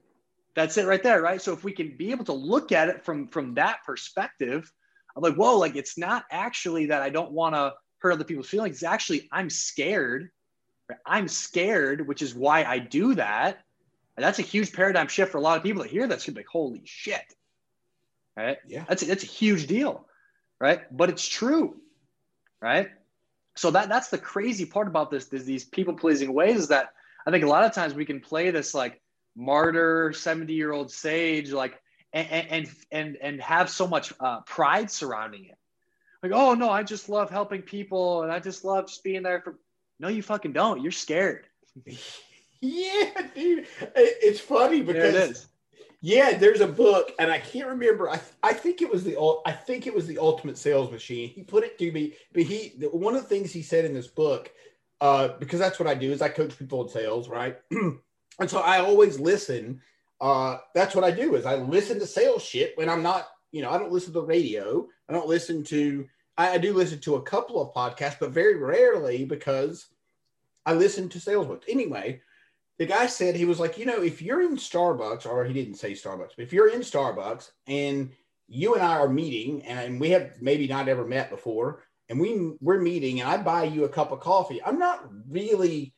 That's 0.56 0.78
it 0.78 0.86
right 0.86 1.02
there. 1.02 1.22
Right. 1.22 1.42
So 1.42 1.54
if 1.54 1.64
we 1.64 1.72
can 1.72 1.98
be 1.98 2.12
able 2.12 2.26
to 2.26 2.34
look 2.34 2.72
at 2.72 2.90
it 2.90 3.04
from 3.04 3.28
from 3.28 3.56
that 3.56 3.84
perspective, 3.86 4.72
I'm 5.16 5.24
like, 5.24 5.36
whoa, 5.36 5.58
like 5.58 5.76
it's 5.76 5.98
not 5.98 6.26
actually 6.32 6.88
that 6.88 7.02
I 7.02 7.10
don't 7.10 7.32
want 7.32 7.56
to 7.56 7.74
hurt 8.00 8.12
other 8.12 8.24
people's 8.24 8.50
feelings. 8.50 8.76
It's 8.76 8.84
actually 8.84 9.28
I'm 9.32 9.50
scared 9.50 10.30
I'm 11.06 11.28
scared, 11.28 12.08
which 12.08 12.22
is 12.22 12.36
why 12.36 12.64
I 12.64 12.80
do 12.80 13.16
that. 13.16 13.60
And 14.16 14.24
that's 14.24 14.40
a 14.40 14.44
huge 14.44 14.74
paradigm 14.74 15.08
shift 15.08 15.32
for 15.32 15.38
a 15.38 15.42
lot 15.42 15.58
of 15.58 15.64
people 15.64 15.82
that 15.82 15.92
hear 15.92 16.08
that's 16.08 16.26
gonna 16.26 16.36
be 16.36 16.40
like, 16.40 16.48
holy 16.48 16.82
shit. 16.86 17.24
Right? 18.36 18.58
Yeah. 18.68 18.86
That's 18.88 19.04
a, 19.04 19.06
that's 19.06 19.24
a 19.24 19.28
huge 19.28 19.68
deal. 19.68 20.08
Right. 20.60 20.82
But 20.96 21.10
it's 21.10 21.28
true. 21.28 21.78
Right. 22.62 22.90
So 23.56 23.72
that 23.72 23.90
that's 23.90 24.10
the 24.10 24.18
crazy 24.18 24.66
part 24.66 24.88
about 24.88 25.12
this, 25.12 25.32
is 25.34 25.46
these 25.46 25.66
people 25.66 25.94
pleasing 25.94 26.34
ways 26.34 26.58
is 26.58 26.68
that 26.70 26.94
I 27.26 27.32
think 27.32 27.44
a 27.44 27.50
lot 27.50 27.64
of 27.64 27.74
times 27.74 27.94
we 27.94 28.06
can 28.06 28.20
play 28.20 28.52
this 28.52 28.74
like 28.74 29.02
martyr 29.36 30.14
70 30.14 30.54
year 30.54 30.72
old 30.72 30.92
sage, 30.92 31.52
like, 31.52 31.80
and, 32.12 32.28
and, 32.30 32.70
and, 32.92 33.18
and 33.22 33.42
have 33.42 33.70
so 33.70 33.88
much 33.88 34.14
uh, 34.20 34.42
pride 34.42 34.92
surrounding 34.92 35.46
it. 35.46 35.58
Like, 36.22 36.32
oh 36.32 36.54
no, 36.54 36.70
I 36.70 36.84
just 36.84 37.10
love 37.10 37.30
helping 37.30 37.62
people 37.62 38.24
and 38.24 38.32
I 38.32 38.40
just 38.40 38.64
love 38.64 38.88
just 38.88 39.04
being 39.04 39.24
there 39.24 39.42
for 39.42 39.58
no, 40.00 40.08
you 40.08 40.22
fucking 40.22 40.54
don't. 40.54 40.82
You're 40.82 40.92
scared. 40.92 41.48
yeah, 42.62 43.10
dude. 43.36 43.68
It's 43.96 44.40
funny 44.40 44.82
because 44.82 45.16
it 45.16 45.32
is. 45.32 45.48
Yeah, 46.02 46.38
there's 46.38 46.60
a 46.60 46.68
book, 46.68 47.14
and 47.18 47.32
I 47.32 47.40
can't 47.40 47.70
remember. 47.70 48.10
I, 48.10 48.20
I 48.44 48.52
think 48.52 48.82
it 48.82 48.92
was 48.92 49.06
the 49.06 49.18
I 49.46 49.54
think 49.54 49.88
it 49.88 49.96
was 49.96 50.06
the 50.06 50.18
Ultimate 50.18 50.58
Sales 50.58 50.92
Machine. 50.92 51.30
He 51.30 51.44
put 51.44 51.64
it 51.64 51.80
to 51.80 51.92
me, 51.94 52.16
but 52.34 52.44
he 52.44 52.74
one 52.92 53.16
of 53.16 53.22
the 53.22 53.30
things 53.30 53.54
he 53.54 53.62
said 53.62 53.86
in 53.86 53.94
this 53.94 54.08
book, 54.08 54.52
uh, 55.00 55.30
because 55.40 55.60
that's 55.60 55.80
what 55.80 55.88
I 55.88 55.94
do 55.94 56.12
is 56.12 56.22
I 56.22 56.28
coach 56.28 56.60
people 56.60 56.84
in 56.84 56.90
sales, 56.90 57.30
right? 57.30 57.58
and 58.40 58.50
so 58.50 58.60
I 58.60 58.80
always 58.80 59.20
listen. 59.20 59.82
Uh, 60.22 60.58
that's 60.74 60.96
what 60.96 61.04
I 61.04 61.12
do 61.12 61.36
is 61.36 61.46
I 61.46 61.56
listen 61.56 62.00
to 62.00 62.08
sales 62.08 62.44
shit 62.44 62.78
when 62.78 62.90
I'm 62.90 63.04
not, 63.04 63.28
you 63.52 63.62
know, 63.62 63.70
I 63.70 63.78
don't 63.78 63.92
listen 63.92 64.14
to 64.14 64.22
the 64.22 64.26
radio. 64.26 64.88
I 65.10 65.14
don't 65.14 65.28
listen 65.28 65.64
to. 65.66 66.08
I, 66.38 66.52
I 66.52 66.58
do 66.58 66.74
listen 66.74 67.00
to 67.02 67.16
a 67.16 67.22
couple 67.22 67.62
of 67.62 67.74
podcasts, 67.74 68.20
but 68.20 68.32
very 68.32 68.56
rarely 68.56 69.26
because 69.26 69.88
I 70.66 70.74
listened 70.74 71.12
to 71.12 71.20
sales 71.20 71.48
books. 71.48 71.66
Anyway, 71.70 72.22
the 72.78 72.86
guy 72.86 73.06
said 73.08 73.36
he 73.36 73.46
was 73.46 73.60
like, 73.60 73.78
you 73.78 73.86
know, 73.86 74.02
if 74.02 74.22
you're 74.22 74.42
in 74.42 74.56
Starbucks, 74.56 75.26
or 75.26 75.46
he 75.46 75.54
didn't 75.54 75.76
say 75.76 75.92
Starbucks, 75.92 76.32
but 76.36 76.44
if 76.44 76.54
you're 76.54 76.70
in 76.70 76.82
Starbucks 76.82 77.52
and 77.68 78.12
you 78.48 78.74
and 78.76 78.84
I 78.84 78.98
are 78.98 79.10
meeting, 79.10 79.64
and 79.64 80.00
we 80.00 80.10
have 80.12 80.42
maybe 80.42 80.68
not 80.68 80.88
ever 80.88 81.06
met 81.06 81.30
before, 81.30 81.84
and 82.10 82.20
we 82.20 82.54
we're 82.62 82.80
meeting, 82.80 83.20
and 83.20 83.30
I 83.30 83.38
buy 83.38 83.66
you 83.66 83.84
a 83.84 83.90
cup 83.90 84.12
of 84.12 84.20
coffee, 84.20 84.62
I'm 84.64 84.80
not 84.80 85.08
really 85.30 85.94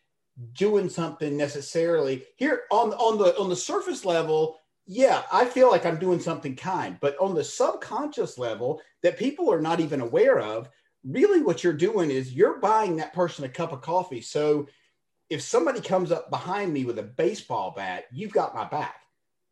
doing 0.54 0.90
something 0.90 1.38
necessarily 1.38 2.24
here 2.36 2.64
on 2.72 2.94
on 2.94 3.18
the 3.18 3.38
on 3.38 3.50
the 3.50 3.56
surface 3.56 4.06
level. 4.06 4.60
Yeah, 4.88 5.24
I 5.32 5.46
feel 5.46 5.72
like 5.72 5.86
I'm 5.86 5.98
doing 5.98 6.20
something 6.20 6.56
kind, 6.56 6.98
but 7.02 7.18
on 7.18 7.34
the 7.34 7.44
subconscious 7.44 8.38
level 8.38 8.82
that 9.02 9.18
people 9.18 9.52
are 9.52 9.62
not 9.62 9.80
even 9.80 10.00
aware 10.00 10.40
of, 10.40 10.70
really 11.04 11.42
what 11.42 11.64
you're 11.64 11.74
doing 11.74 12.12
is 12.12 12.34
you're 12.34 12.60
buying 12.60 12.98
that 12.98 13.14
person 13.14 13.46
a 13.46 13.50
cup 13.50 13.72
of 13.72 13.82
coffee. 13.82 14.22
So 14.22 14.68
if 15.30 15.42
somebody 15.42 15.82
comes 15.82 16.12
up 16.12 16.30
behind 16.30 16.74
me 16.74 16.86
with 16.86 17.00
a 17.00 17.04
baseball 17.04 17.74
bat, 17.76 18.06
you've 18.12 18.32
got 18.32 18.56
my 18.56 18.66
back, 18.66 19.02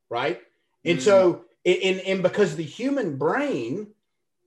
right? 0.09 0.41
And 0.85 0.99
mm-hmm. 0.99 1.05
so, 1.05 1.45
and, 1.65 1.99
and 2.01 2.23
because 2.23 2.55
the 2.55 2.63
human 2.63 3.17
brain, 3.17 3.87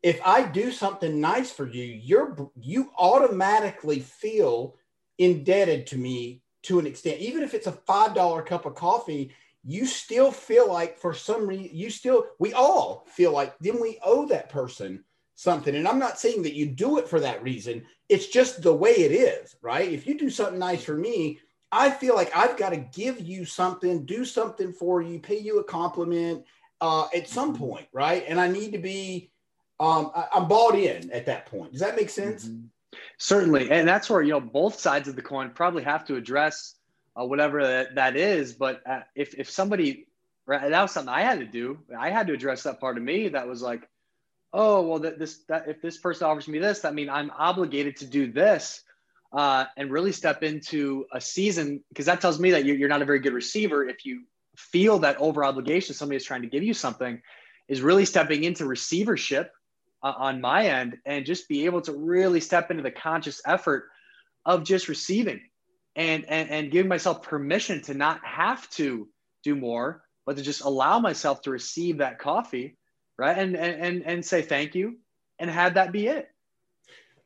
if 0.03 0.21
I 0.25 0.43
do 0.43 0.71
something 0.71 1.21
nice 1.21 1.51
for 1.51 1.67
you, 1.67 1.85
you're 1.85 2.51
you 2.61 2.93
automatically 2.97 4.01
feel 4.01 4.77
indebted 5.19 5.87
to 5.89 5.97
me 5.97 6.43
to 6.65 6.79
an 6.79 6.87
extent. 6.87 7.21
Even 7.21 7.43
if 7.43 7.55
it's 7.55 7.67
a 7.67 7.73
five 7.73 8.15
dollar 8.15 8.43
cup 8.43 8.67
of 8.67 8.75
coffee, 8.75 9.33
you 9.65 9.87
still 9.87 10.31
feel 10.31 10.71
like 10.71 10.99
for 10.99 11.13
some 11.13 11.47
reason 11.47 11.71
you 11.77 11.91
still 11.91 12.27
we 12.39 12.53
all 12.53 13.07
feel 13.09 13.33
like 13.33 13.57
then 13.59 13.81
we 13.81 13.99
owe 14.05 14.27
that 14.27 14.49
person 14.49 15.05
something. 15.35 15.75
And 15.75 15.87
I'm 15.87 15.99
not 15.99 16.19
saying 16.19 16.43
that 16.43 16.55
you 16.55 16.67
do 16.67 16.99
it 16.99 17.09
for 17.09 17.21
that 17.21 17.43
reason. 17.43 17.85
It's 18.09 18.27
just 18.27 18.63
the 18.63 18.75
way 18.75 18.93
it 18.93 19.13
is, 19.13 19.55
right? 19.63 19.91
If 19.91 20.07
you 20.07 20.19
do 20.19 20.31
something 20.31 20.59
nice 20.59 20.83
for 20.83 20.97
me, 20.97 21.39
I 21.71 21.91
feel 21.91 22.15
like 22.15 22.35
I've 22.35 22.57
got 22.57 22.71
to 22.71 22.79
give 22.79 23.21
you 23.21 23.45
something, 23.45 24.07
do 24.07 24.25
something 24.25 24.73
for 24.73 25.03
you, 25.03 25.19
pay 25.19 25.39
you 25.39 25.59
a 25.59 25.65
compliment 25.65 26.45
uh, 26.81 27.09
at 27.15 27.29
some 27.29 27.55
point, 27.55 27.87
right? 27.93 28.25
And 28.27 28.41
I 28.41 28.49
need 28.49 28.73
to 28.73 28.79
be, 28.79 29.31
um, 29.79 30.11
I, 30.15 30.29
am 30.35 30.49
bought 30.49 30.75
in 30.75 31.11
at 31.11 31.27
that 31.27 31.47
point. 31.47 31.73
Does 31.73 31.81
that 31.81 31.97
make 31.97 32.11
sense? 32.11 32.47
Mm-hmm. 32.47 32.67
Certainly, 33.19 33.71
and 33.71 33.89
that's 33.89 34.11
where 34.11 34.23
you 34.23 34.33
know 34.33 34.41
both 34.41 34.79
sides 34.79 35.09
of 35.09 35.17
the 35.17 35.23
coin 35.23 35.51
probably 35.51 35.83
have 35.83 36.05
to 36.07 36.17
address 36.17 36.75
uh, 37.19 37.25
whatever 37.25 37.63
that, 37.63 37.95
that 37.95 38.17
is. 38.17 38.53
But 38.53 38.83
uh, 38.87 39.01
if 39.15 39.35
if 39.35 39.51
somebody, 39.51 40.07
right, 40.47 40.71
that 40.71 40.83
was 40.83 40.93
something 40.93 41.13
I 41.13 41.23
had 41.23 41.41
to 41.41 41.47
do. 41.47 41.79
I 41.99 42.11
had 42.11 42.27
to 42.27 42.35
address 42.35 42.65
that 42.65 42.79
part 42.81 42.99
of 42.99 43.03
me 43.03 43.29
that 43.29 43.49
was 43.49 43.63
like, 43.63 43.89
oh 44.57 44.83
well 44.83 44.99
that 44.99 45.19
this 45.19 45.45
that 45.49 45.69
if 45.69 45.81
this 45.83 45.99
person 45.99 46.27
offers 46.27 46.49
me 46.49 46.59
this 46.59 46.81
that 46.81 46.95
mean 46.95 47.11
i'm 47.11 47.31
obligated 47.39 47.97
to 47.97 48.07
do 48.07 48.31
this 48.33 48.83
uh, 49.33 49.67
and 49.77 49.91
really 49.91 50.13
step 50.13 50.43
into 50.43 51.05
a 51.13 51.21
season 51.21 51.83
because 51.91 52.07
that 52.07 52.21
tells 52.21 52.39
me 52.41 52.53
that 52.53 52.65
you're 52.65 52.89
not 52.89 53.03
a 53.03 53.05
very 53.05 53.19
good 53.19 53.35
receiver 53.35 53.87
if 53.87 54.07
you 54.07 54.23
feel 54.57 54.99
that 55.01 55.17
over 55.19 55.45
obligation 55.45 55.95
somebody 55.95 56.17
is 56.17 56.25
trying 56.25 56.43
to 56.43 56.49
give 56.49 56.63
you 56.63 56.73
something 56.73 57.21
is 57.69 57.83
really 57.83 58.05
stepping 58.05 58.45
into 58.45 58.65
receivership 58.65 59.53
uh, 60.03 60.13
on 60.17 60.41
my 60.41 60.67
end 60.67 60.99
and 61.05 61.27
just 61.27 61.49
be 61.49 61.67
able 61.67 61.81
to 61.81 61.93
really 61.93 62.41
step 62.41 62.71
into 62.71 62.83
the 62.83 62.91
conscious 62.91 63.41
effort 63.47 63.85
of 64.45 64.65
just 64.65 64.89
receiving 64.89 65.41
and, 65.95 66.25
and 66.27 66.51
and 66.51 66.71
giving 66.71 66.89
myself 66.89 67.23
permission 67.23 67.83
to 67.83 67.95
not 67.95 68.21
have 68.25 68.69
to 68.71 69.09
do 69.43 69.55
more 69.55 70.03
but 70.25 70.37
to 70.37 70.43
just 70.43 70.63
allow 70.63 70.99
myself 70.99 71.43
to 71.43 71.51
receive 71.51 71.99
that 71.99 72.19
coffee 72.19 72.77
right? 73.19 73.37
And 73.37 73.57
and 73.57 74.03
and 74.03 74.25
say 74.25 74.43
thank 74.43 74.75
you 74.75 74.97
and 75.39 75.51
have 75.51 75.75
that 75.75 75.93
be 75.93 76.07
it. 76.07 76.29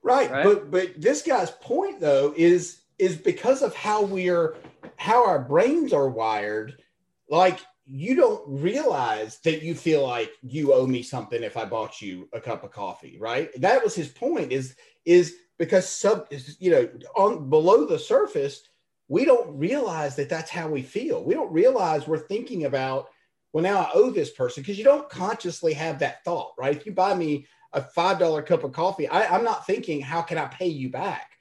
Right. 0.03 0.31
right. 0.31 0.45
But 0.45 0.71
but 0.71 1.01
this 1.01 1.23
guy's 1.23 1.51
point 1.51 2.01
though 2.01 2.33
is 2.37 2.81
is 2.99 3.16
because 3.16 3.62
of 3.62 3.75
how 3.75 4.03
we're 4.05 4.57
how 4.97 5.27
our 5.27 5.41
brains 5.41 5.93
are 5.93 6.09
wired, 6.09 6.83
like 7.29 7.61
you 7.91 8.14
don't 8.14 8.43
realize 8.47 9.38
that 9.41 9.62
you 9.62 9.74
feel 9.74 10.07
like 10.07 10.32
you 10.43 10.72
owe 10.72 10.86
me 10.86 11.03
something 11.03 11.43
if 11.43 11.57
I 11.57 11.64
bought 11.64 12.01
you 12.01 12.28
a 12.32 12.41
cup 12.41 12.62
of 12.62 12.70
coffee, 12.70 13.18
right? 13.20 13.51
That 13.61 13.82
was 13.82 13.95
his 13.95 14.09
point 14.09 14.53
is 14.53 14.76
is 15.05 15.36
because 15.59 15.88
sub 15.88 16.26
you 16.59 16.70
know 16.70 16.88
on 17.16 17.51
below 17.51 17.84
the 17.84 17.99
surface 17.99 18.62
we 19.09 19.24
don't 19.24 19.59
realize 19.59 20.14
that 20.16 20.28
that's 20.28 20.51
how 20.51 20.68
we 20.68 20.82
feel. 20.82 21.24
We 21.24 21.34
don't 21.34 21.53
realize 21.53 22.07
we're 22.07 22.18
thinking 22.18 22.64
about 22.64 23.09
well, 23.53 23.64
now 23.64 23.80
I 23.80 23.91
owe 23.95 24.11
this 24.11 24.30
person 24.30 24.62
because 24.62 24.78
you 24.78 24.84
don't 24.84 25.11
consciously 25.11 25.72
have 25.72 25.99
that 25.99 26.22
thought, 26.24 26.53
right? 26.57 26.76
If 26.76 26.86
you 26.86 26.93
buy 26.93 27.14
me 27.14 27.47
a 27.72 27.80
$5 27.80 28.47
cup 28.47 28.62
of 28.62 28.72
coffee, 28.72 29.09
I, 29.09 29.34
I'm 29.34 29.43
not 29.43 29.66
thinking, 29.66 30.01
how 30.01 30.22
can 30.22 30.38
I 30.38 30.47
pay 30.47 30.68
you 30.68 30.88
back? 30.88 31.32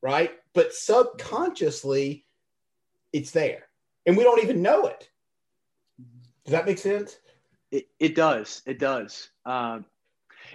Right. 0.00 0.30
But 0.54 0.72
subconsciously, 0.72 2.24
it's 3.12 3.32
there 3.32 3.66
and 4.06 4.16
we 4.16 4.22
don't 4.22 4.42
even 4.42 4.62
know 4.62 4.86
it. 4.86 5.08
Does 6.46 6.52
that 6.52 6.66
make 6.66 6.78
sense? 6.78 7.18
It, 7.70 7.88
it 7.98 8.14
does. 8.14 8.62
It 8.66 8.78
does. 8.78 9.28
Um, 9.44 9.84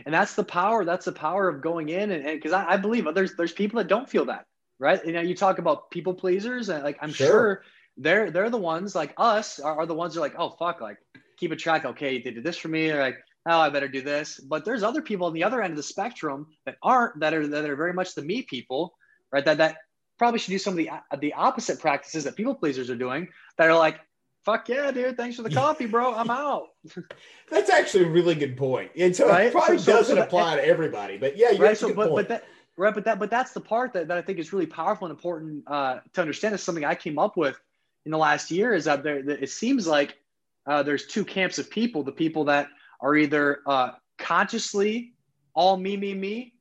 and 0.05 0.13
that's 0.13 0.35
the 0.35 0.43
power. 0.43 0.85
That's 0.85 1.05
the 1.05 1.11
power 1.11 1.47
of 1.47 1.61
going 1.61 1.89
in. 1.89 2.11
And 2.11 2.23
because 2.23 2.53
I, 2.53 2.71
I, 2.71 2.77
believe 2.77 3.05
there's, 3.13 3.35
there's 3.35 3.51
people 3.51 3.77
that 3.77 3.87
don't 3.87 4.09
feel 4.09 4.25
that, 4.25 4.45
right? 4.79 5.05
You 5.05 5.11
know, 5.11 5.21
you 5.21 5.35
talk 5.35 5.59
about 5.59 5.91
people 5.91 6.13
pleasers 6.13 6.69
and 6.69 6.83
like, 6.83 6.97
I'm 7.01 7.11
sure, 7.11 7.27
sure 7.27 7.63
they're 7.97 8.31
they're 8.31 8.49
the 8.49 8.57
ones 8.57 8.95
like 8.95 9.13
us 9.17 9.59
are, 9.59 9.79
are 9.79 9.85
the 9.85 9.93
ones 9.93 10.13
that 10.13 10.19
are 10.19 10.23
like, 10.23 10.35
oh 10.37 10.51
fuck, 10.51 10.81
like 10.81 10.97
keep 11.37 11.51
a 11.51 11.55
track. 11.55 11.85
Okay, 11.85 12.21
they 12.21 12.31
did 12.31 12.43
this 12.43 12.57
for 12.57 12.67
me. 12.67 12.87
They're 12.87 13.01
like, 13.01 13.17
oh, 13.45 13.59
I 13.59 13.69
better 13.69 13.87
do 13.87 14.01
this. 14.01 14.39
But 14.39 14.65
there's 14.65 14.83
other 14.83 15.01
people 15.01 15.27
on 15.27 15.33
the 15.33 15.43
other 15.43 15.61
end 15.61 15.71
of 15.71 15.77
the 15.77 15.83
spectrum 15.83 16.47
that 16.65 16.77
aren't 16.81 17.19
that 17.19 17.33
are 17.33 17.47
that 17.47 17.69
are 17.69 17.75
very 17.75 17.93
much 17.93 18.15
the 18.15 18.21
me 18.21 18.43
people, 18.43 18.93
right? 19.31 19.45
That 19.45 19.57
that 19.57 19.77
probably 20.17 20.39
should 20.39 20.51
do 20.51 20.57
some 20.57 20.73
of 20.73 20.77
the 20.77 20.89
the 21.19 21.33
opposite 21.33 21.79
practices 21.79 22.23
that 22.23 22.35
people 22.35 22.55
pleasers 22.55 22.89
are 22.89 22.95
doing. 22.95 23.27
That 23.57 23.69
are 23.69 23.77
like, 23.77 23.99
fuck 24.43 24.69
yeah, 24.69 24.91
dude. 24.91 25.17
Thanks 25.17 25.35
for 25.35 25.43
the 25.43 25.49
coffee, 25.53 25.85
bro. 25.85 26.13
I'm 26.13 26.29
out. 26.29 26.69
That's 27.49 27.69
actually 27.69 28.05
a 28.05 28.09
really 28.09 28.35
good 28.35 28.57
point. 28.57 28.91
And 28.97 29.15
so 29.15 29.27
right? 29.27 29.47
it 29.47 29.53
probably 29.53 29.77
so, 29.77 29.93
doesn't 29.93 30.17
so 30.17 30.23
apply 30.23 30.55
to 30.57 30.65
everybody, 30.65 31.17
but 31.17 31.37
yeah, 31.37 31.51
right. 31.57 31.77
So, 31.77 31.93
but, 31.93 32.13
but 32.13 32.27
that, 32.29 32.45
right. 32.77 32.93
But 32.93 33.05
that, 33.05 33.19
but 33.19 33.29
that's 33.29 33.53
the 33.53 33.61
part 33.61 33.93
that, 33.93 34.07
that 34.07 34.17
I 34.17 34.21
think 34.21 34.39
is 34.39 34.53
really 34.53 34.65
powerful 34.65 35.07
and 35.07 35.15
important 35.15 35.63
uh, 35.67 35.99
to 36.13 36.21
understand 36.21 36.55
is 36.55 36.63
something 36.63 36.85
I 36.85 36.95
came 36.95 37.19
up 37.19 37.37
with 37.37 37.59
in 38.05 38.11
the 38.11 38.17
last 38.17 38.51
year 38.51 38.73
is 38.73 38.85
that 38.85 39.03
there, 39.03 39.21
that 39.23 39.43
it 39.43 39.49
seems 39.49 39.87
like 39.87 40.17
uh, 40.65 40.83
there's 40.83 41.05
two 41.07 41.25
camps 41.25 41.59
of 41.59 41.69
people, 41.69 42.03
the 42.03 42.11
people 42.11 42.45
that 42.45 42.67
are 42.99 43.15
either 43.15 43.59
uh, 43.65 43.91
consciously 44.17 45.13
all 45.53 45.77
me, 45.77 45.97
me, 45.97 46.13
me, 46.13 46.53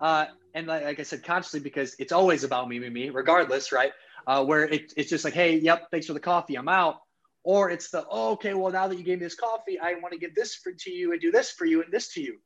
uh, 0.00 0.26
and 0.54 0.66
like, 0.66 0.84
like, 0.84 1.00
I 1.00 1.02
said, 1.02 1.22
consciously 1.22 1.60
because 1.60 1.94
it's 1.98 2.12
always 2.12 2.44
about 2.44 2.68
me, 2.68 2.78
me, 2.78 2.88
me, 2.88 3.10
regardless, 3.10 3.72
right? 3.72 3.92
Uh, 4.26 4.44
where 4.44 4.64
it, 4.64 4.92
it's 4.96 5.10
just 5.10 5.24
like, 5.24 5.34
hey, 5.34 5.58
yep, 5.58 5.88
thanks 5.90 6.06
for 6.06 6.14
the 6.14 6.20
coffee, 6.20 6.56
I'm 6.56 6.68
out. 6.68 7.00
Or 7.48 7.70
it's 7.70 7.88
the, 7.88 8.04
oh, 8.10 8.32
okay, 8.32 8.52
well, 8.52 8.70
now 8.70 8.88
that 8.88 8.98
you 8.98 9.02
gave 9.02 9.20
me 9.20 9.24
this 9.24 9.34
coffee, 9.34 9.80
I 9.80 9.94
want 9.94 10.12
to 10.12 10.18
give 10.18 10.34
this 10.34 10.54
for, 10.54 10.70
to 10.70 10.90
you 10.90 11.12
and 11.12 11.20
do 11.20 11.30
this 11.30 11.50
for 11.50 11.64
you 11.64 11.82
and 11.82 11.90
this 11.90 12.12
to 12.12 12.20
you, 12.20 12.36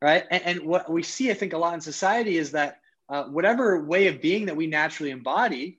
right? 0.00 0.24
And, 0.32 0.42
and 0.42 0.60
what 0.62 0.90
we 0.90 1.04
see, 1.04 1.30
I 1.30 1.34
think, 1.34 1.52
a 1.52 1.58
lot 1.58 1.74
in 1.74 1.80
society 1.80 2.38
is 2.38 2.50
that 2.50 2.80
uh, 3.08 3.22
whatever 3.26 3.84
way 3.84 4.08
of 4.08 4.20
being 4.20 4.46
that 4.46 4.56
we 4.56 4.66
naturally 4.66 5.12
embody, 5.12 5.78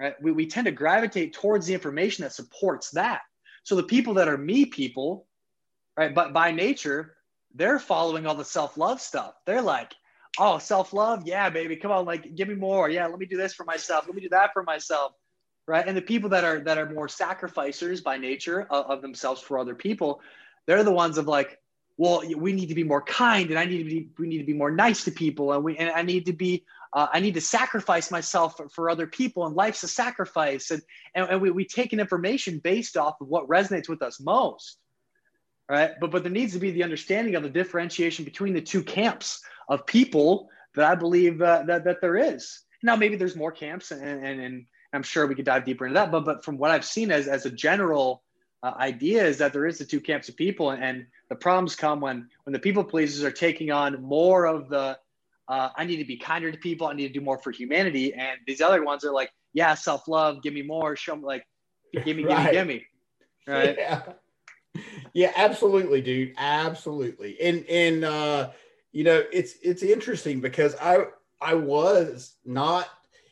right, 0.00 0.14
we, 0.22 0.32
we 0.32 0.46
tend 0.46 0.64
to 0.64 0.72
gravitate 0.72 1.34
towards 1.34 1.66
the 1.66 1.74
information 1.74 2.22
that 2.22 2.32
supports 2.32 2.90
that. 2.92 3.20
So 3.64 3.76
the 3.76 3.82
people 3.82 4.14
that 4.14 4.28
are 4.28 4.38
me 4.38 4.64
people, 4.64 5.26
right, 5.94 6.14
but 6.14 6.32
by 6.32 6.52
nature, 6.52 7.16
they're 7.54 7.78
following 7.78 8.26
all 8.26 8.34
the 8.34 8.46
self 8.46 8.78
love 8.78 9.02
stuff. 9.02 9.34
They're 9.44 9.60
like, 9.60 9.92
oh, 10.38 10.56
self 10.56 10.94
love, 10.94 11.24
yeah, 11.26 11.50
baby, 11.50 11.76
come 11.76 11.90
on, 11.90 12.06
like, 12.06 12.34
give 12.34 12.48
me 12.48 12.54
more. 12.54 12.88
Yeah, 12.88 13.08
let 13.08 13.18
me 13.18 13.26
do 13.26 13.36
this 13.36 13.52
for 13.52 13.64
myself. 13.64 14.06
Let 14.06 14.14
me 14.14 14.22
do 14.22 14.30
that 14.30 14.54
for 14.54 14.62
myself, 14.62 15.12
right? 15.70 15.86
And 15.86 15.96
the 15.96 16.02
people 16.02 16.28
that 16.30 16.42
are 16.42 16.58
that 16.60 16.78
are 16.78 16.90
more 16.90 17.08
sacrificers 17.08 18.00
by 18.00 18.18
nature 18.18 18.62
of, 18.62 18.86
of 18.86 19.02
themselves 19.02 19.40
for 19.40 19.58
other 19.58 19.74
people, 19.74 20.20
they're 20.66 20.82
the 20.82 20.92
ones 20.92 21.16
of 21.16 21.28
like, 21.28 21.58
well, 21.96 22.22
we 22.36 22.52
need 22.52 22.68
to 22.70 22.74
be 22.74 22.82
more 22.82 23.02
kind, 23.02 23.50
and 23.50 23.58
I 23.58 23.64
need 23.64 23.78
to 23.78 23.84
be 23.84 24.08
we 24.18 24.26
need 24.26 24.38
to 24.38 24.44
be 24.44 24.52
more 24.52 24.72
nice 24.72 25.04
to 25.04 25.12
people, 25.12 25.52
and 25.52 25.62
we 25.62 25.76
and 25.76 25.90
I 25.90 26.02
need 26.02 26.26
to 26.26 26.32
be 26.32 26.64
uh, 26.92 27.06
I 27.12 27.20
need 27.20 27.34
to 27.34 27.40
sacrifice 27.40 28.10
myself 28.10 28.56
for, 28.56 28.68
for, 28.68 28.90
other 28.90 29.06
people, 29.06 29.46
and 29.46 29.54
life's 29.54 29.84
a 29.84 29.88
sacrifice, 29.88 30.72
and 30.72 30.82
and, 31.14 31.30
and 31.30 31.40
we 31.40 31.52
we 31.52 31.64
take 31.64 31.92
an 31.92 32.00
information 32.00 32.58
based 32.58 32.96
off 32.96 33.20
of 33.20 33.28
what 33.28 33.46
resonates 33.46 33.88
with 33.88 34.02
us 34.02 34.20
most 34.20 34.80
right? 35.70 35.92
But 36.00 36.10
but 36.10 36.24
there 36.24 36.32
needs 36.32 36.52
to 36.54 36.58
be 36.58 36.72
the 36.72 36.82
understanding 36.82 37.36
of 37.36 37.44
the 37.44 37.48
differentiation 37.48 38.24
between 38.24 38.54
the 38.54 38.60
two 38.60 38.82
camps 38.82 39.40
of 39.68 39.86
people 39.86 40.48
that 40.74 40.84
I 40.84 40.96
believe 40.96 41.40
uh, 41.40 41.62
that 41.68 41.84
that 41.84 42.00
there 42.00 42.16
is. 42.16 42.62
Now 42.82 42.96
maybe 42.96 43.14
there's 43.16 43.36
more 43.36 43.52
camps, 43.52 43.92
and, 43.92 44.02
and 44.02 44.40
and 44.40 44.66
I'm 44.92 45.02
sure 45.02 45.26
we 45.26 45.34
could 45.34 45.44
dive 45.44 45.64
deeper 45.64 45.86
into 45.86 45.94
that. 45.94 46.10
But 46.10 46.24
but 46.24 46.44
from 46.44 46.58
what 46.58 46.70
I've 46.70 46.84
seen 46.84 47.10
as 47.10 47.28
as 47.28 47.46
a 47.46 47.50
general 47.50 48.22
uh, 48.62 48.72
idea 48.76 49.24
is 49.24 49.38
that 49.38 49.52
there 49.52 49.66
is 49.66 49.78
the 49.78 49.84
two 49.84 50.00
camps 50.00 50.28
of 50.28 50.36
people, 50.36 50.70
and, 50.70 50.82
and 50.82 51.06
the 51.28 51.36
problems 51.36 51.76
come 51.76 52.00
when 52.00 52.28
when 52.44 52.52
the 52.52 52.58
people 52.58 52.84
pleasers 52.84 53.24
are 53.24 53.30
taking 53.30 53.70
on 53.70 54.02
more 54.02 54.46
of 54.46 54.68
the 54.68 54.98
uh, 55.48 55.70
I 55.76 55.84
need 55.84 55.96
to 55.96 56.04
be 56.04 56.16
kinder 56.16 56.52
to 56.52 56.58
people, 56.58 56.86
I 56.86 56.92
need 56.92 57.08
to 57.08 57.12
do 57.12 57.24
more 57.24 57.38
for 57.38 57.50
humanity, 57.50 58.14
and 58.14 58.38
these 58.46 58.60
other 58.60 58.84
ones 58.84 59.04
are 59.04 59.12
like, 59.12 59.30
yeah, 59.52 59.74
self 59.74 60.06
love, 60.08 60.42
give 60.42 60.54
me 60.54 60.62
more, 60.62 60.96
show 60.96 61.16
me 61.16 61.24
like, 61.24 61.46
give 62.04 62.16
me, 62.16 62.24
right. 62.24 62.52
give 62.52 62.66
me, 62.66 62.74
give 63.46 63.54
me, 63.54 63.54
right? 63.54 63.76
Yeah 63.78 64.02
yeah, 65.12 65.32
absolutely, 65.36 66.00
dude. 66.00 66.34
Absolutely. 66.36 67.40
And 67.40 67.64
and 67.66 68.04
uh, 68.04 68.50
you 68.92 69.04
know, 69.04 69.22
it's 69.32 69.54
it's 69.62 69.82
interesting 69.82 70.40
because 70.40 70.74
I 70.80 71.06
I 71.40 71.54
was 71.54 72.34
not, 72.44 72.88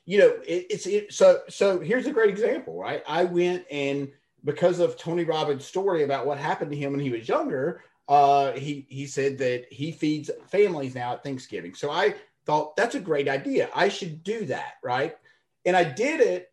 you 0.09 0.17
know, 0.17 0.39
it, 0.47 0.67
it's 0.71 0.87
it, 0.87 1.13
so 1.13 1.43
so 1.51 1.81
here's 1.81 2.07
a 2.07 2.13
great 2.13 2.31
example, 2.31 2.81
right? 2.81 3.03
I 3.07 3.25
went 3.25 3.67
and 3.71 4.11
because 4.43 4.79
of 4.79 4.97
Tony 4.97 5.25
Robbins' 5.25 5.67
story 5.67 6.03
about 6.03 6.25
what 6.25 6.39
happened 6.39 6.71
to 6.71 6.79
him 6.79 6.93
when 6.93 7.01
he 7.01 7.11
was 7.11 7.29
younger, 7.29 7.83
uh, 8.09 8.53
he 8.53 8.87
he 8.89 9.05
said 9.07 9.37
that 9.37 9.67
he 9.71 9.93
feeds 9.93 10.31
families 10.47 10.95
now 10.95 11.13
at 11.13 11.23
Thanksgiving. 11.23 11.75
So 11.75 11.91
I 11.91 12.15
thought 12.47 12.75
that's 12.75 12.95
a 12.95 13.01
great 13.01 13.29
idea. 13.29 13.69
I 13.75 13.91
should 13.91 14.25
do 14.25 14.47
that, 14.47 14.77
right? 14.83 15.15
And 15.67 15.77
I 15.77 15.85
did 15.85 16.21
it. 16.21 16.53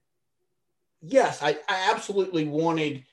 Yes, 1.02 1.42
I, 1.42 1.52
I 1.70 1.92
absolutely 1.94 2.44
wanted 2.44 3.06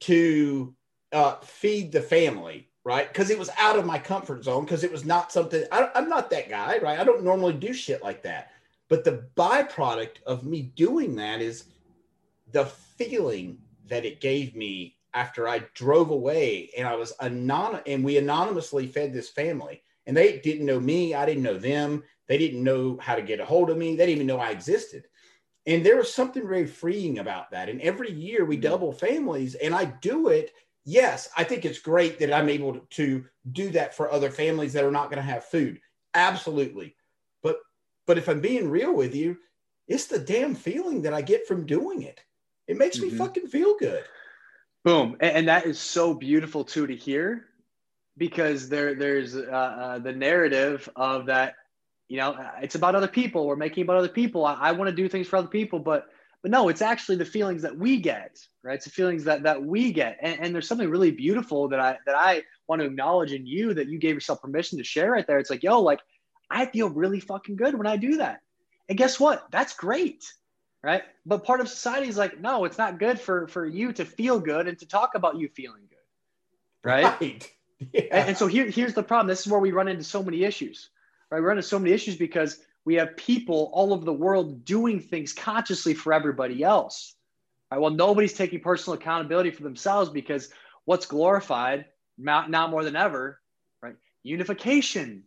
to 0.00 0.74
uh, 1.12 1.36
feed 1.36 1.92
the 1.92 2.00
family, 2.02 2.68
right? 2.82 3.06
Because 3.06 3.30
it 3.30 3.38
was 3.38 3.50
out 3.60 3.78
of 3.78 3.86
my 3.86 4.00
comfort 4.00 4.42
zone, 4.42 4.64
because 4.64 4.82
it 4.82 4.90
was 4.90 5.04
not 5.04 5.30
something 5.30 5.62
I, 5.70 5.88
I'm 5.94 6.08
not 6.08 6.30
that 6.30 6.48
guy, 6.48 6.78
right? 6.78 6.98
I 6.98 7.04
don't 7.04 7.22
normally 7.22 7.52
do 7.52 7.72
shit 7.72 8.02
like 8.02 8.24
that. 8.24 8.50
But 8.88 9.04
the 9.04 9.26
byproduct 9.36 10.22
of 10.26 10.44
me 10.44 10.62
doing 10.76 11.16
that 11.16 11.40
is 11.40 11.64
the 12.52 12.66
feeling 12.66 13.58
that 13.88 14.04
it 14.04 14.20
gave 14.20 14.54
me 14.54 14.96
after 15.14 15.48
I 15.48 15.60
drove 15.74 16.10
away 16.10 16.70
and 16.76 16.86
I 16.86 16.94
was 16.94 17.12
anonymous 17.20 17.82
and 17.86 18.04
we 18.04 18.18
anonymously 18.18 18.86
fed 18.86 19.12
this 19.12 19.30
family 19.30 19.82
and 20.06 20.16
they 20.16 20.38
didn't 20.38 20.66
know 20.66 20.78
me. 20.78 21.14
I 21.14 21.26
didn't 21.26 21.42
know 21.42 21.58
them. 21.58 22.04
They 22.28 22.38
didn't 22.38 22.62
know 22.62 22.98
how 23.00 23.14
to 23.14 23.22
get 23.22 23.40
a 23.40 23.44
hold 23.44 23.70
of 23.70 23.76
me. 23.76 23.96
They 23.96 24.06
didn't 24.06 24.16
even 24.16 24.26
know 24.26 24.38
I 24.38 24.50
existed. 24.50 25.04
And 25.66 25.84
there 25.84 25.96
was 25.96 26.12
something 26.12 26.46
very 26.46 26.66
freeing 26.66 27.18
about 27.18 27.50
that. 27.50 27.68
And 27.68 27.80
every 27.80 28.10
year 28.10 28.44
we 28.44 28.56
mm-hmm. 28.56 28.62
double 28.62 28.92
families, 28.92 29.54
and 29.56 29.74
I 29.74 29.86
do 29.86 30.28
it. 30.28 30.52
Yes, 30.84 31.28
I 31.36 31.42
think 31.42 31.64
it's 31.64 31.80
great 31.80 32.18
that 32.20 32.32
I'm 32.32 32.48
able 32.48 32.80
to 32.90 33.24
do 33.52 33.70
that 33.70 33.94
for 33.94 34.10
other 34.10 34.30
families 34.30 34.72
that 34.74 34.84
are 34.84 34.92
not 34.92 35.10
going 35.10 35.16
to 35.16 35.30
have 35.30 35.44
food. 35.44 35.80
Absolutely. 36.14 36.94
But 38.06 38.18
if 38.18 38.28
I'm 38.28 38.40
being 38.40 38.70
real 38.70 38.94
with 38.94 39.14
you, 39.14 39.36
it's 39.88 40.06
the 40.06 40.18
damn 40.18 40.54
feeling 40.54 41.02
that 41.02 41.14
I 41.14 41.22
get 41.22 41.46
from 41.46 41.66
doing 41.66 42.02
it. 42.02 42.20
It 42.66 42.76
makes 42.76 42.98
mm-hmm. 42.98 43.12
me 43.12 43.18
fucking 43.18 43.48
feel 43.48 43.76
good. 43.78 44.04
Boom. 44.84 45.16
And, 45.20 45.36
and, 45.36 45.48
that 45.48 45.66
is 45.66 45.80
so 45.80 46.14
beautiful 46.14 46.64
too 46.64 46.86
to 46.86 46.94
hear 46.94 47.46
because 48.16 48.68
there 48.68 48.94
there's 48.94 49.36
uh, 49.36 49.40
uh, 49.40 49.98
the 49.98 50.12
narrative 50.12 50.88
of 50.96 51.26
that 51.26 51.54
you 52.08 52.16
know 52.16 52.36
it's 52.62 52.74
about 52.74 52.94
other 52.94 53.08
people 53.08 53.46
we're 53.46 53.56
making 53.56 53.82
about 53.82 53.96
other 53.96 54.08
people 54.08 54.44
i, 54.44 54.54
I 54.54 54.72
want 54.72 54.88
to 54.88 54.96
do 54.96 55.08
things 55.08 55.26
for 55.26 55.36
other 55.36 55.48
people 55.48 55.78
but 55.78 56.06
but 56.42 56.50
no 56.50 56.68
it's 56.68 56.82
actually 56.82 57.16
the 57.16 57.24
feelings 57.24 57.62
that 57.62 57.76
we 57.76 57.98
get 57.98 58.38
right 58.62 58.74
it's 58.74 58.84
the 58.84 58.90
feelings 58.90 59.24
that 59.24 59.42
that 59.42 59.62
we 59.62 59.92
get 59.92 60.18
and, 60.22 60.38
and 60.40 60.54
there's 60.54 60.68
something 60.68 60.88
really 60.88 61.10
beautiful 61.10 61.68
that 61.68 61.80
i 61.80 61.98
that 62.06 62.14
i 62.16 62.42
want 62.68 62.80
to 62.80 62.86
acknowledge 62.86 63.32
in 63.32 63.46
you 63.46 63.74
that 63.74 63.88
you 63.88 63.98
gave 63.98 64.14
yourself 64.14 64.40
permission 64.40 64.78
to 64.78 64.84
share 64.84 65.10
right 65.10 65.26
there 65.26 65.38
it's 65.38 65.50
like 65.50 65.62
yo 65.62 65.80
like 65.80 66.00
i 66.50 66.66
feel 66.66 66.88
really 66.88 67.20
fucking 67.20 67.56
good 67.56 67.76
when 67.76 67.86
i 67.86 67.96
do 67.96 68.18
that 68.18 68.40
and 68.88 68.98
guess 68.98 69.18
what 69.18 69.46
that's 69.50 69.74
great 69.74 70.32
right 70.82 71.02
but 71.24 71.44
part 71.44 71.60
of 71.60 71.68
society 71.68 72.08
is 72.08 72.16
like 72.16 72.40
no 72.40 72.64
it's 72.64 72.78
not 72.78 72.98
good 72.98 73.20
for 73.20 73.48
for 73.48 73.66
you 73.66 73.92
to 73.92 74.04
feel 74.04 74.38
good 74.40 74.68
and 74.68 74.78
to 74.78 74.86
talk 74.86 75.14
about 75.14 75.36
you 75.36 75.48
feeling 75.48 75.82
good 75.88 76.88
right, 76.88 77.20
right. 77.20 77.52
Yeah. 77.92 78.04
And, 78.10 78.28
and 78.30 78.38
so 78.38 78.46
here, 78.46 78.70
here's 78.70 78.94
the 78.94 79.02
problem 79.02 79.26
this 79.26 79.40
is 79.40 79.52
where 79.52 79.60
we 79.60 79.70
run 79.70 79.86
into 79.86 80.02
so 80.02 80.22
many 80.22 80.44
issues 80.44 80.88
right? 81.30 81.40
We 81.40 81.46
run 81.46 81.58
into 81.58 81.68
so 81.68 81.78
many 81.78 81.92
issues 81.92 82.16
because 82.16 82.60
we 82.84 82.94
have 82.94 83.16
people 83.16 83.70
all 83.72 83.92
over 83.92 84.04
the 84.04 84.12
world 84.12 84.64
doing 84.64 85.00
things 85.00 85.32
consciously 85.32 85.94
for 85.94 86.12
everybody 86.12 86.62
else. 86.62 87.14
Right? 87.70 87.80
Well, 87.80 87.90
nobody's 87.90 88.32
taking 88.32 88.60
personal 88.60 88.98
accountability 88.98 89.50
for 89.50 89.62
themselves 89.62 90.10
because 90.10 90.50
what's 90.84 91.06
glorified 91.06 91.86
now 92.18 92.68
more 92.68 92.84
than 92.84 92.96
ever, 92.96 93.40
right? 93.82 93.96
Unification, 94.22 95.24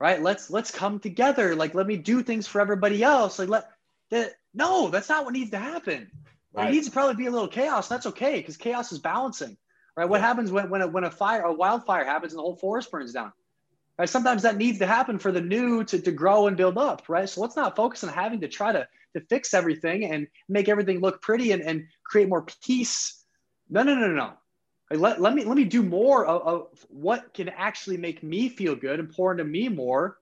right? 0.00 0.20
Let's 0.20 0.50
let's 0.50 0.70
come 0.70 0.98
together. 0.98 1.54
Like 1.54 1.74
let 1.74 1.86
me 1.86 1.96
do 1.96 2.22
things 2.22 2.46
for 2.46 2.60
everybody 2.60 3.02
else. 3.02 3.38
Like 3.38 3.48
let 3.48 3.70
that 4.10 4.32
no, 4.54 4.88
that's 4.88 5.08
not 5.08 5.24
what 5.24 5.34
needs 5.34 5.50
to 5.50 5.58
happen. 5.58 6.10
Right. 6.52 6.64
There 6.64 6.72
needs 6.72 6.86
to 6.86 6.92
probably 6.92 7.14
be 7.14 7.26
a 7.26 7.30
little 7.30 7.48
chaos. 7.48 7.86
That's 7.86 8.06
okay 8.06 8.38
because 8.38 8.56
chaos 8.56 8.90
is 8.90 8.98
balancing, 8.98 9.56
right? 9.96 10.06
What 10.08 10.20
yeah. 10.20 10.26
happens 10.26 10.50
when 10.50 10.70
when 10.70 10.82
a, 10.82 10.88
when 10.88 11.04
a 11.04 11.10
fire, 11.10 11.42
a 11.42 11.52
wildfire 11.52 12.04
happens 12.04 12.32
and 12.32 12.38
the 12.38 12.42
whole 12.42 12.56
forest 12.56 12.90
burns 12.90 13.12
down? 13.12 13.32
Right? 13.98 14.08
Sometimes 14.08 14.42
that 14.42 14.56
needs 14.56 14.78
to 14.78 14.86
happen 14.86 15.18
for 15.18 15.30
the 15.30 15.42
new 15.42 15.84
to, 15.84 16.00
to 16.00 16.10
grow 16.10 16.46
and 16.46 16.56
build 16.56 16.78
up, 16.78 17.02
right? 17.08 17.28
So 17.28 17.42
let's 17.42 17.54
not 17.54 17.76
focus 17.76 18.02
on 18.02 18.08
having 18.08 18.40
to 18.40 18.48
try 18.48 18.72
to, 18.72 18.88
to 19.14 19.20
fix 19.28 19.52
everything 19.52 20.06
and 20.06 20.26
make 20.48 20.70
everything 20.70 21.00
look 21.00 21.20
pretty 21.20 21.52
and, 21.52 21.62
and 21.62 21.86
create 22.02 22.26
more 22.26 22.46
peace. 22.62 23.22
No, 23.68 23.82
no, 23.82 23.94
no, 23.94 24.06
no, 24.08 24.14
no. 24.14 24.32
Let, 24.92 25.20
let 25.20 25.34
me 25.34 25.44
let 25.44 25.56
me 25.56 25.64
do 25.64 25.82
more 25.82 26.26
of, 26.26 26.42
of 26.42 26.86
what 26.88 27.32
can 27.32 27.48
actually 27.48 27.96
make 27.96 28.22
me 28.22 28.48
feel 28.48 28.74
good 28.74 28.98
and 28.98 29.10
pour 29.10 29.30
into 29.30 29.44
me 29.44 29.68
more 29.68 30.18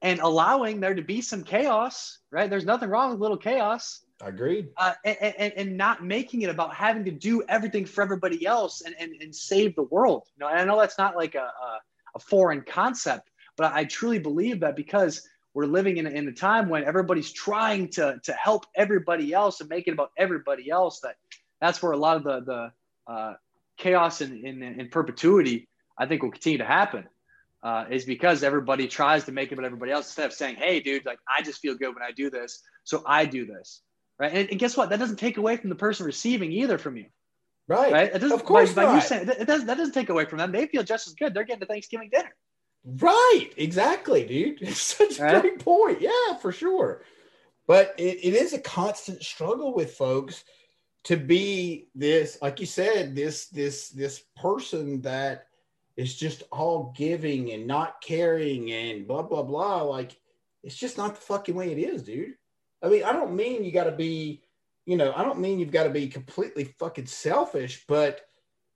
and 0.00 0.20
allowing 0.20 0.80
there 0.80 0.94
to 0.94 1.02
be 1.02 1.20
some 1.20 1.44
chaos, 1.44 2.18
right? 2.30 2.48
There's 2.48 2.64
nothing 2.64 2.88
wrong 2.88 3.10
with 3.10 3.18
a 3.18 3.22
little 3.22 3.36
chaos. 3.36 4.02
Agreed. 4.22 4.68
Uh, 4.78 4.94
and, 5.04 5.34
and, 5.38 5.52
and, 5.52 5.76
not 5.76 6.02
making 6.02 6.40
it 6.40 6.48
about 6.48 6.74
having 6.74 7.04
to 7.04 7.10
do 7.10 7.42
everything 7.50 7.84
for 7.84 8.00
everybody 8.00 8.46
else 8.46 8.80
and, 8.80 8.94
and, 8.98 9.12
and 9.20 9.34
save 9.34 9.76
the 9.76 9.82
world. 9.82 10.22
You 10.34 10.40
know, 10.40 10.50
and 10.50 10.58
I 10.58 10.64
know 10.64 10.80
that's 10.80 10.96
not 10.96 11.16
like 11.16 11.34
a, 11.34 11.40
a 11.40 11.80
a 12.16 12.18
foreign 12.18 12.62
concept. 12.62 13.30
But 13.56 13.72
I 13.72 13.84
truly 13.84 14.18
believe 14.18 14.60
that 14.60 14.74
because 14.74 15.26
we're 15.54 15.66
living 15.66 15.98
in 15.98 16.06
a, 16.06 16.10
in 16.10 16.28
a 16.28 16.32
time 16.32 16.68
when 16.68 16.84
everybody's 16.84 17.30
trying 17.30 17.88
to, 17.90 18.18
to 18.24 18.32
help 18.32 18.66
everybody 18.74 19.32
else 19.32 19.60
and 19.60 19.70
make 19.70 19.86
it 19.86 19.92
about 19.92 20.10
everybody 20.18 20.70
else, 20.70 21.00
that 21.00 21.16
that's 21.60 21.82
where 21.82 21.92
a 21.92 21.96
lot 21.96 22.16
of 22.16 22.24
the, 22.24 22.40
the 22.40 23.12
uh, 23.12 23.34
chaos 23.76 24.20
in, 24.20 24.44
in, 24.46 24.62
in 24.62 24.88
perpetuity, 24.88 25.68
I 25.98 26.06
think 26.06 26.22
will 26.22 26.30
continue 26.30 26.58
to 26.58 26.64
happen. 26.64 27.04
Uh, 27.62 27.84
is 27.90 28.04
because 28.04 28.42
everybody 28.44 28.86
tries 28.86 29.24
to 29.24 29.32
make 29.32 29.50
it 29.50 29.54
about 29.54 29.64
everybody 29.64 29.90
else 29.90 30.06
instead 30.06 30.26
of 30.26 30.32
saying, 30.32 30.54
"Hey, 30.54 30.78
dude, 30.78 31.04
like 31.04 31.18
I 31.26 31.42
just 31.42 31.60
feel 31.60 31.74
good 31.74 31.94
when 31.94 32.02
I 32.02 32.12
do 32.12 32.30
this, 32.30 32.62
so 32.84 33.02
I 33.06 33.24
do 33.24 33.44
this." 33.44 33.80
Right? 34.20 34.32
And, 34.32 34.50
and 34.50 34.58
guess 34.60 34.76
what? 34.76 34.90
That 34.90 35.00
doesn't 35.00 35.16
take 35.16 35.36
away 35.36 35.56
from 35.56 35.70
the 35.70 35.74
person 35.76 36.06
receiving 36.06 36.52
either 36.52 36.78
from 36.78 36.96
you. 36.96 37.06
Right. 37.66 37.92
Right. 37.92 38.14
It 38.14 38.18
doesn't, 38.20 38.32
of 38.38 38.44
course 38.44 38.72
by, 38.72 38.82
not. 38.84 38.88
by 38.90 38.94
you 38.96 39.00
saying, 39.00 39.28
it 39.28 39.46
doesn't, 39.46 39.66
that 39.66 39.76
doesn't 39.78 39.94
take 39.94 40.10
away 40.10 40.26
from 40.26 40.38
them. 40.38 40.52
They 40.52 40.66
feel 40.66 40.84
just 40.84 41.08
as 41.08 41.14
good. 41.14 41.34
They're 41.34 41.42
getting 41.44 41.60
the 41.60 41.66
Thanksgiving 41.66 42.10
dinner. 42.12 42.32
Right, 42.84 43.50
exactly, 43.56 44.24
dude. 44.24 44.58
It's 44.62 44.80
such 44.80 45.18
a 45.18 45.24
Right? 45.24 45.40
great 45.42 45.58
point. 45.58 46.00
Yeah, 46.00 46.36
for 46.40 46.52
sure. 46.52 47.02
But 47.66 47.94
it, 47.98 48.18
it 48.22 48.34
is 48.34 48.52
a 48.52 48.60
constant 48.60 49.22
struggle 49.24 49.74
with 49.74 49.94
folks 49.94 50.44
to 51.06 51.16
be 51.16 51.86
this, 51.94 52.36
like 52.42 52.58
you 52.58 52.66
said, 52.66 53.14
this 53.14 53.46
this 53.46 53.90
this 53.90 54.24
person 54.36 55.00
that 55.02 55.46
is 55.96 56.16
just 56.16 56.42
all 56.50 56.92
giving 56.96 57.52
and 57.52 57.64
not 57.64 58.00
caring 58.00 58.72
and 58.72 59.06
blah 59.06 59.22
blah 59.22 59.44
blah. 59.44 59.82
Like 59.82 60.18
it's 60.64 60.74
just 60.74 60.98
not 60.98 61.14
the 61.14 61.20
fucking 61.20 61.54
way 61.54 61.70
it 61.70 61.78
is, 61.78 62.02
dude. 62.02 62.34
I 62.82 62.88
mean, 62.88 63.04
I 63.04 63.12
don't 63.12 63.36
mean 63.36 63.62
you 63.62 63.70
got 63.70 63.84
to 63.84 63.92
be, 63.92 64.42
you 64.84 64.96
know, 64.96 65.12
I 65.14 65.22
don't 65.22 65.38
mean 65.38 65.60
you've 65.60 65.70
got 65.70 65.84
to 65.84 65.90
be 65.90 66.08
completely 66.08 66.64
fucking 66.64 67.06
selfish, 67.06 67.84
but 67.86 68.22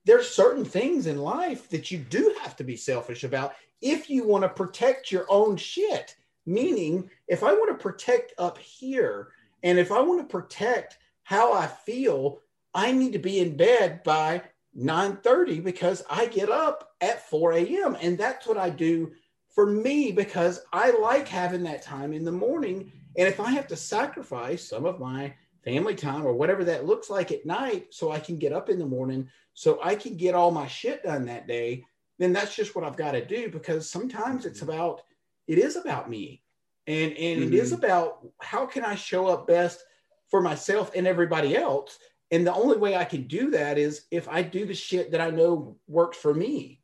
there's 0.04 0.30
certain 0.30 0.64
things 0.64 1.08
in 1.08 1.18
life 1.18 1.68
that 1.70 1.90
you 1.90 1.98
do 1.98 2.32
have 2.42 2.54
to 2.56 2.64
be 2.64 2.76
selfish 2.76 3.24
about 3.24 3.54
if 3.82 4.08
you 4.08 4.24
want 4.24 4.44
to 4.44 4.48
protect 4.48 5.10
your 5.10 5.26
own 5.28 5.56
shit. 5.56 6.14
Meaning, 6.46 7.10
if 7.26 7.42
I 7.42 7.52
want 7.52 7.76
to 7.76 7.82
protect 7.82 8.34
up 8.38 8.56
here 8.56 9.30
and 9.64 9.80
if 9.80 9.90
I 9.90 10.00
want 10.00 10.20
to 10.20 10.26
protect 10.26 10.98
how 11.30 11.52
I 11.52 11.68
feel, 11.68 12.40
I 12.74 12.90
need 12.90 13.12
to 13.12 13.20
be 13.20 13.38
in 13.38 13.56
bed 13.56 14.02
by 14.02 14.42
9:30 14.76 15.62
because 15.62 16.02
I 16.10 16.26
get 16.26 16.50
up 16.50 16.90
at 17.00 17.30
4 17.30 17.52
a.m. 17.52 17.96
And 18.00 18.18
that's 18.18 18.48
what 18.48 18.58
I 18.58 18.68
do 18.68 19.12
for 19.54 19.64
me 19.64 20.10
because 20.10 20.62
I 20.72 20.90
like 20.90 21.28
having 21.28 21.62
that 21.62 21.82
time 21.82 22.12
in 22.12 22.24
the 22.24 22.32
morning. 22.32 22.90
And 23.16 23.28
if 23.28 23.38
I 23.38 23.52
have 23.52 23.68
to 23.68 23.76
sacrifice 23.76 24.68
some 24.68 24.84
of 24.84 24.98
my 24.98 25.32
family 25.64 25.94
time 25.94 26.26
or 26.26 26.32
whatever 26.32 26.64
that 26.64 26.86
looks 26.86 27.08
like 27.08 27.30
at 27.30 27.46
night 27.46 27.94
so 27.94 28.10
I 28.10 28.18
can 28.18 28.36
get 28.36 28.52
up 28.52 28.68
in 28.68 28.80
the 28.80 28.84
morning 28.84 29.28
so 29.54 29.78
I 29.84 29.94
can 29.94 30.16
get 30.16 30.34
all 30.34 30.50
my 30.50 30.66
shit 30.66 31.04
done 31.04 31.26
that 31.26 31.46
day, 31.46 31.84
then 32.18 32.32
that's 32.32 32.56
just 32.56 32.74
what 32.74 32.84
I've 32.84 32.96
got 32.96 33.12
to 33.12 33.24
do 33.24 33.48
because 33.50 33.88
sometimes 33.88 34.46
it's 34.46 34.58
mm-hmm. 34.58 34.70
about 34.70 35.02
it 35.46 35.58
is 35.58 35.76
about 35.76 36.10
me. 36.10 36.42
And 36.88 37.12
and 37.12 37.44
it 37.44 37.54
is 37.54 37.72
mm-hmm. 37.72 37.84
about 37.84 38.26
how 38.40 38.66
can 38.66 38.84
I 38.84 38.96
show 38.96 39.28
up 39.28 39.46
best 39.46 39.84
for 40.30 40.40
myself 40.40 40.92
and 40.94 41.06
everybody 41.06 41.56
else. 41.56 41.98
And 42.30 42.46
the 42.46 42.54
only 42.54 42.78
way 42.78 42.96
I 42.96 43.04
can 43.04 43.24
do 43.24 43.50
that 43.50 43.76
is 43.76 44.06
if 44.10 44.28
I 44.28 44.42
do 44.42 44.64
the 44.64 44.74
shit 44.74 45.10
that 45.10 45.20
I 45.20 45.30
know 45.30 45.76
works 45.88 46.16
for 46.16 46.32
me. 46.32 46.80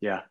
Yeah. 0.00 0.22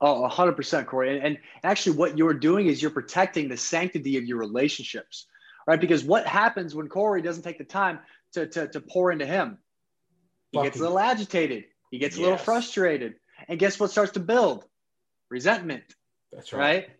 Oh, 0.00 0.28
100%, 0.30 0.86
Corey. 0.86 1.16
And, 1.16 1.26
and 1.26 1.38
actually, 1.64 1.96
what 1.96 2.16
you're 2.16 2.34
doing 2.34 2.68
is 2.68 2.80
you're 2.80 2.92
protecting 2.92 3.48
the 3.48 3.56
sanctity 3.56 4.16
of 4.16 4.24
your 4.24 4.38
relationships, 4.38 5.26
right? 5.66 5.80
Because 5.80 6.04
what 6.04 6.24
happens 6.24 6.74
when 6.74 6.88
Corey 6.88 7.20
doesn't 7.20 7.42
take 7.42 7.58
the 7.58 7.64
time 7.64 7.98
to, 8.32 8.46
to, 8.46 8.68
to 8.68 8.80
pour 8.80 9.10
into 9.10 9.26
him? 9.26 9.58
He 10.52 10.62
gets 10.62 10.78
a 10.78 10.82
little 10.82 10.98
agitated, 10.98 11.64
he 11.90 11.98
gets 11.98 12.16
a 12.16 12.20
little 12.20 12.38
frustrated. 12.38 13.16
And 13.48 13.58
guess 13.58 13.78
what 13.78 13.90
starts 13.90 14.12
to 14.12 14.20
build? 14.20 14.64
Resentment, 15.30 15.84
That's 16.32 16.52
right. 16.52 16.60
right? 16.60 16.90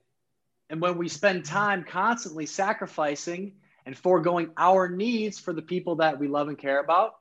And 0.70 0.80
when 0.80 0.98
we 0.98 1.08
spend 1.08 1.44
time 1.44 1.84
constantly 1.84 2.46
sacrificing 2.46 3.54
and 3.88 3.96
foregoing 3.96 4.50
our 4.58 4.86
needs 4.86 5.38
for 5.38 5.54
the 5.54 5.62
people 5.62 5.96
that 5.96 6.18
we 6.18 6.28
love 6.28 6.48
and 6.48 6.58
care 6.58 6.80
about, 6.80 7.14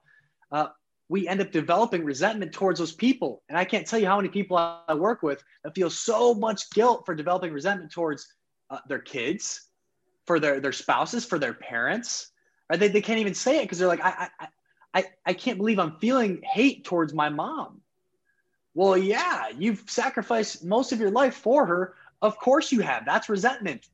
uh, 0.52 0.68
we 1.08 1.26
end 1.26 1.40
up 1.40 1.50
developing 1.50 2.04
resentment 2.04 2.52
towards 2.52 2.78
those 2.78 2.92
people. 2.92 3.42
And 3.48 3.58
I 3.58 3.64
can't 3.64 3.88
tell 3.88 3.98
you 3.98 4.06
how 4.06 4.18
many 4.18 4.28
people 4.28 4.58
I 4.58 4.94
work 4.94 5.24
with 5.24 5.42
that 5.64 5.74
feel 5.74 5.90
so 5.90 6.34
much 6.34 6.70
guilt 6.72 7.06
for 7.06 7.16
developing 7.16 7.54
resentment 7.54 7.94
towards 7.94 8.28
uh, 8.70 8.80
their 8.90 9.00
kids, 9.00 9.62
for 10.26 10.42
their, 10.42 10.60
their 10.60 10.74
spouses, 10.74 11.24
for 11.24 11.40
their 11.40 11.54
parents. 11.54 12.32
Right? 12.70 12.78
They, 12.78 12.90
they 12.90 13.02
can't 13.02 13.20
even 13.20 13.34
say 13.34 13.60
it 13.60 13.62
because 13.62 13.80
they're 13.80 13.88
like, 13.88 14.04
I, 14.04 14.28
I, 14.38 14.48
I, 14.94 15.06
I 15.28 15.34
can't 15.34 15.58
believe 15.58 15.80
I'm 15.80 15.96
feeling 16.00 16.42
hate 16.44 16.84
towards 16.84 17.14
my 17.14 17.30
mom. 17.30 17.80
Well, 18.74 18.98
yeah, 18.98 19.52
you've 19.58 19.86
sacrificed 19.88 20.66
most 20.66 20.92
of 20.92 21.00
your 21.00 21.12
life 21.12 21.36
for 21.36 21.66
her. 21.66 21.94
Of 22.22 22.38
course 22.38 22.74
you 22.74 22.82
have. 22.82 23.06
That's 23.06 23.30
resentment, 23.30 23.88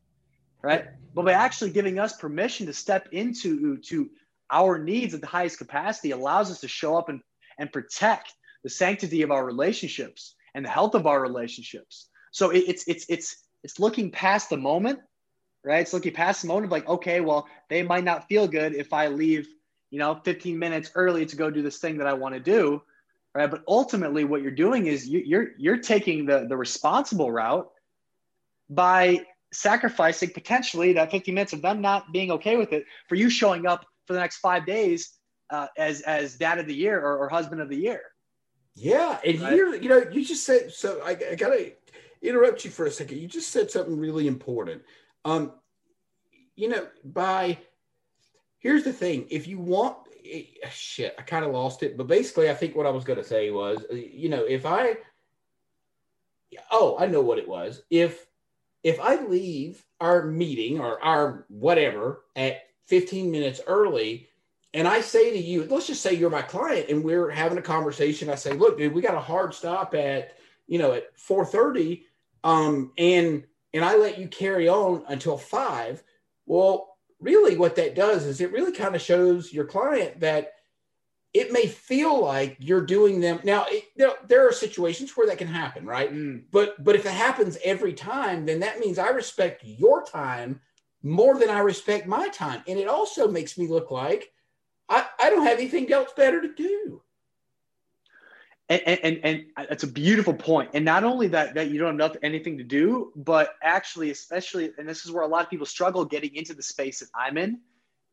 right? 0.64 0.86
But 1.14 1.26
by 1.26 1.34
actually 1.34 1.72
giving 1.72 2.00
us 2.00 2.16
permission 2.16 2.66
to 2.68 2.74
step 2.74 3.10
into 3.12 3.78
to 3.78 4.10
our 4.50 4.78
needs 4.78 5.14
at 5.14 5.22
the 5.22 5.28
highest 5.28 5.58
capacity 5.58 6.12
allows 6.12 6.50
us 6.50 6.62
to 6.62 6.68
show 6.68 6.96
up 6.96 7.10
and, 7.10 7.22
and 7.60 7.72
protect 7.72 8.34
the 8.64 8.70
sanctity 8.70 9.22
of 9.22 9.32
our 9.32 9.46
relationships 9.46 10.36
and 10.56 10.66
the 10.66 10.70
health 10.70 10.96
of 10.96 11.06
our 11.06 11.22
relationships. 11.22 12.10
So 12.32 12.50
it, 12.50 12.64
it's 12.68 12.88
it's 12.88 13.06
it's 13.10 13.36
it's 13.64 13.80
looking 13.80 14.10
past 14.10 14.50
the 14.50 14.58
moment, 14.58 15.00
right? 15.64 15.82
It's 15.82 15.94
looking 15.94 16.14
past 16.14 16.42
the 16.42 16.48
moment 16.48 16.66
of 16.66 16.72
like, 16.72 16.88
okay, 16.88 17.22
well, 17.22 17.48
they 17.70 17.84
might 17.84 18.04
not 18.04 18.28
feel 18.28 18.48
good 18.48 18.74
if 18.74 18.94
I 18.94 19.08
leave, 19.08 19.48
you 19.92 20.00
know, 20.00 20.20
15 20.24 20.58
minutes 20.58 20.92
early 20.96 21.26
to 21.26 21.36
go 21.36 21.50
do 21.50 21.62
this 21.62 21.78
thing 21.78 21.98
that 21.98 22.08
I 22.08 22.14
want 22.14 22.34
to 22.34 22.40
do, 22.40 22.82
right? 23.36 23.50
But 23.50 23.64
ultimately, 23.68 24.24
what 24.24 24.42
you're 24.42 24.52
doing 24.52 24.88
is 24.88 25.08
you, 25.08 25.20
you're 25.26 25.50
you're 25.58 25.78
taking 25.78 26.26
the 26.26 26.46
the 26.48 26.58
responsible 26.58 27.32
route 27.32 27.70
by 28.70 29.26
sacrificing 29.54 30.30
potentially 30.32 30.94
that 30.94 31.12
50 31.12 31.32
minutes 31.32 31.54
of 31.54 31.62
them 31.62 31.82
not 31.82 32.12
being 32.12 32.32
okay 32.32 32.58
with 32.58 32.74
it 32.74 32.86
for 33.08 33.16
you 33.16 33.30
showing 33.30 33.66
up 33.66 33.86
for 34.06 34.14
the 34.14 34.20
next 34.20 34.38
five 34.38 34.66
days 34.66 35.18
uh, 35.50 35.68
as 35.78 36.02
as 36.02 36.36
dad 36.36 36.60
of 36.60 36.68
the 36.68 36.74
year 36.74 37.00
or, 37.00 37.18
or 37.18 37.30
husband 37.30 37.62
of 37.62 37.70
the 37.70 37.78
year. 37.78 38.02
Yeah, 38.76 39.20
and 39.26 39.40
Right. 39.40 39.54
here, 39.54 39.76
you 39.76 39.88
know, 39.88 40.04
you 40.12 40.26
just 40.26 40.46
said 40.46 40.72
so. 40.72 41.02
I, 41.04 41.12
I 41.32 41.36
gotta 41.36 41.74
interrupt 42.22 42.66
you 42.66 42.72
for 42.72 42.86
a 42.86 42.92
second. 42.92 43.20
You 43.20 43.28
just 43.28 43.52
said 43.52 43.70
something 43.70 43.98
really 43.98 44.28
important. 44.28 44.82
Um, 45.26 45.54
you 46.56 46.70
know, 46.70 46.88
by 47.04 47.60
here's 48.58 48.84
the 48.84 48.94
thing: 48.94 49.28
if 49.30 49.48
you 49.48 49.60
want, 49.60 49.98
eh, 50.26 50.44
shit, 50.72 51.14
I 51.20 51.22
kind 51.22 51.46
of 51.46 51.52
lost 51.52 51.84
it, 51.84 51.98
but 51.98 52.08
basically, 52.08 52.50
I 52.50 52.56
think 52.56 52.76
what 52.76 52.88
I 52.88 52.92
was 52.92 53.04
gonna 53.04 53.24
say 53.24 53.52
was, 53.52 53.86
uh, 53.92 53.96
you 53.96 54.30
know, 54.30 54.44
if 54.44 54.66
I, 54.66 54.98
oh, 56.72 56.98
I 56.98 57.06
know 57.06 57.22
what 57.22 57.38
it 57.38 57.48
was. 57.48 57.84
If 57.92 58.26
if 58.84 59.00
I 59.00 59.24
leave 59.24 59.86
our 60.00 60.26
meeting 60.26 60.80
or 60.80 61.04
our 61.04 61.46
whatever 61.48 62.24
at 62.36 62.64
15 62.88 63.32
minutes 63.32 63.62
early, 63.66 64.28
and 64.74 64.88
I 64.88 65.02
say 65.02 65.32
to 65.32 65.38
you, 65.38 65.66
let's 65.66 65.88
just 65.88 66.02
say 66.02 66.14
you're 66.14 66.30
my 66.30 66.42
client 66.42 66.90
and 66.90 67.04
we're 67.04 67.30
having 67.30 67.58
a 67.58 67.62
conversation. 67.62 68.30
I 68.30 68.36
say, 68.36 68.54
look, 68.54 68.78
dude, 68.78 68.94
we 68.94 69.02
got 69.02 69.16
a 69.16 69.22
hard 69.22 69.54
stop 69.54 69.94
at, 69.96 70.36
you 70.68 70.80
know, 70.80 70.94
at 70.94 71.16
4:30. 71.18 72.04
Um, 72.44 72.92
and 72.98 73.44
and 73.74 73.86
I 73.86 73.96
let 73.96 74.20
you 74.20 74.28
carry 74.28 74.68
on 74.68 75.04
until 75.08 75.38
five. 75.38 76.04
Well, 76.46 76.98
really 77.20 77.56
what 77.56 77.76
that 77.78 77.96
does 77.96 78.26
is 78.26 78.42
it 78.42 78.52
really 78.52 78.74
kind 78.74 78.96
of 78.96 79.02
shows 79.02 79.54
your 79.54 79.66
client 79.66 80.20
that 80.20 80.54
it 81.34 81.52
may 81.52 81.66
feel 81.66 82.22
like 82.22 82.56
you're 82.60 82.86
doing 82.86 83.20
them 83.20 83.40
now 83.44 83.66
it, 83.70 83.86
there, 83.96 84.12
there 84.28 84.48
are 84.48 84.52
situations 84.52 85.16
where 85.16 85.28
that 85.28 85.38
can 85.38 85.48
happen 85.48 85.86
right? 85.86 86.14
Mm. 86.14 86.44
But 86.52 86.84
but 86.84 86.96
if 86.96 87.06
it 87.06 87.12
happens 87.12 87.58
every 87.64 87.94
time 87.94 88.46
then 88.46 88.60
that 88.60 88.80
means 88.80 89.00
i 89.00 89.10
respect 89.10 89.64
your 89.64 90.04
time 90.04 90.62
more 91.02 91.38
than 91.38 91.50
i 91.50 91.60
respect 91.60 92.08
my 92.08 92.30
time. 92.30 92.64
And 92.68 92.80
it 92.80 92.88
also 92.88 93.30
makes 93.30 93.58
me 93.58 93.68
look 93.68 93.92
like 93.92 94.32
i, 94.90 95.06
I 95.20 95.30
don't 95.30 95.46
have 95.46 95.60
anything 95.60 95.92
else 95.92 96.12
better 96.16 96.42
to 96.42 96.54
do. 96.54 97.02
And, 98.70 98.82
and, 98.86 99.00
and, 99.04 99.20
and 99.58 99.68
it's 99.70 99.84
a 99.84 99.88
beautiful 99.88 100.34
point. 100.34 100.70
And 100.74 100.86
not 100.86 101.04
only 101.04 101.28
that, 101.28 101.54
that 101.56 101.70
you 101.70 101.80
don't 101.80 102.00
have 102.00 102.18
anything 102.24 102.58
to 102.58 102.64
do, 102.64 103.12
but 103.16 103.56
actually, 103.62 104.10
especially, 104.10 104.72
and 104.78 104.88
this 104.88 105.06
is 105.06 105.12
where 105.12 105.24
a 105.24 105.28
lot 105.28 105.44
of 105.44 105.50
people 105.50 105.66
struggle 105.66 106.06
getting 106.06 106.34
into 106.34 106.54
the 106.54 106.64
space 106.64 107.02
that 107.02 107.10
I'm 107.14 107.38
in 107.38 107.60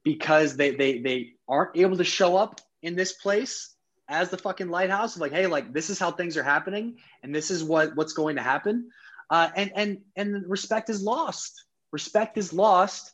because 0.03 0.57
they, 0.57 0.73
they, 0.73 0.99
they 0.99 1.35
aren't 1.49 1.77
able 1.77 1.97
to 1.97 2.05
show 2.05 2.37
up 2.37 2.61
in 2.83 2.97
this 2.97 3.13
place 3.13 3.75
as 4.09 4.29
the 4.31 4.39
fucking 4.39 4.69
lighthouse 4.69 5.15
of 5.15 5.21
like, 5.21 5.33
Hey, 5.33 5.47
like 5.47 5.73
this 5.73 5.91
is 5.91 5.99
how 5.99 6.11
things 6.11 6.37
are 6.37 6.43
happening. 6.43 6.97
And 7.23 7.35
this 7.35 7.51
is 7.51 7.63
what, 7.63 7.95
what's 7.97 8.13
going 8.13 8.37
to 8.37 8.43
happen. 8.43 8.91
Uh, 9.29 9.49
and, 9.55 9.71
and, 9.77 9.99
and 10.17 10.45
respect 10.49 10.91
is 10.91 11.03
lost. 11.03 11.65
Respect 11.93 12.37
is 12.39 12.53
lost. 12.53 13.13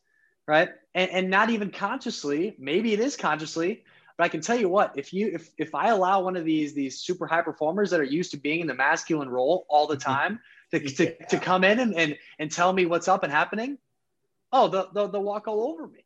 Right. 0.48 0.70
And, 0.94 1.10
and 1.10 1.30
not 1.30 1.50
even 1.50 1.70
consciously, 1.70 2.54
maybe 2.58 2.92
it 2.92 3.00
is 3.00 3.16
consciously, 3.16 3.84
but 4.16 4.24
I 4.24 4.28
can 4.28 4.40
tell 4.40 4.56
you 4.56 4.68
what, 4.68 4.92
if 4.96 5.12
you 5.12 5.28
if 5.34 5.50
if 5.58 5.74
I 5.74 5.88
allow 5.88 6.22
one 6.22 6.36
of 6.36 6.44
these 6.44 6.72
these 6.72 7.00
super 7.00 7.26
high 7.26 7.42
performers 7.42 7.90
that 7.90 7.98
are 8.00 8.04
used 8.04 8.30
to 8.30 8.36
being 8.36 8.60
in 8.60 8.66
the 8.68 8.74
masculine 8.74 9.28
role 9.28 9.66
all 9.68 9.86
the 9.88 9.96
time 9.96 10.38
to, 10.70 10.78
to, 10.80 11.04
Yeah. 11.04 11.26
to 11.26 11.38
come 11.38 11.64
in 11.64 11.80
and, 11.80 11.94
and 11.94 12.16
and 12.38 12.50
tell 12.50 12.72
me 12.72 12.86
what's 12.86 13.08
up 13.08 13.24
and 13.24 13.32
happening, 13.32 13.76
oh, 14.52 14.68
they'll 14.68 14.90
they'll, 14.92 15.08
they'll 15.08 15.22
walk 15.22 15.48
all 15.48 15.64
over 15.72 15.86
me. 15.88 16.04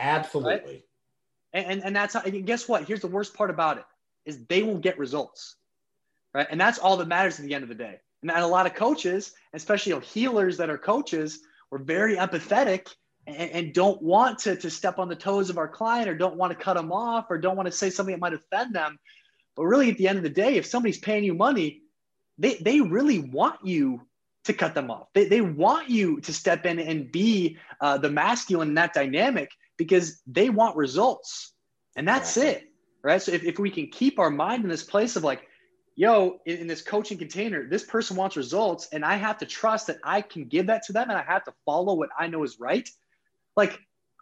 absolutely 0.00 0.84
And, 1.52 1.66
and 1.66 1.84
and 1.84 1.96
that's 1.96 2.14
how 2.14 2.20
and 2.20 2.46
guess 2.46 2.68
what? 2.68 2.84
Here's 2.84 3.00
the 3.00 3.08
worst 3.08 3.34
part 3.34 3.50
about 3.50 3.78
it 3.78 3.84
is 4.24 4.44
they 4.46 4.62
won't 4.62 4.82
get 4.82 4.98
results. 4.98 5.56
Right. 6.34 6.46
And 6.50 6.60
that's 6.60 6.78
all 6.78 6.96
that 6.96 7.08
matters 7.08 7.38
at 7.38 7.44
the 7.44 7.54
end 7.54 7.62
of 7.62 7.68
the 7.68 7.74
day. 7.74 8.00
And, 8.22 8.30
a 8.30 8.46
lot 8.46 8.66
of 8.66 8.74
coaches, 8.74 9.32
especially 9.52 9.90
you 9.90 9.96
know, 9.96 10.00
healers 10.00 10.56
that 10.58 10.70
are 10.70 10.78
coaches, 10.78 11.40
were 11.70 11.78
very 11.78 12.16
empathetic 12.16 12.88
and, 13.26 13.50
and 13.50 13.74
don't 13.74 14.00
want 14.00 14.38
to, 14.40 14.56
to 14.56 14.70
step 14.70 14.98
on 14.98 15.08
the 15.08 15.16
toes 15.16 15.50
of 15.50 15.58
our 15.58 15.68
client 15.68 16.08
or 16.08 16.16
don't 16.16 16.36
want 16.36 16.56
to 16.56 16.64
cut 16.64 16.74
them 16.74 16.92
off 16.92 17.26
or 17.30 17.36
don't 17.36 17.56
want 17.56 17.66
to 17.66 17.72
say 17.72 17.90
something 17.90 18.14
that 18.14 18.20
might 18.20 18.32
offend 18.32 18.74
them. 18.74 18.98
But 19.56 19.64
really, 19.64 19.90
at 19.90 19.98
the 19.98 20.08
end 20.08 20.18
of 20.18 20.24
the 20.24 20.30
day, 20.30 20.56
if 20.56 20.64
somebody's 20.64 20.98
paying 20.98 21.24
you 21.24 21.34
money, 21.34 21.82
they, 22.38 22.54
they 22.54 22.80
really 22.80 23.18
want 23.18 23.64
you 23.64 24.06
to 24.44 24.52
cut 24.52 24.74
them 24.74 24.90
off. 24.90 25.08
They, 25.12 25.26
they 25.26 25.40
want 25.40 25.90
you 25.90 26.20
to 26.20 26.32
step 26.32 26.64
in 26.66 26.78
and 26.78 27.12
be 27.12 27.58
uh, 27.80 27.98
the 27.98 28.10
masculine 28.10 28.68
in 28.68 28.74
that 28.74 28.94
dynamic 28.94 29.50
because 29.84 30.22
they 30.26 30.48
want 30.48 30.76
results. 30.76 31.52
And 31.96 32.06
that's 32.06 32.36
it. 32.36 32.68
right? 33.02 33.20
So 33.20 33.32
if, 33.32 33.42
if 33.42 33.58
we 33.58 33.68
can 33.68 33.88
keep 33.88 34.20
our 34.20 34.30
mind 34.30 34.62
in 34.62 34.70
this 34.70 34.84
place 34.84 35.16
of 35.16 35.24
like, 35.24 35.42
yo, 35.96 36.38
in, 36.46 36.58
in, 36.58 36.66
this 36.68 36.82
coaching 36.82 37.18
container, 37.18 37.68
this 37.68 37.82
person 37.82 38.16
wants 38.16 38.36
results, 38.36 38.88
and 38.92 39.04
I 39.04 39.16
have 39.16 39.38
to 39.38 39.46
trust 39.46 39.88
that 39.88 39.98
I 40.04 40.22
can 40.22 40.44
give 40.44 40.68
that 40.68 40.84
to 40.84 40.92
them 40.92 41.10
and 41.10 41.18
I 41.18 41.22
have 41.22 41.44
to 41.44 41.52
follow 41.66 41.94
what 41.94 42.10
I 42.16 42.28
know 42.28 42.44
is 42.44 42.60
right. 42.60 42.88
Like, 43.56 43.78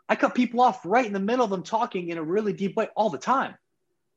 I 0.08 0.16
cut 0.16 0.34
people 0.34 0.62
off 0.62 0.80
right 0.84 1.06
in 1.06 1.12
the 1.12 1.20
middle 1.20 1.44
of 1.44 1.50
them 1.50 1.62
talking 1.62 2.08
in 2.08 2.16
a 2.16 2.22
really 2.22 2.54
deep 2.54 2.74
way 2.74 2.88
all 2.96 3.10
the 3.10 3.18
time. 3.18 3.54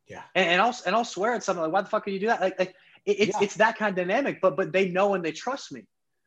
Yeah. 0.07 0.23
And, 0.33 0.49
and 0.49 0.61
I'll 0.61 0.75
and 0.85 0.95
I'll 0.95 1.05
swear 1.05 1.33
at 1.33 1.43
something 1.43 1.61
like, 1.61 1.71
why 1.71 1.81
the 1.81 1.89
fuck 1.89 2.05
can 2.05 2.13
you 2.13 2.19
do 2.19 2.27
that? 2.27 2.41
Like, 2.41 2.57
like 2.57 2.75
it, 3.05 3.19
it's 3.19 3.37
yeah. 3.37 3.43
it's 3.43 3.55
that 3.55 3.77
kind 3.77 3.89
of 3.89 3.95
dynamic, 3.95 4.39
but 4.41 4.55
but 4.57 4.71
they 4.71 4.89
know 4.89 5.13
and 5.13 5.23
they 5.23 5.31
trust 5.31 5.71
me. 5.71 5.83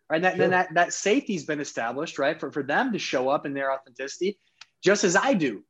Right. 0.09 0.17
And 0.17 0.25
that, 0.25 0.37
sure. 0.37 0.39
then 0.39 0.51
that 0.51 0.75
that 0.75 0.93
safety's 0.93 1.45
been 1.45 1.61
established, 1.61 2.19
right? 2.19 2.39
For 2.39 2.53
for 2.53 2.63
them 2.63 2.93
to 2.93 2.99
show 2.99 3.29
up 3.29 3.45
in 3.45 3.55
their 3.55 3.73
authenticity, 3.73 4.39
just 4.87 5.05
as 5.05 5.17
I 5.17 5.35
do 5.35 5.65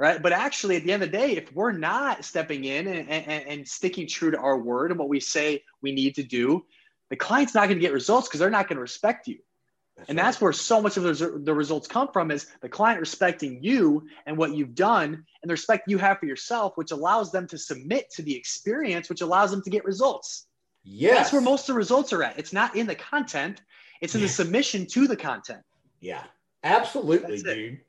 right? 0.00 0.22
But 0.22 0.32
actually, 0.32 0.76
at 0.76 0.84
the 0.84 0.92
end 0.92 1.02
of 1.02 1.12
the 1.12 1.18
day, 1.18 1.36
if 1.36 1.52
we're 1.54 1.72
not 1.72 2.24
stepping 2.24 2.64
in 2.64 2.86
and, 2.88 3.08
and, 3.10 3.46
and 3.46 3.68
sticking 3.68 4.06
true 4.06 4.30
to 4.30 4.38
our 4.38 4.58
word 4.58 4.90
and 4.90 4.98
what 4.98 5.10
we 5.10 5.20
say 5.20 5.62
we 5.82 5.92
need 5.92 6.14
to 6.14 6.22
do, 6.22 6.64
the 7.10 7.16
client's 7.16 7.54
not 7.54 7.66
going 7.66 7.76
to 7.76 7.82
get 7.82 7.92
results 7.92 8.26
because 8.26 8.40
they're 8.40 8.48
not 8.48 8.66
going 8.66 8.78
to 8.78 8.82
respect 8.82 9.28
you. 9.28 9.38
That's 9.98 10.08
and 10.08 10.16
right. 10.16 10.24
that's 10.24 10.40
where 10.40 10.54
so 10.54 10.80
much 10.80 10.96
of 10.96 11.02
the, 11.02 11.42
the 11.44 11.52
results 11.52 11.86
come 11.86 12.08
from 12.14 12.30
is 12.30 12.46
the 12.62 12.68
client 12.68 12.98
respecting 12.98 13.62
you 13.62 14.06
and 14.24 14.38
what 14.38 14.54
you've 14.54 14.74
done 14.74 15.12
and 15.42 15.50
the 15.50 15.52
respect 15.52 15.84
you 15.86 15.98
have 15.98 16.18
for 16.18 16.24
yourself, 16.24 16.78
which 16.78 16.92
allows 16.92 17.30
them 17.30 17.46
to 17.48 17.58
submit 17.58 18.10
to 18.12 18.22
the 18.22 18.34
experience, 18.34 19.10
which 19.10 19.20
allows 19.20 19.50
them 19.50 19.60
to 19.60 19.68
get 19.68 19.84
results. 19.84 20.46
Yes. 20.82 21.18
That's 21.18 21.32
where 21.34 21.42
most 21.42 21.68
of 21.68 21.74
the 21.74 21.78
results 21.78 22.14
are 22.14 22.22
at. 22.22 22.38
It's 22.38 22.54
not 22.54 22.74
in 22.74 22.86
the 22.86 22.94
content, 22.94 23.60
it's 24.00 24.14
in 24.14 24.22
yeah. 24.22 24.28
the 24.28 24.32
submission 24.32 24.86
to 24.86 25.06
the 25.06 25.16
content. 25.16 25.60
Yeah, 26.00 26.24
absolutely, 26.64 27.42
dude 27.42 27.80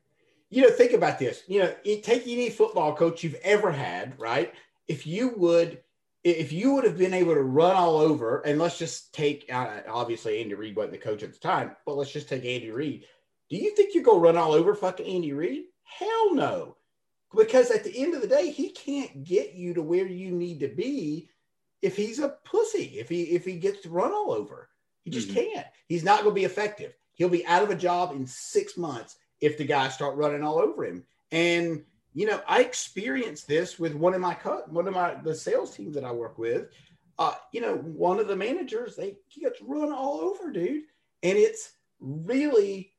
you 0.52 0.62
know, 0.62 0.70
think 0.70 0.92
about 0.92 1.18
this. 1.18 1.44
You 1.48 1.64
know, 1.64 1.74
take 2.04 2.28
any 2.28 2.50
football 2.50 2.94
coach 2.94 3.24
you've 3.24 3.40
ever 3.42 3.72
had, 3.72 4.20
right? 4.20 4.54
If 4.88 5.08
you 5.08 5.34
would, 5.38 5.80
if 6.24 6.52
you 6.52 6.74
would 6.74 6.84
have 6.84 6.98
been 6.98 7.14
able 7.14 7.34
to 7.34 7.42
run 7.42 7.76
all 7.76 7.98
over, 7.98 8.42
and 8.42 8.60
let's 8.60 8.78
just 8.78 9.14
take, 9.14 9.50
uh, 9.52 9.80
obviously 9.88 10.42
Andy 10.42 10.54
Reid 10.54 10.76
wasn't 10.76 10.92
the 10.92 10.98
coach 11.00 11.24
at 11.24 11.32
the 11.32 11.40
time, 11.40 11.76
but 11.86 11.96
let's 11.96 12.12
just 12.12 12.30
take 12.30 12.46
Andy 12.46 12.70
Reid. 12.70 13.06
Do 13.50 13.56
you 13.56 13.76
think 13.76 13.96
you 13.96 14.04
go 14.04 14.20
run 14.20 14.38
all 14.38 14.52
over 14.52 14.76
fucking 14.76 15.06
Andy 15.06 15.32
Reid? 15.32 15.64
Hell 15.84 16.36
no, 16.36 16.76
because 17.36 17.72
at 17.72 17.86
the 17.86 17.98
end 17.98 18.14
of 18.14 18.22
the 18.22 18.28
day, 18.28 18.52
he 18.52 18.70
can't 18.70 19.24
get 19.24 19.54
you 19.54 19.74
to 19.74 19.82
where 19.82 20.08
you 20.08 20.32
need 20.32 20.60
to 20.60 20.68
be 20.68 21.30
if 21.82 21.96
he's 21.96 22.20
a 22.20 22.36
pussy. 22.46 23.00
If 23.00 23.10
he 23.10 23.24
if 23.24 23.46
he 23.46 23.56
gets 23.56 23.86
run 23.86 24.12
all 24.12 24.32
over, 24.32 24.70
he 25.04 25.12
just 25.12 25.30
mm-hmm. 25.30 25.54
can't. 25.54 25.68
He's 25.88 26.04
not 26.04 26.24
going 26.24 26.36
to 26.36 26.40
be 26.40 26.46
effective. 26.46 26.94
He'll 27.14 27.30
be 27.30 27.46
out 27.46 27.64
of 27.64 27.70
a 27.70 27.76
job 27.76 28.14
in 28.16 28.26
six 28.26 28.78
months 28.78 29.18
if 29.42 29.58
the 29.58 29.66
guys 29.66 29.94
start 29.94 30.16
running 30.16 30.44
all 30.44 30.60
over 30.60 30.86
him. 30.86 31.04
And 31.32 31.84
you 32.14 32.28
know, 32.28 32.42
I 32.48 32.62
experienced 32.62 33.48
this 33.48 33.80
with 33.80 33.96
one 33.96 34.14
of 34.14 34.22
my 34.22 34.34
cut, 34.34 34.72
one 34.72 34.88
of 34.88 34.94
my 34.94 35.16
the 35.16 35.36
sales 35.36 35.76
teams 35.76 35.96
that 35.96 36.04
I 36.04 36.12
work 36.12 36.38
with. 36.38 36.68
Uh, 37.18 37.34
you 37.52 37.62
know, 37.62 37.78
one 37.78 38.20
of 38.20 38.28
the 38.28 38.36
managers 38.36 38.96
they 38.96 39.16
he 39.28 39.42
gets 39.42 39.62
run 39.62 39.92
all 39.92 40.20
over, 40.20 40.52
dude, 40.52 40.84
and 41.24 41.38
it's 41.38 41.74
really 42.00 42.94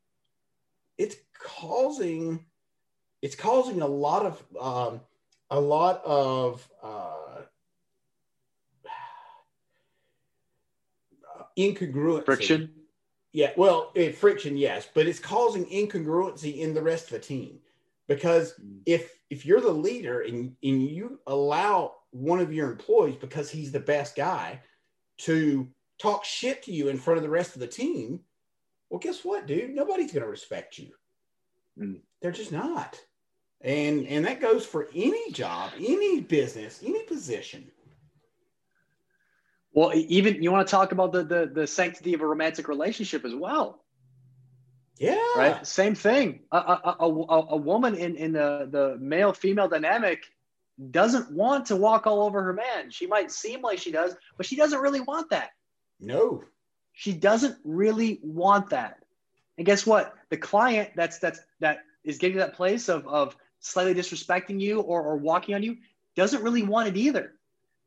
it's 0.99 1.17
causing 1.39 2.45
it's 3.21 3.35
causing 3.35 3.83
a 3.83 3.87
lot 3.87 4.25
of 4.25 4.43
um, 4.61 5.01
a 5.51 5.61
lot 5.61 6.03
of 6.05 6.67
uh, 6.83 7.43
incongruence 11.59 12.25
friction 12.25 12.71
yeah, 13.33 13.53
well, 13.57 13.93
it, 13.95 14.17
friction, 14.17 14.57
yes, 14.57 14.87
but 14.93 15.07
it's 15.07 15.19
causing 15.19 15.65
incongruency 15.67 16.59
in 16.59 16.75
the 16.75 16.83
rest 16.83 17.05
of 17.07 17.13
the 17.13 17.19
team 17.19 17.59
because 18.07 18.55
mm. 18.55 18.81
if 18.85 19.19
if 19.31 19.47
you're 19.47 19.61
the 19.61 19.71
leader 19.71 20.21
and, 20.21 20.55
and 20.63 20.83
you 20.83 21.19
allow 21.27 21.95
one 22.11 22.41
of 22.41 22.53
your 22.53 22.71
employees 22.71 23.17
because 23.17 23.51
he's 23.51 23.73
the 23.73 23.81
best 23.81 24.15
guy 24.15 24.61
to 25.17 25.67
talk 25.99 26.25
shit 26.25 26.63
to 26.65 26.73
you 26.73 26.89
in 26.89 26.99
front 26.99 27.17
of 27.17 27.23
the 27.23 27.31
rest 27.31 27.55
of 27.55 27.61
the 27.61 27.67
team, 27.67 28.21
well, 28.91 28.99
guess 28.99 29.25
what, 29.25 29.47
dude? 29.47 29.75
Nobody's 29.75 30.13
going 30.13 30.23
to 30.23 30.29
respect 30.29 30.77
you. 30.77 30.91
Mm. 31.79 32.01
They're 32.21 32.33
just 32.33 32.53
not. 32.53 33.01
And 33.63 34.07
and 34.09 34.27
that 34.27 34.41
goes 34.41 34.67
for 34.67 34.89
any 34.95 35.33
job, 35.33 35.71
any 35.79 36.21
business, 36.21 36.83
any 36.85 37.05
position. 37.05 37.71
Well, 39.73 39.93
even 39.95 40.43
you 40.43 40.53
want 40.53 40.67
to 40.67 40.71
talk 40.71 40.93
about 40.93 41.13
the, 41.13 41.25
the 41.25 41.51
the 41.53 41.67
sanctity 41.67 42.15
of 42.15 42.21
a 42.21 42.27
romantic 42.27 42.69
relationship 42.69 43.25
as 43.25 43.35
well. 43.35 43.83
Yeah. 44.99 45.19
Right. 45.37 45.67
Same 45.67 45.95
thing. 45.95 46.41
A, 46.53 46.57
a, 46.57 46.95
a, 47.01 47.47
a 47.51 47.57
woman 47.57 47.97
in, 47.97 48.15
in 48.17 48.33
the, 48.33 48.69
the 48.71 48.97
male 49.01 49.33
female 49.33 49.69
dynamic 49.69 50.23
doesn't 50.91 51.33
want 51.33 51.67
to 51.67 51.77
walk 51.77 52.07
all 52.07 52.23
over 52.23 52.43
her 52.43 52.53
man. 52.53 52.91
She 52.91 53.07
might 53.07 53.33
seem 53.33 53.63
like 53.63 53.79
she 53.79 53.91
does, 53.91 54.15
but 54.37 54.47
she 54.47 54.55
doesn't 54.55 54.81
really 54.81 55.01
want 55.01 55.31
that. 55.31 55.51
No. 55.99 56.45
She 56.93 57.15
doesn't 57.15 57.57
really 57.65 58.21
want 58.23 58.71
that. 58.71 58.99
And 59.57 59.67
guess 59.67 59.87
what? 59.87 60.15
The 60.29 60.37
client 60.37 60.91
that's 60.95 61.19
that's 61.19 61.41
that 61.61 61.79
is 62.05 62.19
getting 62.19 62.37
to 62.37 62.45
that 62.45 62.55
place 62.55 62.89
of, 62.89 63.07
of 63.09 63.37
slightly 63.61 63.95
disrespecting 63.95 64.61
you 64.61 64.81
or, 64.81 65.03
or 65.03 65.17
walking 65.17 65.55
on 65.55 65.63
you 65.63 65.79
doesn't 66.15 66.43
really 66.43 66.63
want 66.63 66.89
it 66.89 66.97
either. 66.97 67.33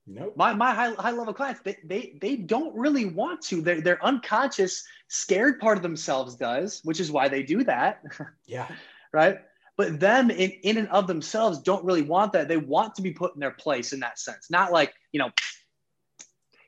Nope. 0.07 0.37
My 0.37 0.53
my 0.53 0.73
high, 0.73 0.93
high 0.93 1.11
level 1.11 1.33
clients, 1.33 1.61
they, 1.63 1.77
they 1.83 2.17
they 2.21 2.35
don't 2.35 2.75
really 2.75 3.05
want 3.05 3.41
to. 3.43 3.61
Their 3.61 3.81
their 3.81 4.05
unconscious 4.05 4.83
scared 5.07 5.59
part 5.59 5.77
of 5.77 5.83
themselves 5.83 6.35
does, 6.35 6.81
which 6.83 6.99
is 6.99 7.11
why 7.11 7.27
they 7.27 7.43
do 7.43 7.63
that. 7.63 8.03
Yeah. 8.45 8.67
right. 9.11 9.39
But 9.77 9.99
them 9.99 10.29
in, 10.29 10.51
in 10.51 10.77
and 10.77 10.87
of 10.89 11.07
themselves 11.07 11.59
don't 11.59 11.83
really 11.83 12.03
want 12.03 12.33
that. 12.33 12.47
They 12.47 12.57
want 12.57 12.95
to 12.95 13.01
be 13.01 13.11
put 13.11 13.33
in 13.33 13.39
their 13.39 13.51
place 13.51 13.91
in 13.91 13.99
that 14.01 14.19
sense. 14.19 14.49
Not 14.49 14.71
like, 14.71 14.93
you 15.11 15.19
know, 15.19 15.31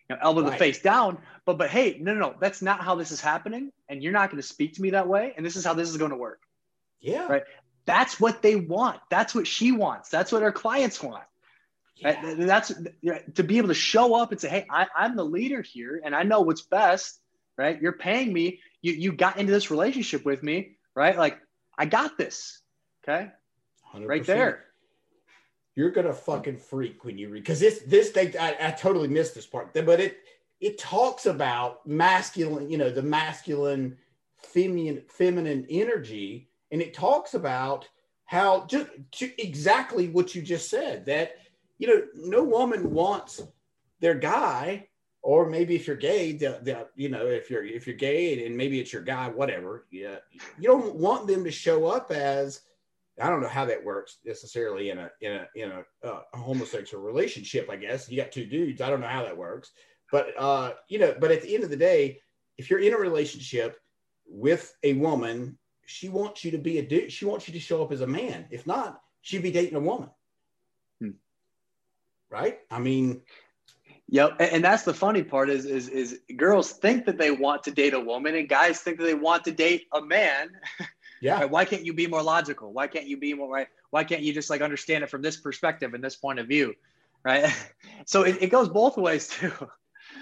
you 0.09 0.15
know, 0.15 0.17
elbow 0.21 0.41
right. 0.41 0.51
the 0.51 0.57
face 0.57 0.81
down, 0.81 1.19
but 1.45 1.57
but 1.57 1.69
hey, 1.69 1.97
no, 2.01 2.13
no, 2.13 2.19
no, 2.19 2.35
that's 2.39 2.61
not 2.61 2.81
how 2.81 2.95
this 2.95 3.11
is 3.11 3.21
happening. 3.21 3.71
And 3.87 4.01
you're 4.01 4.13
not 4.13 4.31
going 4.31 4.41
to 4.41 4.47
speak 4.47 4.73
to 4.73 4.81
me 4.81 4.89
that 4.89 5.07
way. 5.07 5.33
And 5.37 5.45
this 5.45 5.55
is 5.55 5.63
how 5.63 5.73
this 5.73 5.89
is 5.89 5.97
going 5.97 6.11
to 6.11 6.17
work. 6.17 6.41
Yeah. 6.99 7.27
Right. 7.27 7.43
That's 7.85 8.19
what 8.19 8.41
they 8.41 8.55
want. 8.55 8.99
That's 9.09 9.35
what 9.35 9.45
she 9.45 9.71
wants. 9.71 10.09
That's 10.09 10.31
what 10.31 10.43
our 10.43 10.51
clients 10.51 11.01
want. 11.01 11.23
Yeah. 11.99 12.35
That's 12.37 12.71
to 13.35 13.43
be 13.43 13.57
able 13.57 13.69
to 13.69 13.73
show 13.73 14.15
up 14.15 14.31
and 14.31 14.39
say, 14.39 14.49
"Hey, 14.49 14.65
I, 14.69 14.87
I'm 14.95 15.15
the 15.15 15.25
leader 15.25 15.61
here, 15.61 16.01
and 16.03 16.15
I 16.15 16.23
know 16.23 16.41
what's 16.41 16.61
best." 16.61 17.19
Right? 17.57 17.81
You're 17.81 17.93
paying 17.93 18.31
me. 18.31 18.59
You 18.81 18.93
you 18.93 19.11
got 19.11 19.37
into 19.37 19.51
this 19.51 19.71
relationship 19.71 20.23
with 20.25 20.43
me, 20.43 20.77
right? 20.95 21.17
Like 21.17 21.39
I 21.77 21.85
got 21.85 22.17
this. 22.17 22.61
Okay, 23.03 23.31
100%. 23.93 24.07
right 24.07 24.25
there. 24.25 24.65
You're 25.75 25.91
gonna 25.91 26.13
fucking 26.13 26.57
freak 26.57 27.03
when 27.03 27.17
you 27.17 27.29
read 27.29 27.43
because 27.43 27.59
this 27.59 27.79
this 27.87 28.11
thing 28.11 28.33
I, 28.39 28.55
I 28.59 28.71
totally 28.71 29.07
missed 29.07 29.35
this 29.35 29.45
part, 29.45 29.73
but 29.73 29.99
it 29.99 30.17
it 30.59 30.77
talks 30.77 31.25
about 31.25 31.85
masculine, 31.87 32.69
you 32.69 32.77
know, 32.77 32.89
the 32.89 33.03
masculine, 33.03 33.97
feminine, 34.37 35.03
feminine 35.07 35.67
energy, 35.69 36.49
and 36.71 36.81
it 36.81 36.93
talks 36.93 37.33
about 37.33 37.87
how 38.25 38.65
just 38.65 38.87
exactly 39.37 40.09
what 40.09 40.35
you 40.35 40.41
just 40.41 40.69
said 40.69 41.05
that 41.05 41.37
you 41.77 41.87
know, 41.87 42.01
no 42.15 42.43
woman 42.43 42.91
wants 42.91 43.41
their 43.99 44.15
guy, 44.15 44.87
or 45.21 45.49
maybe 45.49 45.75
if 45.75 45.87
you're 45.87 45.95
gay, 45.95 46.31
the, 46.33 46.59
the 46.63 46.87
you 46.95 47.09
know, 47.09 47.25
if 47.25 47.49
you're 47.49 47.63
if 47.63 47.85
you're 47.87 47.95
gay 47.95 48.45
and 48.45 48.55
maybe 48.55 48.79
it's 48.79 48.93
your 48.93 49.01
guy, 49.01 49.29
whatever. 49.29 49.85
Yeah, 49.91 50.17
you 50.57 50.67
don't 50.67 50.95
want 50.95 51.27
them 51.27 51.43
to 51.43 51.51
show 51.51 51.85
up 51.85 52.11
as 52.11 52.61
I 53.21 53.29
don't 53.29 53.41
know 53.41 53.47
how 53.47 53.65
that 53.65 53.83
works 53.83 54.17
necessarily 54.25 54.89
in 54.89 54.99
a 54.99 55.11
in 55.21 55.33
a 55.33 55.47
in 55.55 55.71
a, 55.71 56.07
uh, 56.07 56.21
a 56.33 56.37
homosexual 56.37 57.03
relationship. 57.03 57.69
I 57.69 57.75
guess 57.75 58.09
you 58.09 58.17
got 58.17 58.31
two 58.31 58.45
dudes. 58.45 58.81
I 58.81 58.89
don't 58.89 59.01
know 59.01 59.07
how 59.07 59.23
that 59.23 59.37
works, 59.37 59.71
but 60.11 60.29
uh, 60.37 60.73
you 60.87 60.99
know, 60.99 61.15
but 61.19 61.31
at 61.31 61.41
the 61.41 61.53
end 61.53 61.63
of 61.63 61.69
the 61.69 61.77
day, 61.77 62.19
if 62.57 62.69
you're 62.69 62.79
in 62.79 62.93
a 62.93 62.97
relationship 62.97 63.77
with 64.27 64.73
a 64.83 64.93
woman, 64.93 65.57
she 65.85 66.09
wants 66.09 66.43
you 66.43 66.51
to 66.51 66.57
be 66.57 66.79
a 66.79 66.83
dude. 66.83 67.11
She 67.11 67.25
wants 67.25 67.47
you 67.47 67.53
to 67.53 67.59
show 67.59 67.83
up 67.83 67.91
as 67.91 68.01
a 68.01 68.07
man. 68.07 68.45
If 68.49 68.67
not, 68.67 69.01
she'd 69.21 69.43
be 69.43 69.51
dating 69.51 69.75
a 69.75 69.81
woman 69.81 70.09
right? 72.29 72.59
I 72.71 72.79
mean, 72.79 73.21
Yep, 74.09 74.37
and 74.39 74.63
that's 74.63 74.83
the 74.83 74.93
funny 74.93 75.21
part 75.21 75.49
is 75.49 75.65
is 75.65 75.89
is 75.89 76.21
girls 76.37 76.71
think 76.71 77.05
that 77.05 77.17
they 77.17 77.29
want 77.29 77.63
to 77.63 77.71
date 77.71 77.93
a 77.93 77.99
woman, 77.99 78.35
and 78.35 78.47
guys 78.47 78.79
think 78.79 78.97
that 78.99 79.03
they 79.03 79.13
want 79.13 79.43
to 79.45 79.51
date 79.51 79.87
a 79.93 80.01
man. 80.01 80.49
Yeah. 81.19 81.45
Why 81.45 81.65
can't 81.65 81.83
you 81.83 81.93
be 81.93 82.05
more 82.05 82.21
logical? 82.21 82.71
Why 82.71 82.85
can't 82.85 83.07
you 83.07 83.17
be 83.17 83.33
more 83.33 83.51
right? 83.51 83.67
Why 83.89 84.03
can't 84.03 84.21
you 84.21 84.33
just 84.33 84.51
like 84.51 84.61
understand 84.61 85.03
it 85.03 85.09
from 85.09 85.23
this 85.23 85.37
perspective 85.37 85.95
and 85.95 86.03
this 86.03 86.15
point 86.15 86.37
of 86.37 86.47
view, 86.47 86.75
right? 87.23 87.51
so 88.05 88.23
it, 88.23 88.37
it 88.39 88.47
goes 88.51 88.69
both 88.69 88.97
ways 88.97 89.27
too. 89.39 89.51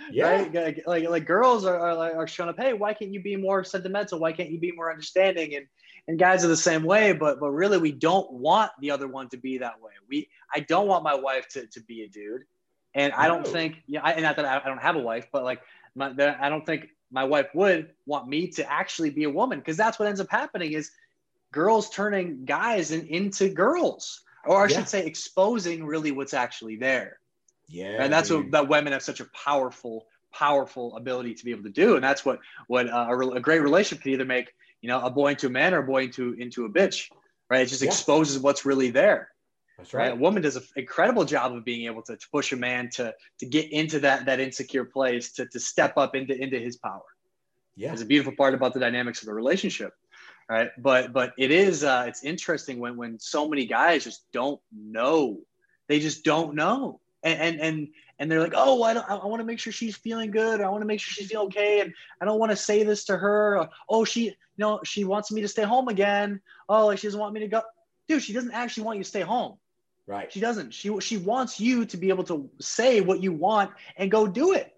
Yeah. 0.09 0.45
Right? 0.53 0.85
Like 0.87 1.09
like 1.09 1.25
girls 1.25 1.65
are 1.65 1.77
are, 1.77 2.15
are 2.19 2.27
showing 2.27 2.49
up. 2.49 2.57
Hey, 2.57 2.73
why 2.73 2.93
can't 2.93 3.11
you 3.11 3.21
be 3.21 3.35
more 3.35 3.63
sentimental? 3.63 4.19
Why 4.19 4.31
can't 4.31 4.49
you 4.49 4.57
be 4.59 4.71
more 4.71 4.89
understanding? 4.89 5.55
And 5.55 5.65
and 6.07 6.19
guys 6.19 6.43
are 6.45 6.49
the 6.49 6.57
same 6.57 6.83
way 6.83 7.13
but 7.13 7.39
but 7.39 7.49
really 7.49 7.77
we 7.77 7.91
don't 7.91 8.31
want 8.31 8.71
the 8.79 8.91
other 8.91 9.07
one 9.07 9.29
to 9.29 9.37
be 9.37 9.57
that 9.59 9.81
way 9.81 9.91
we 10.09 10.27
i 10.53 10.59
don't 10.59 10.87
want 10.87 11.03
my 11.03 11.15
wife 11.15 11.47
to, 11.47 11.65
to 11.67 11.81
be 11.81 12.03
a 12.03 12.07
dude 12.07 12.43
and 12.93 13.13
i 13.13 13.27
don't 13.27 13.47
think 13.47 13.75
yeah 13.87 14.01
I, 14.03 14.19
not 14.19 14.35
that 14.37 14.45
I, 14.45 14.57
I 14.63 14.67
don't 14.67 14.81
have 14.81 14.95
a 14.95 14.99
wife 14.99 15.27
but 15.31 15.43
like 15.43 15.61
my, 15.95 16.07
i 16.39 16.49
don't 16.49 16.65
think 16.65 16.87
my 17.11 17.23
wife 17.23 17.47
would 17.53 17.91
want 18.05 18.27
me 18.27 18.47
to 18.49 18.71
actually 18.71 19.09
be 19.09 19.23
a 19.23 19.29
woman 19.29 19.59
because 19.59 19.77
that's 19.77 19.99
what 19.99 20.07
ends 20.07 20.19
up 20.19 20.29
happening 20.29 20.73
is 20.73 20.91
girls 21.51 21.89
turning 21.89 22.45
guys 22.45 22.91
in, 22.91 23.07
into 23.07 23.49
girls 23.49 24.21
or 24.45 24.63
I 24.63 24.67
Yeah. 24.67 24.75
should 24.77 24.87
say, 24.89 25.05
exposing 25.05 25.85
really 25.85 26.11
what's 26.11 26.33
actually 26.33 26.75
there. 26.77 27.19
Yeah, 27.67 28.03
and 28.03 28.11
that's 28.13 28.29
dude. 28.29 28.43
what 28.45 28.51
that 28.51 28.67
women 28.69 28.93
have 28.93 29.01
such 29.01 29.19
a 29.19 29.25
powerful, 29.25 30.05
powerful 30.33 30.95
ability 30.95 31.33
to 31.35 31.45
be 31.45 31.51
able 31.51 31.63
to 31.63 31.69
do. 31.69 31.95
And 31.95 32.03
that's 32.03 32.25
what 32.25 32.39
what 32.67 32.87
uh, 32.89 33.07
a, 33.09 33.15
re- 33.15 33.37
a 33.37 33.39
great 33.39 33.61
relationship 33.61 34.03
can 34.03 34.11
either 34.13 34.25
make 34.25 34.53
you 34.85 34.89
know 34.91 35.01
a 35.01 35.09
boy 35.09 35.29
into 35.31 35.47
a 35.47 35.49
man 35.49 35.73
or 35.73 35.79
a 35.79 35.83
boy 35.83 36.03
into 36.03 36.33
into 36.33 36.65
a 36.65 36.69
bitch, 36.69 37.09
right? 37.49 37.61
It 37.61 37.69
just 37.69 37.81
Yeah. 37.81 37.89
exposes 37.89 38.37
what's 38.37 38.65
really 38.65 38.91
there. 38.91 39.31
That's 39.79 39.95
right? 39.95 40.09
right. 40.09 40.13
A 40.13 40.15
woman 40.15 40.43
does 40.43 40.57
an 40.57 40.63
incredible 40.75 41.25
job 41.25 41.55
of 41.55 41.65
being 41.65 41.87
able 41.87 42.03
to, 42.03 42.15
to 42.15 42.27
push 42.31 42.51
a 42.51 42.55
man 42.55 42.91
to 42.97 43.11
to 43.39 43.45
get 43.47 43.71
into 43.71 43.99
that 44.01 44.27
that 44.27 44.39
insecure 44.39 44.85
place, 44.85 45.31
to 45.37 45.47
to 45.47 45.59
step 45.59 45.97
up 45.97 46.13
into 46.15 46.39
into 46.39 46.59
his 46.59 46.77
power. 46.77 47.09
Yeah, 47.75 47.93
It's 47.93 48.03
a 48.03 48.05
beautiful 48.05 48.35
part 48.37 48.53
about 48.53 48.75
the 48.75 48.79
dynamics 48.79 49.23
of 49.23 49.27
a 49.27 49.33
relationship, 49.33 49.91
right? 50.47 50.69
But 50.77 51.13
but 51.13 51.33
it 51.39 51.49
is 51.49 51.83
uh, 51.83 52.05
it's 52.07 52.23
interesting 52.23 52.77
when 52.77 52.95
when 52.95 53.19
so 53.19 53.49
many 53.49 53.65
guys 53.65 54.03
just 54.03 54.21
don't 54.33 54.61
know, 54.71 55.39
they 55.89 55.99
just 55.99 56.23
don't 56.23 56.53
know, 56.53 57.01
and 57.25 57.41
and 57.41 57.59
and, 57.59 57.87
and 58.19 58.31
they're 58.31 58.39
like, 58.39 58.53
oh, 58.55 58.83
I 58.83 58.93
don't, 58.93 59.09
I 59.09 59.25
want 59.25 59.41
to 59.41 59.45
make 59.45 59.59
sure 59.59 59.73
she's 59.73 59.97
feeling 59.97 60.31
good, 60.31 60.61
I 60.61 60.69
want 60.69 60.81
to 60.81 60.87
make 60.87 61.01
sure 61.01 61.11
she's 61.11 61.29
feeling 61.29 61.47
okay, 61.47 61.81
and 61.81 61.93
I 62.21 62.25
don't 62.25 62.39
want 62.39 62.51
to 62.51 62.55
say 62.55 62.83
this 62.83 63.03
to 63.05 63.17
her. 63.17 63.57
Or, 63.57 63.69
oh, 63.89 64.05
she, 64.05 64.25
you 64.25 64.33
know, 64.57 64.79
she 64.85 65.03
wants 65.03 65.31
me 65.31 65.41
to 65.41 65.47
stay 65.47 65.63
home 65.63 65.89
again. 65.89 66.39
Oh, 66.69 66.85
like 66.85 66.99
she 66.99 67.07
doesn't 67.07 67.19
want 67.19 67.33
me 67.33 67.41
to 67.41 67.47
go. 67.47 67.61
Dude, 68.07 68.21
she 68.21 68.31
doesn't 68.31 68.51
actually 68.53 68.83
want 68.83 68.97
you 68.99 69.03
to 69.03 69.09
stay 69.09 69.21
home. 69.21 69.57
right. 70.07 70.31
She 70.31 70.39
doesn't. 70.39 70.73
She 70.73 70.97
she 71.01 71.17
wants 71.17 71.59
you 71.59 71.85
to 71.85 71.97
be 71.97 72.09
able 72.09 72.23
to 72.25 72.49
say 72.61 73.01
what 73.01 73.21
you 73.21 73.33
want 73.33 73.71
and 73.97 74.09
go 74.09 74.27
do 74.27 74.53
it. 74.53 74.71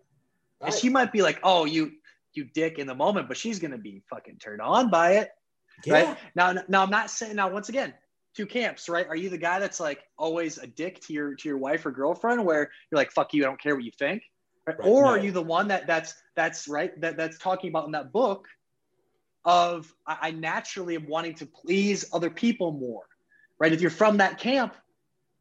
And 0.62 0.74
she 0.74 0.90
might 0.90 1.12
be 1.12 1.22
like, 1.22 1.40
"Oh, 1.44 1.66
you 1.66 1.92
you 2.34 2.46
dick" 2.46 2.80
in 2.80 2.88
the 2.88 2.96
moment, 2.96 3.28
but 3.28 3.38
she's 3.38 3.60
gonna 3.60 3.78
be 3.78 4.02
fucking 4.10 4.38
turned 4.38 4.62
on 4.62 4.90
by 4.90 5.18
it, 5.18 5.30
yeah. 5.86 5.94
right? 5.94 6.18
Now, 6.34 6.56
now 6.68 6.84
I'm 6.84 6.90
not 6.90 7.12
saying. 7.12 7.36
Now, 7.36 7.50
once 7.50 7.70
again, 7.70 7.94
two 8.38 8.46
camps, 8.46 8.88
right? 8.88 9.08
Are 9.08 9.16
you 9.16 9.30
the 9.30 9.38
guy 9.38 9.60
that's 9.60 9.80
like 9.80 10.04
always 10.18 10.60
a 10.60 10.68
dick 10.68 11.02
to 11.02 11.14
your 11.14 11.36
to 11.36 11.50
your 11.50 11.58
wife 11.58 11.86
or 11.86 11.92
girlfriend, 11.92 12.46
where 12.46 12.70
you're 12.92 12.98
like, 12.98 13.12
"Fuck 13.12 13.34
you, 13.34 13.44
I 13.44 13.48
don't 13.48 13.60
care 13.60 13.76
what 13.76 13.84
you 13.84 13.92
think," 13.98 14.22
right? 14.68 14.78
Right, 14.78 14.88
or 14.88 15.04
no. 15.04 15.10
are 15.10 15.18
you 15.18 15.32
the 15.32 15.42
one 15.42 15.68
that 15.70 15.88
that's 15.88 16.14
that's 16.36 16.68
right 16.68 17.00
that 17.02 17.18
that's 17.18 17.40
talking 17.40 17.70
about 17.72 17.88
in 17.88 17.92
that 17.94 18.14
book 18.14 18.48
of 19.44 19.92
I, 20.06 20.18
I 20.22 20.32
naturally 20.32 20.96
am 20.96 21.08
wanting 21.08 21.34
to 21.36 21.48
please 21.48 22.06
other 22.14 22.30
people 22.30 22.72
more, 22.72 23.06
right? 23.60 23.74
If 23.74 23.82
you're 23.82 23.90
from 23.90 24.18
that 24.18 24.38
camp, 24.38 24.76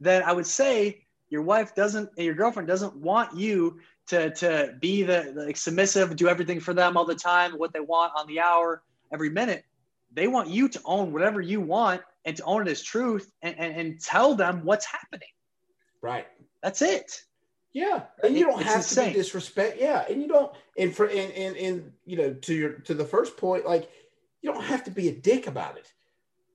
then 0.00 0.22
I 0.22 0.32
would 0.32 0.46
say 0.46 1.04
your 1.28 1.42
wife 1.42 1.74
doesn't 1.74 2.08
and 2.16 2.24
your 2.24 2.34
girlfriend 2.34 2.66
doesn't 2.66 2.96
want 2.96 3.36
you 3.36 3.78
to 4.06 4.30
to 4.30 4.74
be 4.80 5.02
the, 5.02 5.32
the 5.34 5.44
like, 5.46 5.56
submissive, 5.58 6.16
do 6.16 6.28
everything 6.28 6.60
for 6.60 6.72
them 6.72 6.96
all 6.96 7.04
the 7.04 7.14
time, 7.14 7.52
what 7.52 7.74
they 7.74 7.80
want 7.80 8.12
on 8.16 8.26
the 8.26 8.40
hour, 8.40 8.82
every 9.12 9.28
minute. 9.28 9.64
They 10.14 10.28
want 10.28 10.48
you 10.48 10.70
to 10.70 10.80
own 10.86 11.12
whatever 11.12 11.42
you 11.42 11.60
want 11.60 12.00
and 12.26 12.36
to 12.36 12.44
own 12.44 12.62
it 12.66 12.70
as 12.70 12.82
truth 12.82 13.30
and, 13.40 13.58
and, 13.58 13.74
and 13.80 14.00
tell 14.00 14.34
them 14.34 14.60
what's 14.64 14.84
happening. 14.84 15.28
right. 16.02 16.26
That's 16.62 16.82
it. 16.82 17.22
Yeah, 17.72 18.04
and 18.24 18.36
you 18.36 18.46
don't 18.46 18.60
It's 18.60 18.68
have 18.68 18.76
insane. 18.78 19.08
to 19.08 19.12
be 19.12 19.18
disrespect. 19.18 19.76
Yeah, 19.78 20.04
and 20.10 20.20
you 20.20 20.26
don't. 20.28 20.50
And 20.78 20.94
for 20.96 21.06
and, 21.06 21.30
and 21.32 21.56
and 21.56 21.92
you 22.06 22.16
know 22.16 22.32
to 22.32 22.54
your 22.54 22.72
to 22.80 22.94
the 22.94 23.04
first 23.04 23.36
point, 23.36 23.66
like 23.66 23.90
you 24.40 24.50
don't 24.52 24.64
have 24.64 24.82
to 24.84 24.90
be 24.90 25.08
a 25.08 25.12
dick 25.12 25.46
about 25.46 25.76
it. 25.76 25.92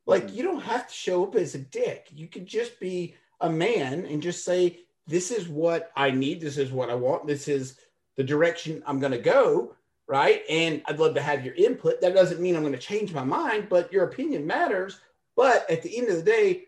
Like 0.07 0.27
Mhm. 0.27 0.33
you 0.35 0.43
don't 0.43 0.61
have 0.61 0.87
to 0.87 0.93
show 0.93 1.23
up 1.23 1.35
as 1.35 1.53
a 1.55 1.59
dick. 1.59 2.07
You 2.11 2.27
could 2.27 2.45
just 2.47 2.79
be 2.79 3.13
a 3.39 3.49
man 3.49 4.05
and 4.07 4.21
just 4.21 4.43
say, 4.43 4.79
"This 5.07 5.29
is 5.31 5.47
what 5.47 5.91
I 5.95 6.09
need. 6.11 6.41
This 6.41 6.57
is 6.57 6.71
what 6.71 6.89
I 6.89 6.95
want. 6.95 7.27
This 7.27 7.47
is 7.47 7.77
the 8.17 8.23
direction 8.23 8.83
I'm 8.87 8.99
going 8.99 9.13
to 9.13 9.19
go." 9.19 9.75
Right, 10.07 10.41
and 10.49 10.81
I'd 10.87 10.99
love 10.99 11.13
to 11.15 11.21
have 11.21 11.45
your 11.45 11.53
input. 11.53 12.01
That 12.01 12.15
doesn't 12.15 12.41
mean 12.41 12.55
I'm 12.55 12.63
going 12.63 12.73
to 12.73 12.79
change 12.79 13.13
my 13.13 13.23
mind, 13.23 13.67
but 13.69 13.93
your 13.93 14.03
opinion 14.05 14.45
matters. 14.45 14.99
But 15.35 15.69
at 15.69 15.81
the 15.81 15.97
end 15.97 16.09
of 16.09 16.17
the 16.17 16.23
day, 16.23 16.65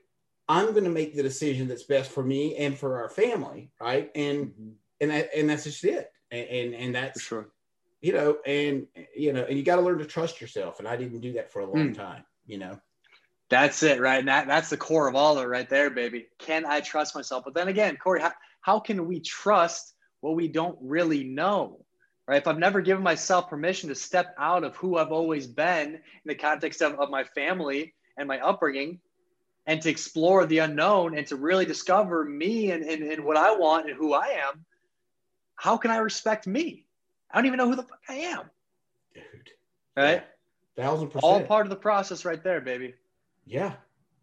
I'm 0.48 0.72
going 0.72 0.84
to 0.84 0.90
make 0.90 1.16
the 1.16 1.24
decision 1.24 1.68
that's 1.68 1.84
best 1.84 2.12
for 2.12 2.24
me 2.24 2.56
and 2.58 2.78
for 2.78 3.02
our 3.02 3.10
family, 3.10 3.72
right? 3.80 4.12
And 4.16 4.54
and 5.00 5.12
that, 5.12 5.30
and 5.36 5.50
that's 5.50 5.64
just 5.64 5.84
it. 5.84 6.12
And 6.32 6.48
and, 6.48 6.76
and 6.76 6.96
For 6.96 7.02
that's 7.02 7.22
sure. 7.22 7.50
you 8.02 8.14
know, 8.14 8.38
and 8.46 8.88
you 9.16 9.34
know, 9.34 9.44
and 9.44 9.58
you 9.58 9.64
got 9.64 9.78
to 9.78 9.82
learn 9.82 10.00
to 10.00 10.06
trust 10.06 10.42
yourself. 10.42 10.80
And 10.80 10.88
I 10.88 10.96
didn't 10.96 11.22
do 11.22 11.34
that 11.34 11.52
for 11.52 11.60
a 11.62 11.66
long 11.66 11.92
Mm. 11.92 11.96
time, 11.96 12.26
you 12.46 12.58
know. 12.58 12.80
That's 13.50 13.84
it, 13.84 14.00
right? 14.00 14.20
And 14.20 14.28
that, 14.28 14.48
that's 14.48 14.70
the 14.70 14.78
core 14.78 15.08
of 15.08 15.16
all 15.16 15.38
of 15.38 15.44
it 15.44 15.48
right 15.48 15.70
there, 15.70 15.90
baby. 15.90 16.28
Can 16.40 16.66
I 16.66 16.80
trust 16.80 17.16
myself? 17.16 17.44
But 17.46 17.54
then 17.54 17.68
again, 17.68 17.98
Corey, 17.98 18.22
how, 18.22 18.32
how 18.62 18.80
can 18.80 19.06
we 19.06 19.20
trust 19.20 19.94
what 20.22 20.36
we 20.36 20.48
don't 20.48 20.78
really 20.82 21.24
know? 21.24 21.86
Right? 22.28 22.42
If 22.42 22.48
I've 22.48 22.58
never 22.58 22.82
given 22.82 23.04
myself 23.04 23.50
permission 23.50 23.90
to 23.90 23.96
step 23.96 24.34
out 24.40 24.64
of 24.64 24.76
who 24.78 24.98
I've 24.98 25.12
always 25.12 25.46
been 25.46 25.96
in 25.96 26.02
the 26.26 26.36
context 26.36 26.82
of, 26.82 26.94
of 26.94 27.10
my 27.10 27.26
family 27.26 27.94
and 28.18 28.28
my 28.28 28.40
upbringing 28.40 29.00
and 29.66 29.82
to 29.82 29.90
explore 29.90 30.46
the 30.46 30.60
unknown 30.60 31.18
and 31.18 31.26
to 31.28 31.36
really 31.36 31.66
discover 31.66 32.24
me 32.24 32.72
and, 32.72 32.84
and, 32.84 33.04
and 33.04 33.24
what 33.24 33.38
I 33.38 33.56
want 33.56 33.90
and 33.90 33.98
who 33.98 34.14
I 34.14 34.28
am, 34.48 34.66
how 35.56 35.78
can 35.78 35.92
I 35.92 35.98
respect 35.98 36.48
me? 36.48 36.86
I 37.32 37.38
don't 37.38 37.46
even 37.46 37.58
know 37.58 37.70
who 37.70 37.76
the 37.76 37.84
fuck 37.84 38.00
I 38.10 38.16
am. 38.16 38.50
Dude, 39.14 39.24
Right? 39.96 40.24
thousand 40.76 41.08
percent. 41.08 41.24
All 41.24 41.44
part 41.44 41.66
of 41.66 41.70
the 41.70 41.76
process 41.76 42.26
right 42.26 42.44
there, 42.44 42.60
baby. 42.60 42.96
Yeah, 43.46 43.74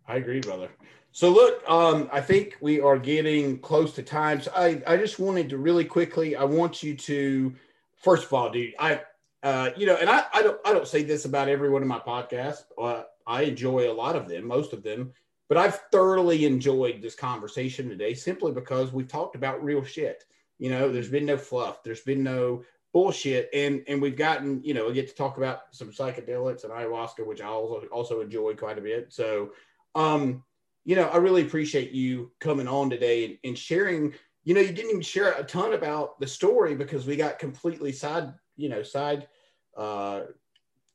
I 0.07 0.17
agree, 0.17 0.41
brother. 0.41 0.69
So 1.13 1.31
look, 1.31 1.69
um, 1.69 2.09
I 2.13 2.21
think 2.21 2.57
we 2.61 2.81
are 2.81 2.99
getting 2.99 3.59
close 3.59 3.95
to 3.95 4.03
time. 4.03 4.41
So 4.41 4.53
I, 4.55 4.83
I 4.87 4.97
just 4.97 5.19
wanted 5.19 5.49
to 5.51 5.59
really 5.59 5.85
quickly, 5.85 6.37
I 6.37 6.45
want 6.45 6.83
you 6.83 6.97
to, 6.97 7.55
first 7.97 8.25
of 8.25 8.33
all, 8.33 8.51
dude, 8.51 8.75
I, 8.79 9.01
uh, 9.43 9.71
you 9.77 9.87
know, 9.87 9.97
and 9.97 10.09
I, 10.09 10.25
I 10.33 10.43
don't, 10.43 10.61
I 10.65 10.73
don't 10.73 10.87
say 10.87 11.03
this 11.03 11.25
about 11.25 11.49
every 11.49 11.71
one 11.71 11.83
of 11.83 11.89
my 11.89 11.99
podcasts. 11.99 12.65
Uh, 12.81 13.03
I 13.31 13.43
enjoy 13.43 13.89
a 13.89 13.95
lot 13.95 14.17
of 14.17 14.29
them, 14.29 14.45
most 14.45 14.73
of 14.73 14.83
them, 14.83 15.13
but 15.49 15.57
I've 15.57 15.81
thoroughly 15.93 16.45
enjoyed 16.45 17.01
this 17.01 17.15
conversation 17.15 17.89
today 17.89 18.13
simply 18.13 18.51
because 18.51 18.93
we've 18.93 19.07
talked 19.07 19.37
about 19.37 19.63
real 19.63 19.85
shit. 19.85 20.25
You 20.59 20.71
know, 20.71 20.91
there's 20.91 21.09
been 21.09 21.27
no 21.27 21.39
fluff. 21.39 21.85
There's 21.85 22.01
been 22.01 22.25
no 22.25 22.65
bullshit. 22.93 23.49
And, 23.55 23.85
and 23.87 24.03
we've 24.03 24.17
gotten, 24.17 24.61
you 24.65 24.75
know, 24.75 24.89
we 24.89 24.95
get 24.95 25.09
to 25.09 25.15
talk 25.15 25.39
about 25.39 25.63
some 25.71 25.93
psychedelics 25.93 26.65
and 26.65 26.73
ayahuasca, 26.73 27.25
which 27.25 27.41
I 27.41 27.47
also, 27.47 27.87
also 27.93 28.21
enjoy 28.21 28.55
quite 28.55 28.79
a 28.79 28.83
bit. 28.83 29.13
So, 29.13 29.53
um, 29.95 30.43
you 30.85 30.97
know, 30.97 31.07
I 31.07 31.19
really 31.19 31.43
appreciate 31.43 31.93
you 31.93 32.33
coming 32.41 32.67
on 32.67 32.91
today 32.91 33.25
and, 33.27 33.39
and 33.45 33.57
sharing. 33.57 34.13
You 34.43 34.55
know, 34.55 34.61
you 34.61 34.73
didn't 34.73 34.91
even 34.91 35.03
share 35.03 35.35
a 35.35 35.45
ton 35.45 35.75
about 35.75 36.19
the 36.19 36.27
story 36.27 36.75
because 36.75 37.07
we 37.07 37.15
got 37.15 37.39
completely 37.39 37.93
side, 37.93 38.35
you 38.57 38.69
know, 38.69 38.83
side 38.83 39.29
uh, 39.77 40.23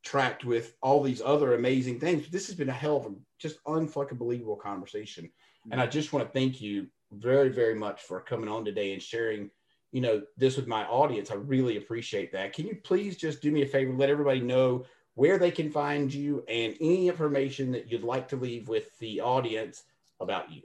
tracked 0.06 0.46
with 0.46 0.76
all 0.82 1.04
these 1.04 1.22
other 1.24 1.56
amazing 1.56 2.00
things. 2.00 2.30
This 2.30 2.48
has 2.48 2.56
been 2.56 2.70
a 2.70 2.74
hell 2.74 2.98
of 2.98 3.06
a 3.08 3.16
just 3.40 3.62
unfucking 3.66 4.18
believable 4.18 4.56
conversation. 4.56 5.30
And 5.72 5.82
I 5.82 5.86
mm-hmm. 5.86 5.92
just 5.92 6.14
want 6.14 6.26
to 6.26 6.32
thank 6.32 6.62
you 6.62 6.88
very, 7.12 7.50
very 7.50 7.76
much 7.76 8.04
for 8.04 8.22
coming 8.22 8.48
on 8.48 8.64
today 8.64 8.94
and 8.94 9.02
sharing, 9.02 9.50
you 9.92 10.02
know, 10.02 10.22
this 10.38 10.56
with 10.56 10.68
my 10.68 10.86
audience. 10.86 11.32
I 11.32 11.36
really 11.36 11.78
appreciate 11.78 12.32
that. 12.34 12.54
Can 12.54 12.68
you 12.68 12.78
please 12.84 13.18
just 13.18 13.42
do 13.42 13.52
me 13.52 13.64
a 13.64 13.68
favor, 13.68 13.92
let 13.94 14.10
everybody 14.10 14.42
know 14.42 14.86
where 15.16 15.38
they 15.38 15.52
can 15.52 15.72
find 15.72 16.14
you 16.14 16.44
and 16.48 16.76
any 16.80 17.08
information 17.08 17.72
that 17.72 17.92
you'd 17.92 18.04
like 18.04 18.28
to 18.28 18.36
leave 18.36 18.68
with 18.68 18.98
the 19.00 19.22
audience 19.22 19.84
about 20.20 20.52
you. 20.52 20.62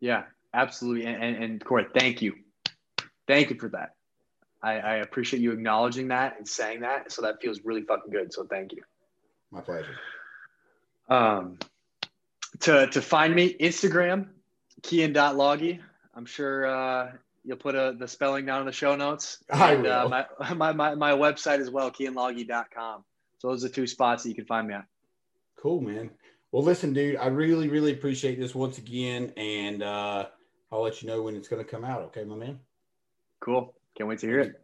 Yeah, 0.00 0.24
absolutely. 0.52 1.06
And, 1.06 1.22
and, 1.22 1.42
and 1.42 1.64
Corey, 1.64 1.86
thank 1.96 2.20
you. 2.20 2.34
Thank 3.26 3.50
you 3.50 3.58
for 3.58 3.68
that. 3.70 3.94
I, 4.62 4.72
I 4.78 4.94
appreciate 4.96 5.40
you 5.40 5.52
acknowledging 5.52 6.08
that 6.08 6.36
and 6.38 6.48
saying 6.48 6.80
that. 6.80 7.12
So 7.12 7.22
that 7.22 7.40
feels 7.40 7.60
really 7.64 7.82
fucking 7.82 8.10
good. 8.10 8.32
So 8.32 8.44
thank 8.44 8.72
you. 8.72 8.82
My 9.50 9.60
pleasure. 9.60 9.96
Um, 11.08 11.58
to, 12.60 12.86
to 12.88 13.00
find 13.00 13.34
me, 13.34 13.54
Instagram, 13.54 14.28
Kian.loggy. 14.82 15.80
I'm 16.14 16.26
sure 16.26 16.66
uh, 16.66 17.12
you'll 17.44 17.56
put 17.56 17.74
a, 17.74 17.94
the 17.96 18.08
spelling 18.08 18.46
down 18.46 18.60
in 18.60 18.66
the 18.66 18.72
show 18.72 18.96
notes. 18.96 19.38
I 19.50 19.74
and, 19.74 19.86
uh, 19.86 20.00
will. 20.02 20.10
my, 20.10 20.54
my, 20.54 20.72
my, 20.72 20.94
my 20.94 21.12
website 21.12 21.60
as 21.60 21.70
well, 21.70 21.90
kianloggy.com. 21.90 23.04
So 23.38 23.48
those 23.48 23.64
are 23.64 23.68
the 23.68 23.74
two 23.74 23.86
spots 23.86 24.24
that 24.24 24.28
you 24.28 24.34
can 24.34 24.46
find 24.46 24.66
me 24.66 24.74
at. 24.74 24.84
Cool, 25.56 25.80
man. 25.80 26.10
Well, 26.50 26.62
listen, 26.62 26.92
dude, 26.92 27.16
I 27.16 27.26
really, 27.26 27.68
really 27.68 27.92
appreciate 27.92 28.38
this 28.38 28.54
once 28.54 28.78
again. 28.78 29.32
And 29.36 29.82
uh, 29.82 30.26
I'll 30.72 30.82
let 30.82 31.02
you 31.02 31.08
know 31.08 31.22
when 31.22 31.36
it's 31.36 31.48
going 31.48 31.64
to 31.64 31.70
come 31.70 31.84
out. 31.84 32.02
Okay, 32.02 32.24
my 32.24 32.34
man? 32.34 32.58
Cool. 33.40 33.74
Can't 33.98 34.08
wait 34.08 34.20
to 34.20 34.26
hear 34.26 34.40
it. 34.40 34.54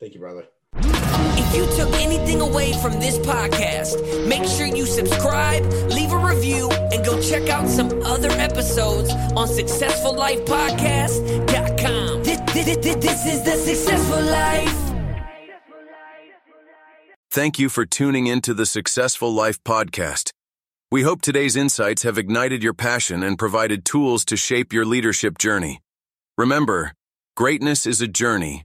Thank 0.00 0.14
you, 0.14 0.20
brother. 0.20 0.44
If 0.76 1.56
you 1.56 1.66
took 1.76 1.92
anything 1.94 2.40
away 2.42 2.74
from 2.74 3.00
this 3.00 3.18
podcast, 3.18 4.28
make 4.28 4.44
sure 4.44 4.66
you 4.66 4.84
subscribe, 4.84 5.64
leave 5.88 6.12
a 6.12 6.18
review, 6.18 6.70
and 6.70 7.02
go 7.04 7.18
check 7.20 7.48
out 7.48 7.68
some 7.68 8.02
other 8.02 8.30
episodes 8.32 9.10
on 9.10 9.48
successfullifepodcast.com. 9.48 12.22
This, 12.22 12.38
this, 12.52 12.76
this, 12.76 12.96
this 12.96 13.26
is 13.26 13.42
the 13.42 13.56
Successful 13.56 14.22
Life. 14.22 14.78
Thank 17.30 17.58
you 17.58 17.70
for 17.70 17.86
tuning 17.86 18.26
into 18.26 18.52
the 18.52 18.66
Successful 18.66 19.32
Life 19.32 19.64
podcast. 19.64 20.32
We 20.90 21.00
hope 21.00 21.22
today's 21.22 21.56
insights 21.56 22.02
have 22.02 22.18
ignited 22.18 22.62
your 22.62 22.74
passion 22.74 23.22
and 23.22 23.38
provided 23.38 23.86
tools 23.86 24.26
to 24.26 24.36
shape 24.36 24.74
your 24.74 24.84
leadership 24.84 25.38
journey. 25.38 25.80
Remember, 26.36 26.92
greatness 27.34 27.86
is 27.86 28.02
a 28.02 28.08
journey, 28.08 28.64